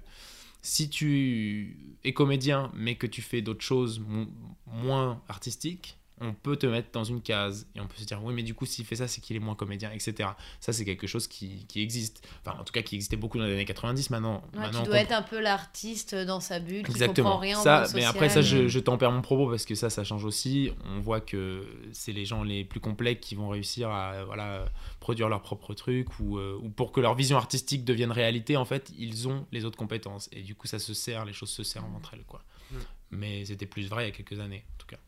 [0.62, 4.28] si tu es comédien mais que tu fais d'autres choses mo-
[4.68, 8.34] moins artistiques, on peut te mettre dans une case et on peut se dire oui
[8.34, 10.30] mais du coup s'il fait ça c'est qu'il est moins comédien etc.
[10.60, 13.46] Ça c'est quelque chose qui, qui existe, enfin en tout cas qui existait beaucoup dans
[13.46, 14.44] les années 90 maintenant.
[14.54, 17.32] Ouais, maintenant tu dois être un peu l'artiste dans sa bulle, qui Exactement.
[17.32, 20.04] comprend rien ça, mais après ça, je, je tempère mon propos parce que ça, ça
[20.04, 20.72] change aussi.
[20.86, 24.66] On voit que c'est les gens les plus complexes qui vont réussir à voilà
[25.00, 28.58] produire leur propre truc ou, euh, ou pour que leur vision artistique devienne réalité.
[28.58, 31.50] En fait, ils ont les autres compétences et du coup, ça se sert, les choses
[31.50, 32.44] se serrent entre elles, quoi.
[32.72, 32.76] Mm.
[33.12, 35.00] Mais c'était plus vrai il y a quelques années, en tout cas.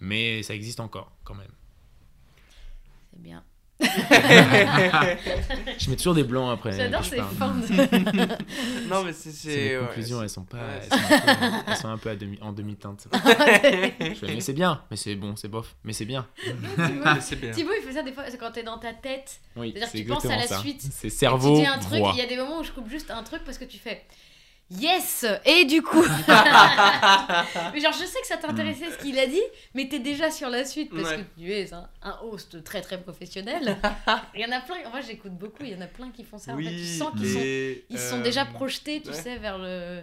[0.00, 1.52] Mais ça existe encore, quand même.
[3.12, 3.42] C'est bien.
[5.78, 6.72] Je mets toujours des blancs après.
[6.72, 8.88] J'adore ces fins de...
[8.88, 9.48] Non, mais c'est.
[9.48, 12.10] Les ouais, conclusions, elles sont pas, ouais, elles sont un peu, elles sont un peu
[12.10, 13.06] à demi, en demi-teinte.
[13.12, 16.26] fais, mais c'est bien, mais c'est bon, c'est bof, mais c'est bien.
[16.44, 17.18] bien.
[17.52, 19.40] Thibaut, il fait ça des fois, c'est quand t'es dans ta tête.
[19.54, 20.58] Oui, C'est-à-dire c'est que tu penses à la ça.
[20.58, 20.82] suite.
[20.82, 23.12] C'est cerveau, tu dis un truc, il y a des moments où je coupe juste
[23.12, 24.02] un truc parce que tu fais
[24.70, 29.40] Yes Et du coup Mais genre, je sais que ça t'intéressait ce qu'il a dit,
[29.74, 31.16] mais t'es déjà sur la suite parce Ouais.
[31.36, 33.78] que tu es un, un host très très professionnel.
[34.34, 36.36] Il y en a plein, moi j'écoute beaucoup, il y en a plein qui font
[36.38, 36.52] ça.
[36.52, 37.40] en fait, tu sens qu'ils sont,
[37.90, 39.14] ils sont euh, déjà projetés, tu ouais.
[39.14, 40.02] sais, vers le.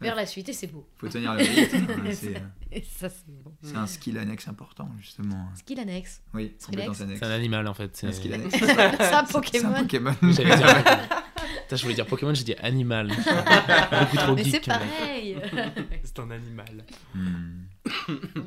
[0.00, 0.86] Vers la suite et c'est beau.
[0.96, 1.86] Faut tenir le rythme.
[1.90, 3.52] hein, c'est, bon.
[3.74, 5.46] un skill annexe important, justement.
[5.54, 6.22] Skill annexe.
[6.32, 6.54] Oui.
[6.58, 7.94] C'est un animal en fait.
[7.94, 8.56] C'est un skill annexe.
[8.58, 9.74] C'est un C'est un Pokémon.
[11.70, 13.06] Putain, je voulais dire Pokémon, j'ai dit animal.
[14.00, 14.54] Beaucoup trop Mais geek.
[14.54, 15.36] c'est pareil.
[16.02, 16.84] C'est un animal.
[17.14, 17.62] Hmm.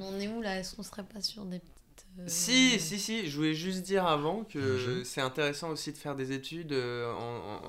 [0.01, 0.59] On est où là?
[0.59, 2.05] Est-ce qu'on serait pas sur des petites.
[2.19, 6.15] euh, Si, si, si, je voulais juste dire avant que c'est intéressant aussi de faire
[6.17, 7.61] des études, euh, en- en-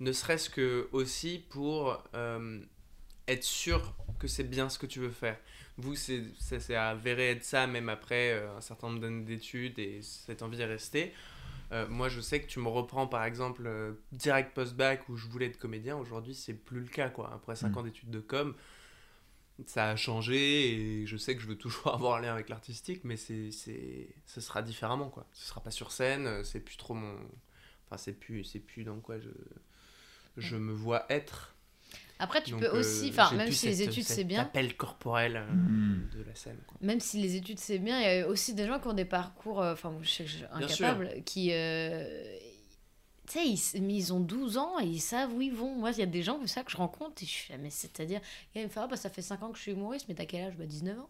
[0.00, 2.60] ne serait-ce que aussi pour euh,
[3.28, 5.36] être sûr que c'est bien ce que tu veux faire.
[5.76, 9.78] Vous, c'est ça c'est avéré être ça même après euh, un certain nombre d'années d'études
[9.78, 11.12] et cette envie est restée.
[11.74, 15.26] Euh, moi, je sais que tu me reprends par exemple euh, direct post-bac où je
[15.28, 15.96] voulais être comédien.
[15.98, 17.32] Aujourd'hui, c'est plus le cas quoi.
[17.34, 17.78] Après 5 Mm.
[17.78, 18.54] ans d'études de com,
[19.66, 20.72] ça a changé
[21.02, 24.08] et je sais que je veux toujours avoir un lien avec l'artistique, mais c'est, c'est,
[24.26, 25.26] ce sera différemment quoi.
[25.32, 27.16] Ce sera pas sur scène, c'est plus trop mon,
[27.86, 29.30] enfin c'est plus, c'est plus dans quoi je,
[30.36, 31.53] je me vois être.
[32.20, 35.36] Après, tu Donc, peux euh, aussi, enfin, même si les études c'est bien, appel corporel
[35.36, 36.08] euh, Mm.
[36.16, 36.58] de la scène.
[36.66, 36.76] Quoi.
[36.80, 39.04] même si les études c'est bien, il y a aussi des gens qui ont des
[39.04, 41.50] parcours, euh, enfin, je sais que je suis incapable, qui.
[41.52, 42.36] euh,
[43.26, 43.46] Tu sais,
[43.78, 45.74] ils, ils ont 12 ans et ils savent où ils vont.
[45.74, 47.58] Moi, il y a des gens comme ça que je rencontre et je suis là,
[47.58, 48.20] mais c'est-à-dire,
[48.54, 50.26] il me fait, ah, bah, ça fait 5 ans que je suis humoriste, mais t'as
[50.26, 50.54] quel âge?
[50.56, 51.08] Bah, 19 ans.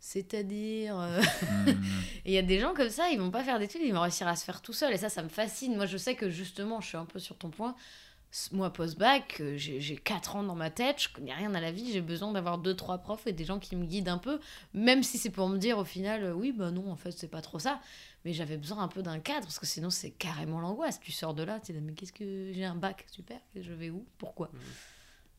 [0.00, 0.96] C'est-à-dire.
[0.96, 1.68] Hmm.
[2.24, 4.00] Et il y a des gens comme ça, ils vont pas faire d'études, ils vont
[4.02, 4.92] réussir à se faire tout seul.
[4.92, 5.74] Et ça, ça me fascine.
[5.76, 7.74] Moi, je sais que justement, je suis un peu sur ton point.
[8.52, 11.72] Moi, post-bac, euh, j'ai j'ai 4 ans dans ma tête, je connais rien à la
[11.72, 14.38] vie, j'ai besoin d'avoir 2-3 profs et des gens qui me guident un peu,
[14.74, 17.28] même si c'est pour me dire au final, euh, oui, bah non, en fait, c'est
[17.28, 17.80] pas trop ça.
[18.24, 21.00] Mais j'avais besoin un peu d'un cadre, parce que sinon, c'est carrément l'angoisse.
[21.00, 23.62] Tu sors de là, tu es là, mais qu'est-ce que j'ai un bac, super, et
[23.62, 24.50] je vais où Pourquoi?
[24.52, 24.60] Mhm.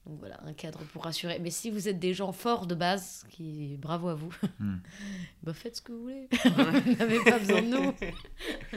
[0.07, 1.37] Donc voilà, un cadre pour rassurer.
[1.39, 4.81] Mais si vous êtes des gens forts de base, qui bravo à vous, Mhm.
[5.43, 6.27] bah faites ce que vous voulez.
[6.43, 7.93] vous n'avez pas besoin de nous.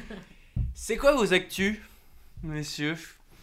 [0.74, 1.78] C'est quoi vos actus,
[2.42, 2.96] messieurs?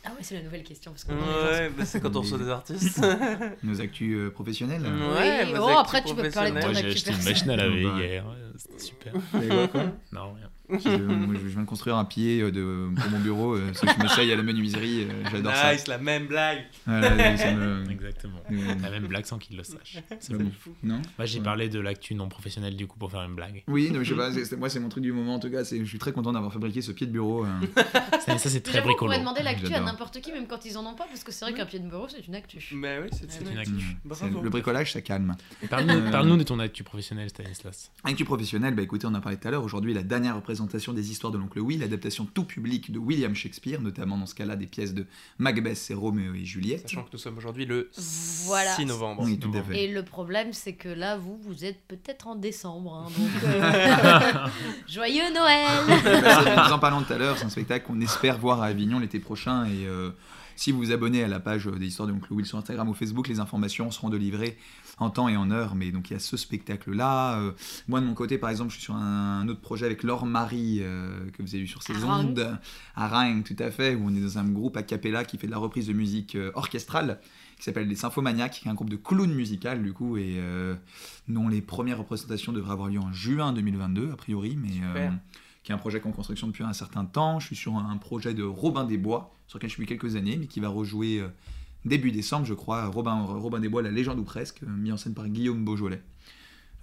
[0.05, 0.91] Ah ouais, c'est la nouvelle question.
[0.91, 3.01] Parce que Ouais, bah, c'est quand on reçoit des artistes.
[3.63, 4.81] Nos actus euh, professionnels.
[4.81, 7.55] Ouais, Oui, vos oh, après, tu peux parler de ton j'ai acheté une machine à
[7.57, 8.25] laver hier.
[8.57, 9.13] C'était super.
[9.71, 9.83] Quoi?
[10.11, 10.49] Non, rien.
[10.71, 13.81] Je, moi, je viens de construire un pied euh, de, pour mon bureau, euh, parce
[13.81, 15.73] que je m'essaye à la menuiserie, euh, j'adore ça.
[15.73, 16.59] Nice, la même blague.
[16.85, 18.39] Voilà, ça me- Exactement.
[18.51, 19.97] euh, La même blague sans qu'il le sache.
[20.19, 20.71] C'est fou.
[20.83, 21.01] Non?
[21.17, 23.63] Moi, j'ai parlé de l'actu non professionnelle du coup pour faire une blague.
[23.67, 24.13] Oui, non, mais je
[24.43, 26.11] sais pas, moi c'est mon truc du moment en tout cas, c'est- je suis très
[26.11, 27.45] content d'avoir fabriqué ce pied de bureau.
[27.45, 27.49] euh.
[28.25, 29.09] Ça, ça, c'est très Déjà, on bricolo.
[29.11, 31.45] pourrait demander l'actu à n'importe qui, même quand ils en ont pas, parce que c'est
[31.45, 32.57] vrai qu'un pied de bureau, c'est une actu.
[32.75, 33.71] Bah oui, c'est C'est une une actu.
[34.11, 34.25] actu.
[34.35, 34.43] Mm.
[34.43, 35.35] Le bricolage ça calme.
[35.69, 37.91] Parle-nous Euh, parle-nous de ton actu professionnel, Stanislas.
[38.03, 39.63] Actu professionnel, bah écoutez, on en a parlé tout à l'heure.
[39.63, 43.81] Aujourd'hui, la dernière représentation des histoires de l'oncle Will, l'adaptation tout public de William Shakespeare,
[43.81, 45.05] notamment dans ce cas-là des pièces de
[45.37, 46.81] Macbeth et Roméo et Juliette.
[46.89, 47.89] Sachant que nous sommes aujourd'hui le
[48.45, 48.75] Voilà.
[48.75, 49.23] 6 novembre.
[49.23, 49.83] Oui, tout à fait.
[49.83, 52.93] Et le problème, c'est que là, vous, vous êtes peut-être en décembre.
[52.93, 54.31] hein, donc, euh,
[54.87, 55.67] Joyeux Noël
[56.67, 59.19] nous en parlons tout à l'heure, c'est un spectacle qu'on espère voir à Avignon l'été
[59.19, 59.65] prochain.
[59.65, 60.11] Et euh,
[60.55, 62.89] si vous vous abonnez à la page euh, des histoires de l'oncle Will sur Instagram
[62.89, 64.57] ou Facebook, les informations seront délivrées
[64.99, 65.75] en temps et en heure.
[65.75, 67.39] Mais donc il y a ce spectacle-là.
[67.39, 67.51] Euh,
[67.87, 70.25] moi de mon côté, par exemple, je suis sur un, un autre projet avec Laure
[70.25, 72.27] Marie euh, que vous avez vu sur ces À Rennes.
[72.27, 72.59] ondes
[72.95, 75.47] à Rennes, tout à fait, où on est dans un groupe a cappella qui fait
[75.47, 77.19] de la reprise de musique euh, orchestrale
[77.57, 80.41] qui s'appelle les Symphomaniacs, qui est un groupe de clowns musical du coup, et
[81.27, 84.69] dont les premières représentations devraient avoir lieu en juin 2022 a priori, mais
[85.63, 87.41] qui est un projet en construction depuis un certain temps.
[87.41, 90.15] Je suis sur un projet de Robin des Bois, sur lequel je suis depuis quelques
[90.15, 91.21] années, mais qui va rejouer
[91.85, 92.85] début décembre, je crois.
[92.87, 96.01] Robin, Robin des Bois, la légende ou presque, euh, mis en scène par Guillaume Beaujolais.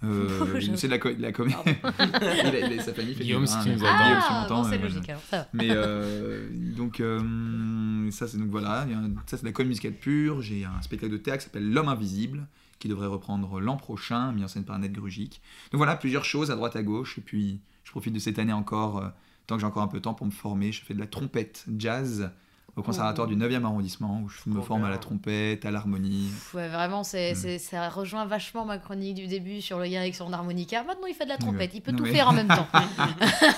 [0.03, 0.77] Euh, Beaujolais.
[0.77, 1.55] c'est de la, co- de la comédie.
[2.83, 4.21] sa famille fait du Guillaume, si tu nous Guillaume, entends.
[4.21, 5.47] si tu Ah, m'entends, bon, c'est euh, logique, alors ça va.
[5.53, 9.93] mais euh, donc, euh, ça, c'est donc voilà, un- ça c'est de la comédie musicale
[9.93, 10.41] pure.
[10.41, 12.47] J'ai un spectacle de théâtre qui s'appelle L'homme invisible,
[12.79, 15.41] qui devrait reprendre l'an prochain, mis en scène par Annette Grugic.
[15.71, 17.17] Donc voilà, plusieurs choses à droite à gauche.
[17.17, 19.07] Et puis, je profite de cette année encore, euh,
[19.47, 20.71] tant que j'ai encore un peu de temps pour me former.
[20.71, 22.29] Je fais de la trompette jazz
[22.77, 26.29] au conservatoire du 9e arrondissement, où je me forme à la trompette, à l'harmonie.
[26.53, 27.35] Ouais, vraiment, c'est, Mm.
[27.35, 30.83] c'est- ça rejoint vachement ma chronique du début sur le lien avec son harmonica.
[30.83, 32.67] Maintenant, il fait de la trompette, il peut Non, tout mais- faire en même temps.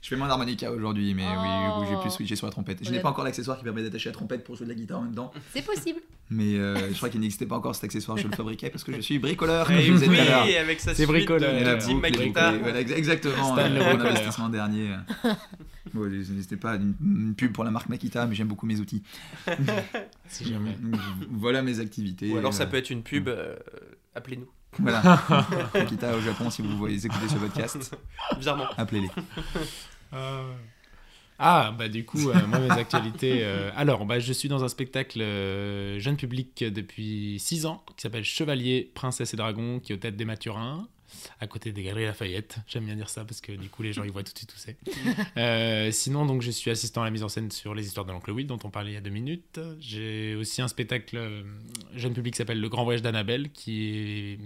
[0.00, 1.28] Je fais moins d'harmonica aujourd'hui, mais oui,
[1.66, 2.00] du coup, j'ai Oh.
[2.00, 2.78] plus switché sur la trompette.
[2.84, 5.00] Je n'ai pas encore l'accessoire qui permet d'attacher la trompette pour jouer de la guitare
[5.00, 5.32] en même temps.
[5.52, 5.98] C'est possible.
[6.30, 8.92] Mais euh, je crois qu'il n'existait pas encore cet accessoire, je le fabriquais parce que
[8.94, 10.44] je suis bricoleur, Et vous l'heure.
[10.46, 11.52] oui, avec sa C'est suite bricoleur.
[11.52, 12.30] de, Et la de Team boucle.
[12.62, 13.58] Voilà, exactement.
[13.58, 14.94] Euh, mon investissement dernier.
[15.94, 15.98] euh.
[15.98, 19.02] Bon, n'hésitez pas, une, une pub pour la marque Makita, mais j'aime beaucoup mes outils.
[20.28, 20.72] Si jamais.
[20.72, 22.30] Donc, voilà mes activités.
[22.32, 23.56] Ou alors ça euh, peut être une pub, euh,
[24.14, 24.48] appelez-nous.
[24.78, 25.00] Voilà.
[25.74, 27.96] Makita au Japon, si vous voyez écouter ce podcast,
[28.36, 28.66] Bizarrement.
[28.76, 29.08] appelez-les.
[31.40, 33.44] Ah, bah du coup, euh, moi, mes actualités.
[33.44, 38.02] euh, alors, bah, je suis dans un spectacle euh, jeune public depuis 6 ans qui
[38.02, 40.88] s'appelle Chevalier, Princesse et Dragon, qui est au tête des Mathurins,
[41.40, 42.58] à côté des Galeries Lafayette.
[42.66, 44.54] J'aime bien dire ça parce que du coup, les gens ils voient tout de suite
[44.54, 44.76] où c'est.
[45.36, 48.12] Euh, sinon, donc, je suis assistant à la mise en scène sur les histoires de
[48.12, 49.60] l'Oncle Will, dont on parlait il y a deux minutes.
[49.78, 51.42] J'ai aussi un spectacle euh,
[51.94, 54.38] jeune public qui s'appelle Le Grand Voyage d'Annabelle, qui est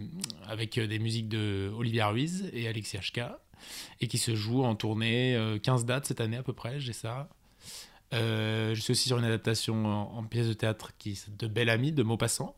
[0.46, 3.20] avec euh, des musiques de Olivier Ruiz et Alexis HK
[4.00, 6.92] et qui se joue en tournée euh, 15 dates cette année à peu près, j'ai
[6.92, 7.28] ça.
[8.12, 11.70] Euh, je suis aussi sur une adaptation en, en pièce de théâtre qui de Belle
[11.70, 12.54] Amie de Maupassant,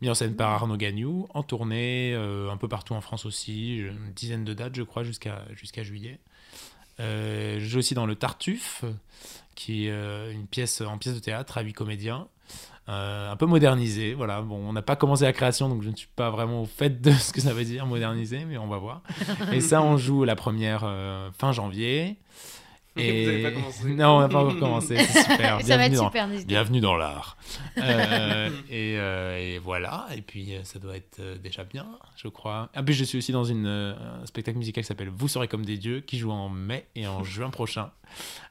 [0.00, 3.78] mis en scène par Arnaud Gagnou, en tournée euh, un peu partout en France aussi,
[3.78, 6.18] une dizaine de dates je crois jusqu'à jusqu'à juillet.
[7.00, 8.84] Euh, je joue aussi dans Le Tartuffe,
[9.54, 12.26] qui est euh, une pièce en pièce de théâtre à huit comédiens.
[12.88, 14.40] euh, un peu modernisé, voilà.
[14.42, 17.00] Bon, on n'a pas commencé la création, donc je ne suis pas vraiment au fait
[17.00, 19.02] de ce que ça veut dire modernisé, mais on va voir.
[19.52, 22.16] Et ça, on joue la première euh, fin janvier.
[22.98, 23.24] Et...
[23.24, 23.84] Vous avez pas commencé.
[23.94, 24.96] Non, on n'a pas encore commencé.
[24.98, 25.38] C'est super.
[25.38, 27.36] ça va Bienvenue être dans- super, n'hésitez Bienvenue dans l'art.
[27.78, 30.08] Euh, et, euh, et voilà.
[30.14, 31.86] Et puis, euh, ça doit être déjà bien,
[32.16, 32.68] je crois.
[32.74, 35.64] Ah, puis, je suis aussi dans une, un spectacle musical qui s'appelle Vous serez comme
[35.64, 37.92] des dieux, qui joue en mai et en juin prochain,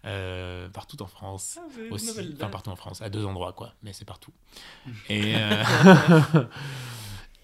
[0.05, 1.59] euh, partout en France.
[1.61, 2.09] Ah, Aussi.
[2.35, 3.73] Enfin, partout en France, à deux endroits, quoi.
[3.83, 4.31] Mais c'est partout.
[5.09, 5.33] Et.
[5.35, 5.63] euh,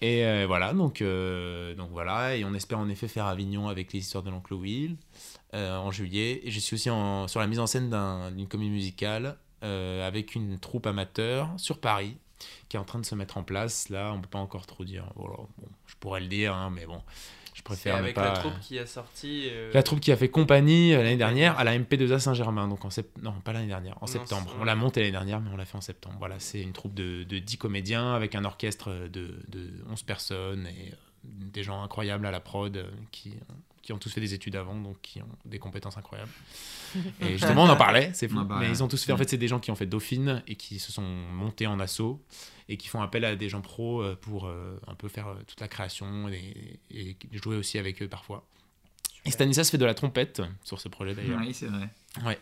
[0.00, 3.92] Et euh, voilà, donc, euh, donc voilà, et on espère en effet faire Avignon avec
[3.92, 4.96] les histoires de l'oncle Will
[5.54, 6.40] euh, en juillet.
[6.44, 10.06] Et je suis aussi en- sur la mise en scène d'un- d'une comédie musicale euh,
[10.06, 12.16] avec une troupe amateur sur Paris
[12.68, 13.88] qui est en train de se mettre en place.
[13.88, 15.04] Là, on peut pas encore trop dire.
[15.16, 17.00] Voilà, bon, je pourrais le dire, hein, mais bon,
[17.54, 18.24] je préfère ne avec pas.
[18.24, 19.44] la troupe qui a sorti.
[19.50, 22.90] euh, La troupe qui a fait compagnie l'année dernière à la MP2A Saint-Germain, donc en
[22.90, 23.10] sept...
[23.22, 24.54] non pas l'année dernière, en Non, septembre.
[24.60, 26.16] On l'a montée l'année dernière, mais on l'a fait en septembre.
[26.18, 30.66] Voilà, c'est une troupe de, de 10 comédiens avec un orchestre de, de 11 personnes
[30.66, 30.92] et
[31.24, 33.32] des gens incroyables à la prod qui,
[33.84, 36.30] qui ont tous fait des études avant, donc qui ont des compétences incroyables.
[37.20, 38.38] Et justement, on en parlait, c'est fou.
[38.40, 39.86] Ah bah mais ils ont tous fait, en fait, c'est des gens qui ont fait
[39.86, 42.24] Dauphine et qui se sont montés en assaut
[42.68, 45.34] et qui font appel à des gens pros euh, pour euh, un peu faire euh,
[45.46, 48.46] toute la création et, et jouer aussi avec eux parfois.
[49.26, 51.40] Et Stanislas fait de la trompette sur ce projet d'ailleurs.
[51.40, 51.88] Oui, c'est vrai.
[52.24, 52.38] Ouais.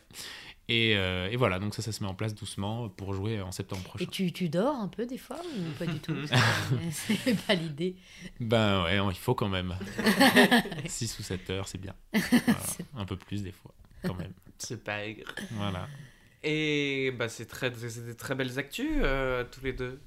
[0.69, 3.51] Et, euh, et voilà, donc ça, ça se met en place doucement pour jouer en
[3.53, 4.05] septembre prochain.
[4.05, 6.15] Et tu, tu dors un peu des fois ou pas du tout?
[6.91, 7.97] C'est pas l'idée.
[8.41, 9.75] Ben ouais, il faut quand même.
[10.87, 11.95] 6 ou 7 heures, c'est bien.
[12.13, 12.61] Voilà.
[12.97, 13.75] Un peu plus des fois,
[14.05, 14.33] quand même.
[14.59, 15.35] C'est pas aigre.
[15.53, 15.89] Voilà.
[16.45, 20.01] Et bah, c'est très, c'est des très belles actus, euh, tous les deux.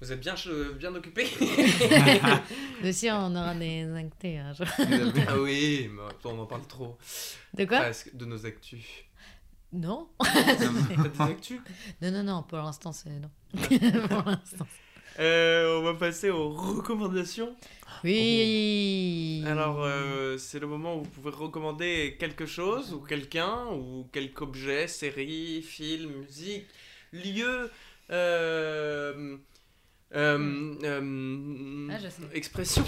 [0.00, 0.34] Vous êtes bien,
[0.78, 1.26] bien occupés
[2.82, 4.38] Nous aussi, on aura des actés.
[4.38, 4.64] hein, je-
[5.28, 6.98] Ah oui, mais on en parle trop.
[7.56, 7.78] De quoi?
[7.80, 8.84] Presque, de nos actus.
[9.74, 11.60] Non T'as des actus
[12.00, 13.30] Non, non, non, pour l'instant, c'est non.
[14.08, 14.66] pour l'instant.
[15.18, 17.54] Euh, On va passer aux recommandations.
[18.04, 24.08] Oui Alors, euh, c'est le moment où vous pouvez recommander quelque chose, ou quelqu'un, ou
[24.12, 26.66] quelque objet, série, film, musique,
[27.12, 27.70] lieu,
[28.10, 29.36] euh,
[30.14, 32.22] euh, euh, Ah, je sais.
[32.34, 32.84] expression.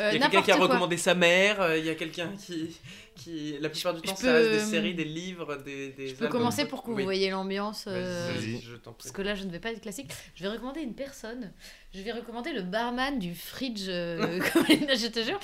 [0.00, 0.66] Euh, Il y a quelqu'un qui a quoi.
[0.66, 2.76] recommandé sa mère, euh, il y a quelqu'un qui,
[3.14, 6.08] qui, la plupart du Je temps, peux, ça reste des séries, des livres, des, des
[6.08, 6.40] Je peux albums.
[6.40, 7.04] commencer pour que vous Oui.
[7.04, 7.84] voyez l'ambiance.
[7.86, 9.04] euh, Vas-y, je t'en prie.
[9.04, 10.10] Parce que là, je ne vais pas être classique.
[10.34, 11.52] Je vais recommander une personne.
[11.94, 13.84] Je vais recommander le barman du Fridge.
[13.88, 15.38] euh, Comedy- je te jure.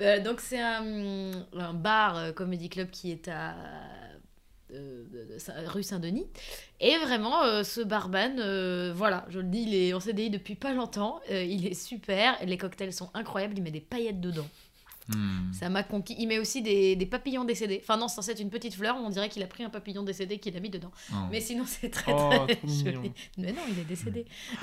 [0.00, 3.50] Euh, donc, c'est un, un bar euh, comedy club qui est à.
[3.50, 4.61] euh, de- de Saint-
[5.66, 6.26] rue Saint-Denis.
[6.80, 10.54] Et vraiment, euh, ce barman, euh, voilà, je le dis, il est en CDI depuis
[10.54, 11.20] pas longtemps.
[11.30, 12.36] Euh, il est super.
[12.44, 13.54] Les cocktails sont incroyables.
[13.56, 14.46] Il met des paillettes dedans.
[15.08, 15.52] Hmm.
[15.52, 16.14] Ça m'a conquis.
[16.18, 17.80] Il met aussi des, des papillons décédés.
[17.82, 18.96] Enfin, non, c'est censé être une petite fleur.
[18.96, 20.92] On dirait qu'il a pris un papillon décédé qu'il a mis dedans.
[21.12, 21.16] Oh.
[21.30, 22.98] Mais sinon, c'est très Oh, très joli.
[22.98, 23.12] mignon.
[23.38, 24.26] Mais non, il est décédé.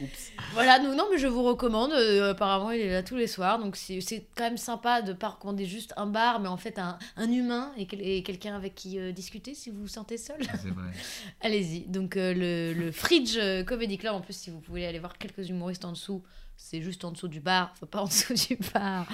[0.00, 0.32] Oups.
[0.52, 1.92] voilà, nous, non, mais je vous recommande.
[1.92, 3.58] euh, apparemment, il est là tous les soirs.
[3.58, 4.00] Donc, c'est
[4.34, 7.72] quand même sympa de pas recommander juste un bar, mais en fait, un, un humain
[7.76, 10.38] et, quel- et quelqu'un avec qui euh, discuter si vous vous sentez seul.
[10.42, 10.90] C'est vrai.
[11.40, 11.80] Allez-y.
[11.86, 15.48] Donc, euh, le, le Fridge Comedy Club, en plus, si vous pouvez aller voir quelques
[15.48, 16.22] humoristes en dessous,
[16.60, 17.74] c'est juste en dessous du bar.
[17.78, 19.06] Faut pas en dessous du bar.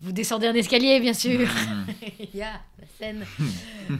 [0.00, 1.48] Vous descendez un escalier, bien sûr.
[1.48, 1.86] Hmm.
[2.20, 3.24] Il y a la scène.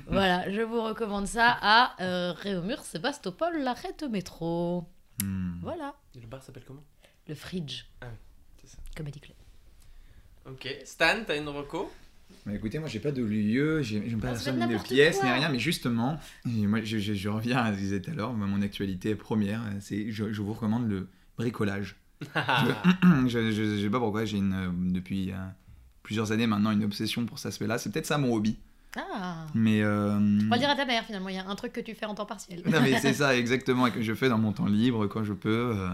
[0.06, 4.84] voilà, je vous recommande ça à euh, Réaumur, Sébastopol, l'arrêt au métro.
[5.22, 5.54] Hmm.
[5.62, 6.84] Voilà, Et Le bar s'appelle comment?
[7.26, 7.84] Le Fridge.
[8.02, 8.18] Ah oui,
[8.60, 8.78] c'est ça.
[8.94, 9.36] Comedy Club.
[10.46, 10.68] Ok.
[10.84, 11.90] Stan, t'as une reco?
[12.44, 15.22] Bah écoutez, moi j'ai pas de lieu, j'ai j'ai pas Ah, la somme de pièces
[15.22, 18.10] ni rien, mais justement, moi je, je- je reviens à ce que je disais tout
[18.10, 21.08] à l'heure, mon actualité première, c'est je, je vous recommande le
[21.38, 21.96] bricolage.
[23.26, 25.36] Je, je sais pas pourquoi, j'ai une, euh, depuis euh,
[26.02, 28.56] plusieurs années maintenant une obsession pour cet aspect-là, c'est peut-être ça mon hobby,
[28.96, 29.82] Ah mais...
[29.82, 31.80] euh, On va le dire à ta mère finalement, il y a un truc que
[31.80, 32.62] tu fais en temps partiel.
[32.66, 35.32] non mais c'est ça exactement et que je fais dans mon temps libre quand je
[35.32, 35.72] peux.
[35.76, 35.88] euh,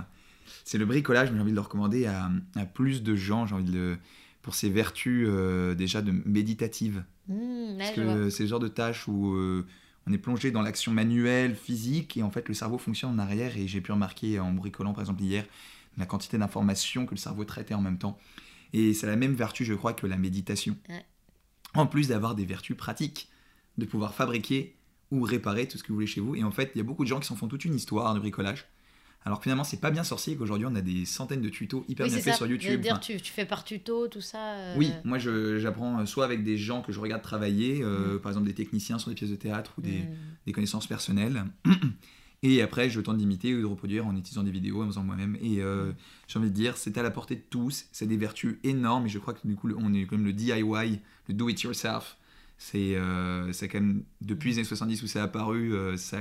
[0.65, 3.47] c'est le bricolage, mais j'ai envie de le recommander à, à plus de gens.
[3.47, 3.99] J'ai envie de le,
[4.43, 7.05] pour ses vertus euh, déjà de méditatives.
[7.29, 9.37] Mmh, Parce que c'est le genre de tâche où
[10.07, 13.57] on est plongé dans l'action manuelle, physique, et en fait le cerveau fonctionne en arrière.
[13.57, 15.45] Et j'ai pu remarquer en bricolant par exemple hier
[16.01, 18.19] la quantité d'informations que le cerveau traitait en même temps.
[18.73, 20.77] Et c'est la même vertu, je crois, que la méditation.
[20.89, 21.05] Ouais.
[21.75, 23.29] En plus d'avoir des vertus pratiques,
[23.79, 24.77] de pouvoir fabriquer
[25.11, 26.35] ou réparer tout ce que vous voulez chez vous.
[26.37, 28.13] Et en fait, il y a beaucoup de gens qui s'en font toute une histoire
[28.15, 28.67] de bricolage.
[29.25, 32.13] Alors finalement, c'est pas bien sorcier qu'aujourd'hui on a des centaines de tutos hyper Oui,
[32.13, 32.81] bien faits sur YouTube.
[32.81, 34.55] dire, Enfin, tu, tu fais par tuto, tout ça.
[34.55, 38.47] euh, oui, moi j'apprends soit avec des gens que je regarde travailler, euh, par exemple
[38.47, 40.17] des techniciens sur des pièces de théâtre ou des, mmh.
[40.47, 41.45] des connaissances personnelles.
[42.43, 45.37] Et après, je tente d'imiter ou de reproduire en utilisant des vidéos, en faisant moi-même.
[45.43, 45.93] Et euh,
[46.27, 47.85] j'ai envie de dire, c'est à la portée de tous.
[47.93, 49.07] C'est des vertus énormes.
[49.07, 51.61] Et je crois que du coup, on est quand même le DIY, le do it
[51.61, 52.17] yourself.
[52.57, 56.19] C'est euh, c'est quand même depuis les années 70 où c'est apparu, euh, ça,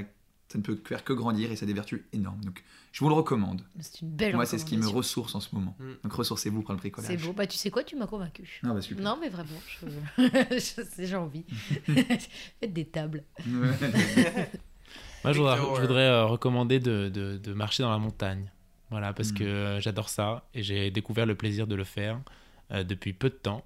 [0.50, 2.44] ça ne peut faire que grandir et ça a des vertus énormes.
[2.44, 3.62] Donc, je vous le recommande.
[3.80, 5.78] C'est une belle Moi, c'est ce qui me ressource en ce moment.
[5.80, 5.91] Mm.
[6.04, 7.10] Donc, ressourcez-vous pour le bricolage.
[7.12, 7.34] C'est beau.
[7.34, 8.60] Bah, tu sais quoi, tu m'as convaincu.
[8.64, 9.04] Non, bah, super.
[9.04, 11.46] Non, mais vraiment, je- j'ai envie.
[12.60, 13.24] Faites des tables.
[13.48, 14.50] Ouais.
[15.24, 18.52] Moi, je voudrais, je euh, voudrais, euh, recommander de, de- de marcher dans la montagne.
[18.90, 19.36] Voilà, parce Mm.
[19.36, 22.20] que euh, j'adore ça et j'ai découvert le plaisir de le faire
[22.72, 23.64] euh, depuis peu de temps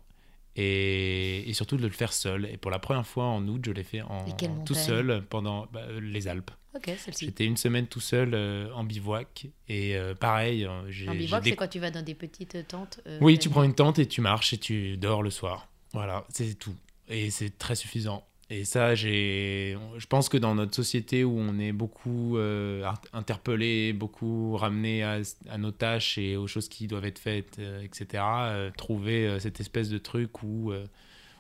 [0.56, 2.46] et, et surtout de le faire seul.
[2.46, 4.26] Et pour la première fois en août, je l'ai fait en,
[4.66, 6.52] tout seul pendant bah, les Alpes.
[6.76, 7.26] Ok, celle-ci.
[7.26, 11.06] J'étais une semaine tout seul euh, en bivouac et euh, pareil, j'ai.
[11.06, 13.00] J'ai bivouac, c'est quand tu vas dans des petites tentes.
[13.08, 15.68] euh, Oui, tu prends une tente et tu marches et tu dors le soir.
[15.94, 16.76] Voilà, c'est tout.
[17.08, 18.26] Et c'est très suffisant.
[18.49, 19.78] Et ça, j'ai.
[19.98, 25.22] Je pense que dans notre société où on est beaucoup euh, interpellé, beaucoup ramené à,
[25.57, 29.90] nos tâches et aux choses qui doivent être faites, euh, etc., euh, trouver cette espèce
[29.90, 30.74] de truc où,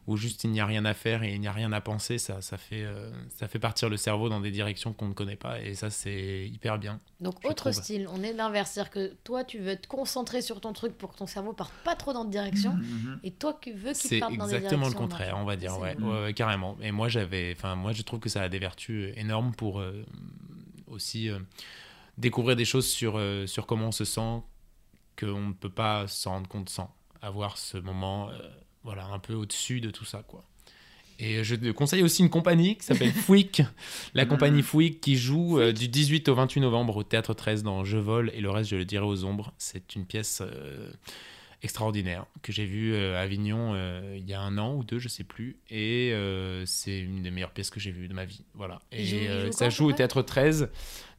[0.05, 2.17] où juste il n'y a rien à faire et il n'y a rien à penser,
[2.17, 5.37] ça, ça, fait, euh, ça fait partir le cerveau dans des directions qu'on ne connaît
[5.37, 5.61] pas.
[5.61, 6.99] Et ça, c'est hyper bien.
[7.21, 7.83] Donc, autre trouve.
[7.83, 8.71] style, on est l'inverse.
[8.71, 11.71] C'est-à-dire que toi, tu veux te concentrer sur ton truc pour que ton cerveau parte
[11.85, 12.73] pas trop dans de direction.
[12.73, 13.19] Mhm.
[13.23, 14.77] Et toi, tu veux qu'il C'est parte dans des directions.
[14.77, 16.11] exactement le contraire, on va dire, C'est ouais, beau.
[16.11, 16.75] ouais, ouais, carrément.
[16.81, 20.03] Et moi, j'avais, enfin, moi, je trouve que ça a des vertus énormes pour euh,
[20.87, 21.39] aussi euh,
[22.17, 24.41] découvrir des choses sur, euh, sur comment on se sent
[25.17, 28.49] qu'on ne peut pas s'en rendre compte sans avoir ce moment euh,
[28.83, 30.43] voilà, un peu au-dessus de tout ça, quoi.
[31.19, 33.61] Et je te conseille aussi une compagnie qui s'appelle Fouic,
[34.13, 37.83] la compagnie Fouic qui joue euh, du 18 au 28 novembre au Théâtre 13 dans
[37.83, 39.53] Je vole et le reste je le dirai aux ombres.
[39.57, 40.91] C'est une pièce euh,
[41.61, 44.99] extraordinaire que j'ai vue euh, à Avignon euh, il y a un an ou deux,
[44.99, 45.57] je sais plus.
[45.69, 46.13] Et
[46.65, 48.43] c'est une des meilleures pièces que j'ai vues de ma vie.
[48.55, 48.79] Voilà.
[48.91, 50.69] Et ça joue au Théâtre 13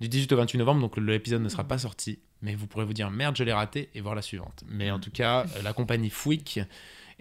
[0.01, 2.19] du 18 au 28 novembre, donc l'épisode ne sera pas sorti.
[2.43, 4.65] Mais vous pourrez vous dire merde, je l'ai raté et voir la suivante.
[4.69, 6.61] Mais en tout cas, la compagnie Fouic,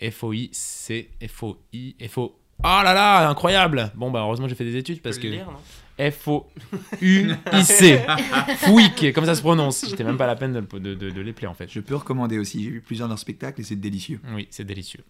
[0.02, 2.36] F-O-I-C, F-O-I, F-O.
[2.66, 5.28] Oh là là, incroyable Bon, bah heureusement j'ai fait des études parce que.
[5.28, 5.48] lire,
[6.00, 8.02] F-O-U-I-C.
[8.58, 9.86] Fouic, comme ça se prononce.
[9.88, 11.72] J'étais même pas la peine de, de, de, de l'épeler en fait.
[11.72, 12.64] Je peux recommander aussi.
[12.64, 14.20] J'ai vu plusieurs de leurs spectacles et c'est délicieux.
[14.34, 15.04] Oui, c'est délicieux.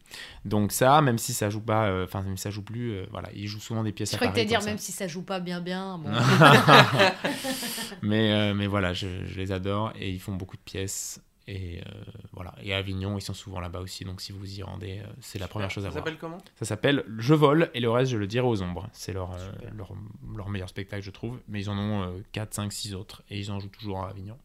[0.45, 3.05] Donc ça, même si ça joue pas, euh, enfin même si ça joue plus, euh,
[3.11, 4.69] voilà, ils jouent souvent des pièces Je à crois que t'allais dire ça.
[4.69, 5.99] même si ça joue pas bien bien.
[5.99, 6.09] Bon.
[8.01, 11.21] mais, euh, mais voilà, je, je les adore et ils font beaucoup de pièces.
[11.47, 11.83] Et euh,
[12.31, 12.55] voilà.
[12.61, 14.05] Et à Avignon, ils sont souvent là-bas aussi.
[14.05, 16.03] Donc si vous y rendez, euh, c'est la première chose à Ça voir.
[16.05, 16.37] s'appelle comment?
[16.55, 18.87] Ça s'appelle Je vole et le reste, je le dirai aux ombres.
[18.93, 19.91] C'est leur, euh, leur,
[20.35, 21.39] leur meilleur spectacle, je trouve.
[21.49, 23.23] Mais ils en ont 4, 5, 6 autres.
[23.29, 24.37] Et ils en jouent toujours à Avignon.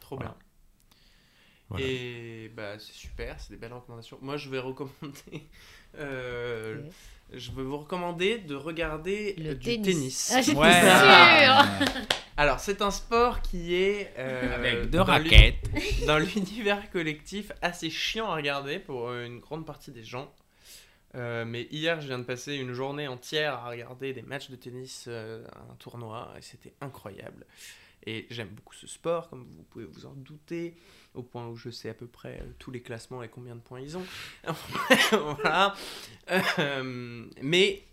[0.00, 0.30] Trop Voilà.
[0.30, 0.38] bien.
[1.70, 1.86] Voilà.
[1.86, 4.18] Et bah c'est super, c'est des belles recommandations.
[4.20, 5.48] Moi je vais recommander.
[5.98, 6.82] euh.
[7.32, 9.86] Je vais vous recommander de regarder Le euh, du tennis.
[9.86, 10.32] tennis.
[10.34, 11.96] Ah, j'étais Ouais.
[12.36, 15.70] Alors c'est un sport qui est euh, Avec l'uni- raquettes.
[16.06, 20.32] dans l'univers collectif assez chiant à regarder pour euh, une grande partie des gens.
[21.14, 24.56] Euh, mais hier, je viens de passer une journée entière à regarder des matchs de
[24.56, 27.46] tennis, euh, un tournoi, et c'était incroyable.
[28.04, 30.74] Et j'aime beaucoup ce sport, comme vous pouvez vous en douter,
[31.14, 33.80] au point où je sais à peu près tous les classements et combien de points
[33.80, 34.04] ils ont.
[35.12, 35.74] voilà.
[37.40, 37.84] Mais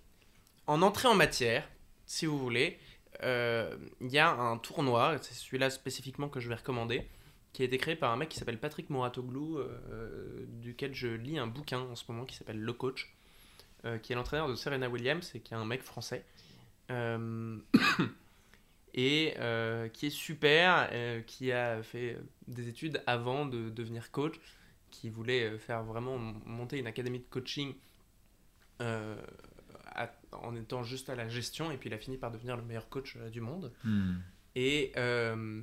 [0.65, 1.69] en entrée en matière,
[2.07, 2.77] si vous voulez,
[3.23, 7.07] il y a un tournoi, c'est celui-là spécifiquement que je vais recommander,
[7.53, 11.37] qui a été créé par un mec qui s'appelle Patrick Moratoglou, euh, duquel je lis
[11.37, 13.13] un bouquin en ce moment qui s'appelle Le Coach,
[13.85, 16.25] euh, qui est l'entraîneur de Serena Williams et qui est un mec français.
[16.91, 17.57] Euh,
[18.93, 22.17] et euh, qui est super, euh, qui a fait
[22.47, 24.35] des études avant de devenir coach,
[24.89, 27.73] qui voulait euh, faire vraiment monter une académie de coaching
[28.81, 29.15] euh,
[29.95, 32.63] à- en étant juste à la gestion, et puis il a fini par devenir le
[32.63, 33.71] meilleur coach euh, du monde.
[33.83, 34.15] Hmm.
[34.55, 35.61] Et, euh,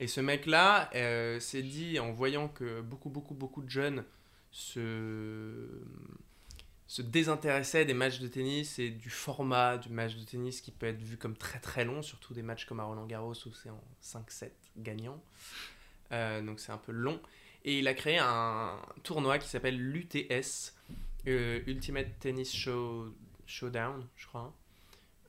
[0.00, 4.04] et ce mec-là euh, s'est dit, en voyant que beaucoup, beaucoup, beaucoup de jeunes
[4.50, 5.66] se,
[6.86, 10.86] se désintéressaient des matchs de tennis et du format du match de tennis qui peut
[10.86, 13.70] être vu comme très très long, surtout des matchs comme à Roland Garros où c'est
[13.70, 15.22] en 5-7 gagnant.
[16.12, 17.20] Euh, donc c'est un peu long.
[17.64, 20.74] Et il a créé un tournoi qui s'appelle l'UTS,
[21.26, 23.14] Ultimate Tennis Show,
[23.46, 24.54] Showdown, je crois.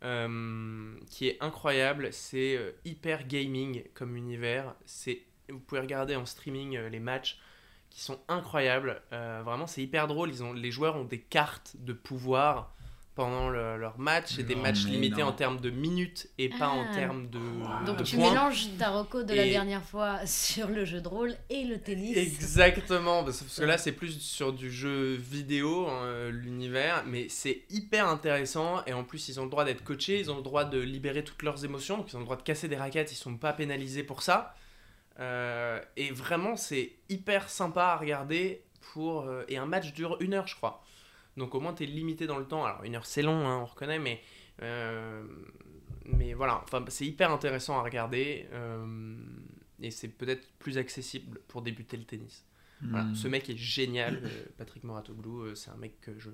[0.03, 2.09] Euh, qui est incroyable.
[2.11, 4.75] C'est euh, hyper gaming comme univers.
[4.85, 7.39] C'est, vous pouvez regarder en streaming euh, les matchs
[7.89, 9.01] qui sont incroyables.
[9.11, 10.29] Vraiment, c'est hyper drôle.
[10.29, 12.74] Ils ont, les joueurs ont des cartes de pouvoir
[13.15, 15.29] pendant le- leur match et des Non, matchs limités non.
[15.29, 16.93] en termes de minutes et pas en Ah.
[16.93, 17.39] termes de,
[17.85, 18.29] Donc de tu points.
[18.29, 22.17] mélanges ta reco de la dernière fois sur le jeu de rôle et le tennis.
[22.17, 28.07] Exactement, parce que là c'est plus sur du jeu vidéo, hein, l'univers, mais c'est hyper
[28.09, 30.79] intéressant et en plus ils ont le droit d'être coachés, ils ont le droit de
[30.79, 33.37] libérer toutes leurs émotions, donc ils ont le droit de casser des raquettes, ils sont
[33.37, 34.53] pas pénalisés pour ça.
[35.21, 38.61] Euh, et vraiment c'est hyper sympa à regarder
[38.93, 39.21] pour...
[39.21, 40.83] euh, et un match dure une heure je crois.
[41.37, 43.59] Donc au moins tu es limité dans le temps, alors une heure c'est long, hein,
[43.61, 44.21] on reconnaît, mais...
[44.61, 45.23] euh,
[46.05, 49.15] mais voilà, enfin, c'est hyper intéressant à regarder euh,
[49.81, 52.45] et c'est peut-être plus accessible pour débuter le tennis.
[52.81, 53.15] Voilà, Hmm.
[53.15, 56.29] ce mec est génial, euh, Patrick Moratoglou, c'est un mec que je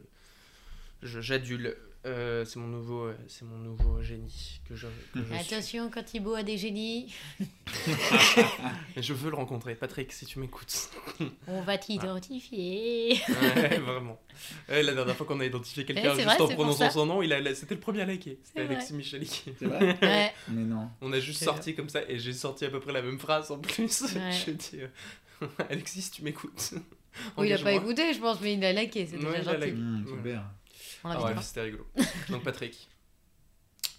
[1.03, 1.75] je- j'adule.
[2.03, 5.35] Euh, c'est mon nouveau euh, c'est mon nouveau génie que je, que je suis.
[5.55, 7.13] Attention quand Thibaut a des génies,
[8.97, 10.89] je veux le rencontrer, Patrick, si tu m'écoutes.
[11.47, 13.19] on va t'identifier.
[13.29, 14.19] Ouais, vraiment.
[14.67, 16.89] Ouais, la dernière fois qu'on a identifié quelqu'un juste vrai, en prononçant ça.
[16.89, 18.39] son nom, il a, c'était le premier à liker.
[18.43, 18.61] C'était.
[18.61, 19.45] Alexis Michalik.
[19.59, 20.33] C'est vrai Ouais.
[20.47, 20.89] Mais non.
[21.01, 23.51] On a juste sorti comme ça et j'ai sorti à peu près la même phrase
[23.51, 24.01] en plus.
[24.15, 24.31] Ouais.
[24.45, 26.73] je dis euh, Alexis, si tu m'écoutes.
[27.37, 29.63] Oui, il a pas écouté, je pense, mais il a liké, c'est Ouais, déjà il
[29.63, 30.09] a gentil.
[30.09, 30.43] super.
[31.03, 31.87] On Ah ouais, c'était rigolo.
[32.29, 32.87] Donc Patrick.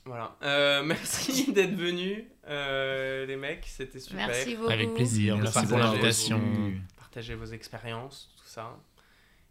[0.05, 0.37] Voilà.
[0.43, 3.65] Euh, merci d'être venus, euh, les mecs.
[3.67, 4.27] C'était super.
[4.27, 4.71] Merci beaucoup.
[4.71, 5.37] Avec plaisir.
[5.37, 6.39] Merci Merci pour partager l'invitation.
[6.39, 8.77] vos- Partagez vos expériences, tout ça.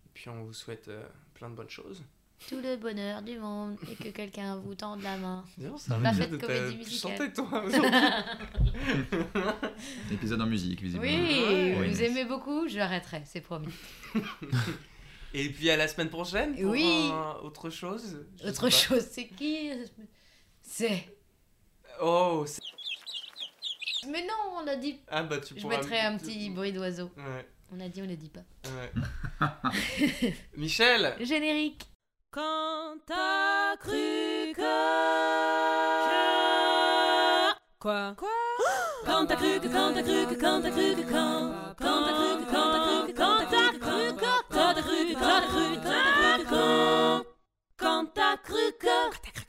[0.05, 1.03] Et puis on vous souhaite euh,
[1.35, 2.03] plein de bonnes choses.
[2.49, 5.45] Tout le bonheur du monde et que quelqu'un vous tende la main.
[5.91, 7.33] Un Parfaite épisode de comédie musicale.
[7.33, 7.63] Toi
[10.11, 11.27] Épisode en musique, visiblement.
[11.27, 11.87] Oui, Ouais.
[11.87, 13.71] vous aimez beaucoup, j'arrêterai, c'est promis.
[15.33, 17.09] Et puis à la semaine prochaine pour Oui.
[17.11, 18.25] un- autre chose.
[18.41, 19.71] je Autre chose, c'est qui
[20.61, 21.05] C'est.
[22.01, 22.61] Oh, c'est-
[24.09, 24.99] Mais non, on a dit.
[25.07, 27.09] ah bah tu Je mettrai un petit bruit d'oiseau.
[27.17, 27.47] Ouais.
[27.71, 28.41] On a dit, on le dit pas.
[28.69, 28.91] Ouais.
[30.57, 31.83] Michel Générique.
[32.31, 34.61] Quand t'as cru que...
[37.79, 38.29] Quoi Quoi
[39.05, 42.13] Quand t'as cru que, quand t'as cru que, quand t'as cru que, quand Quand t'as
[42.13, 42.30] cru
[45.21, 47.25] t'as cru
[47.77, 49.40] Quand t'as cru que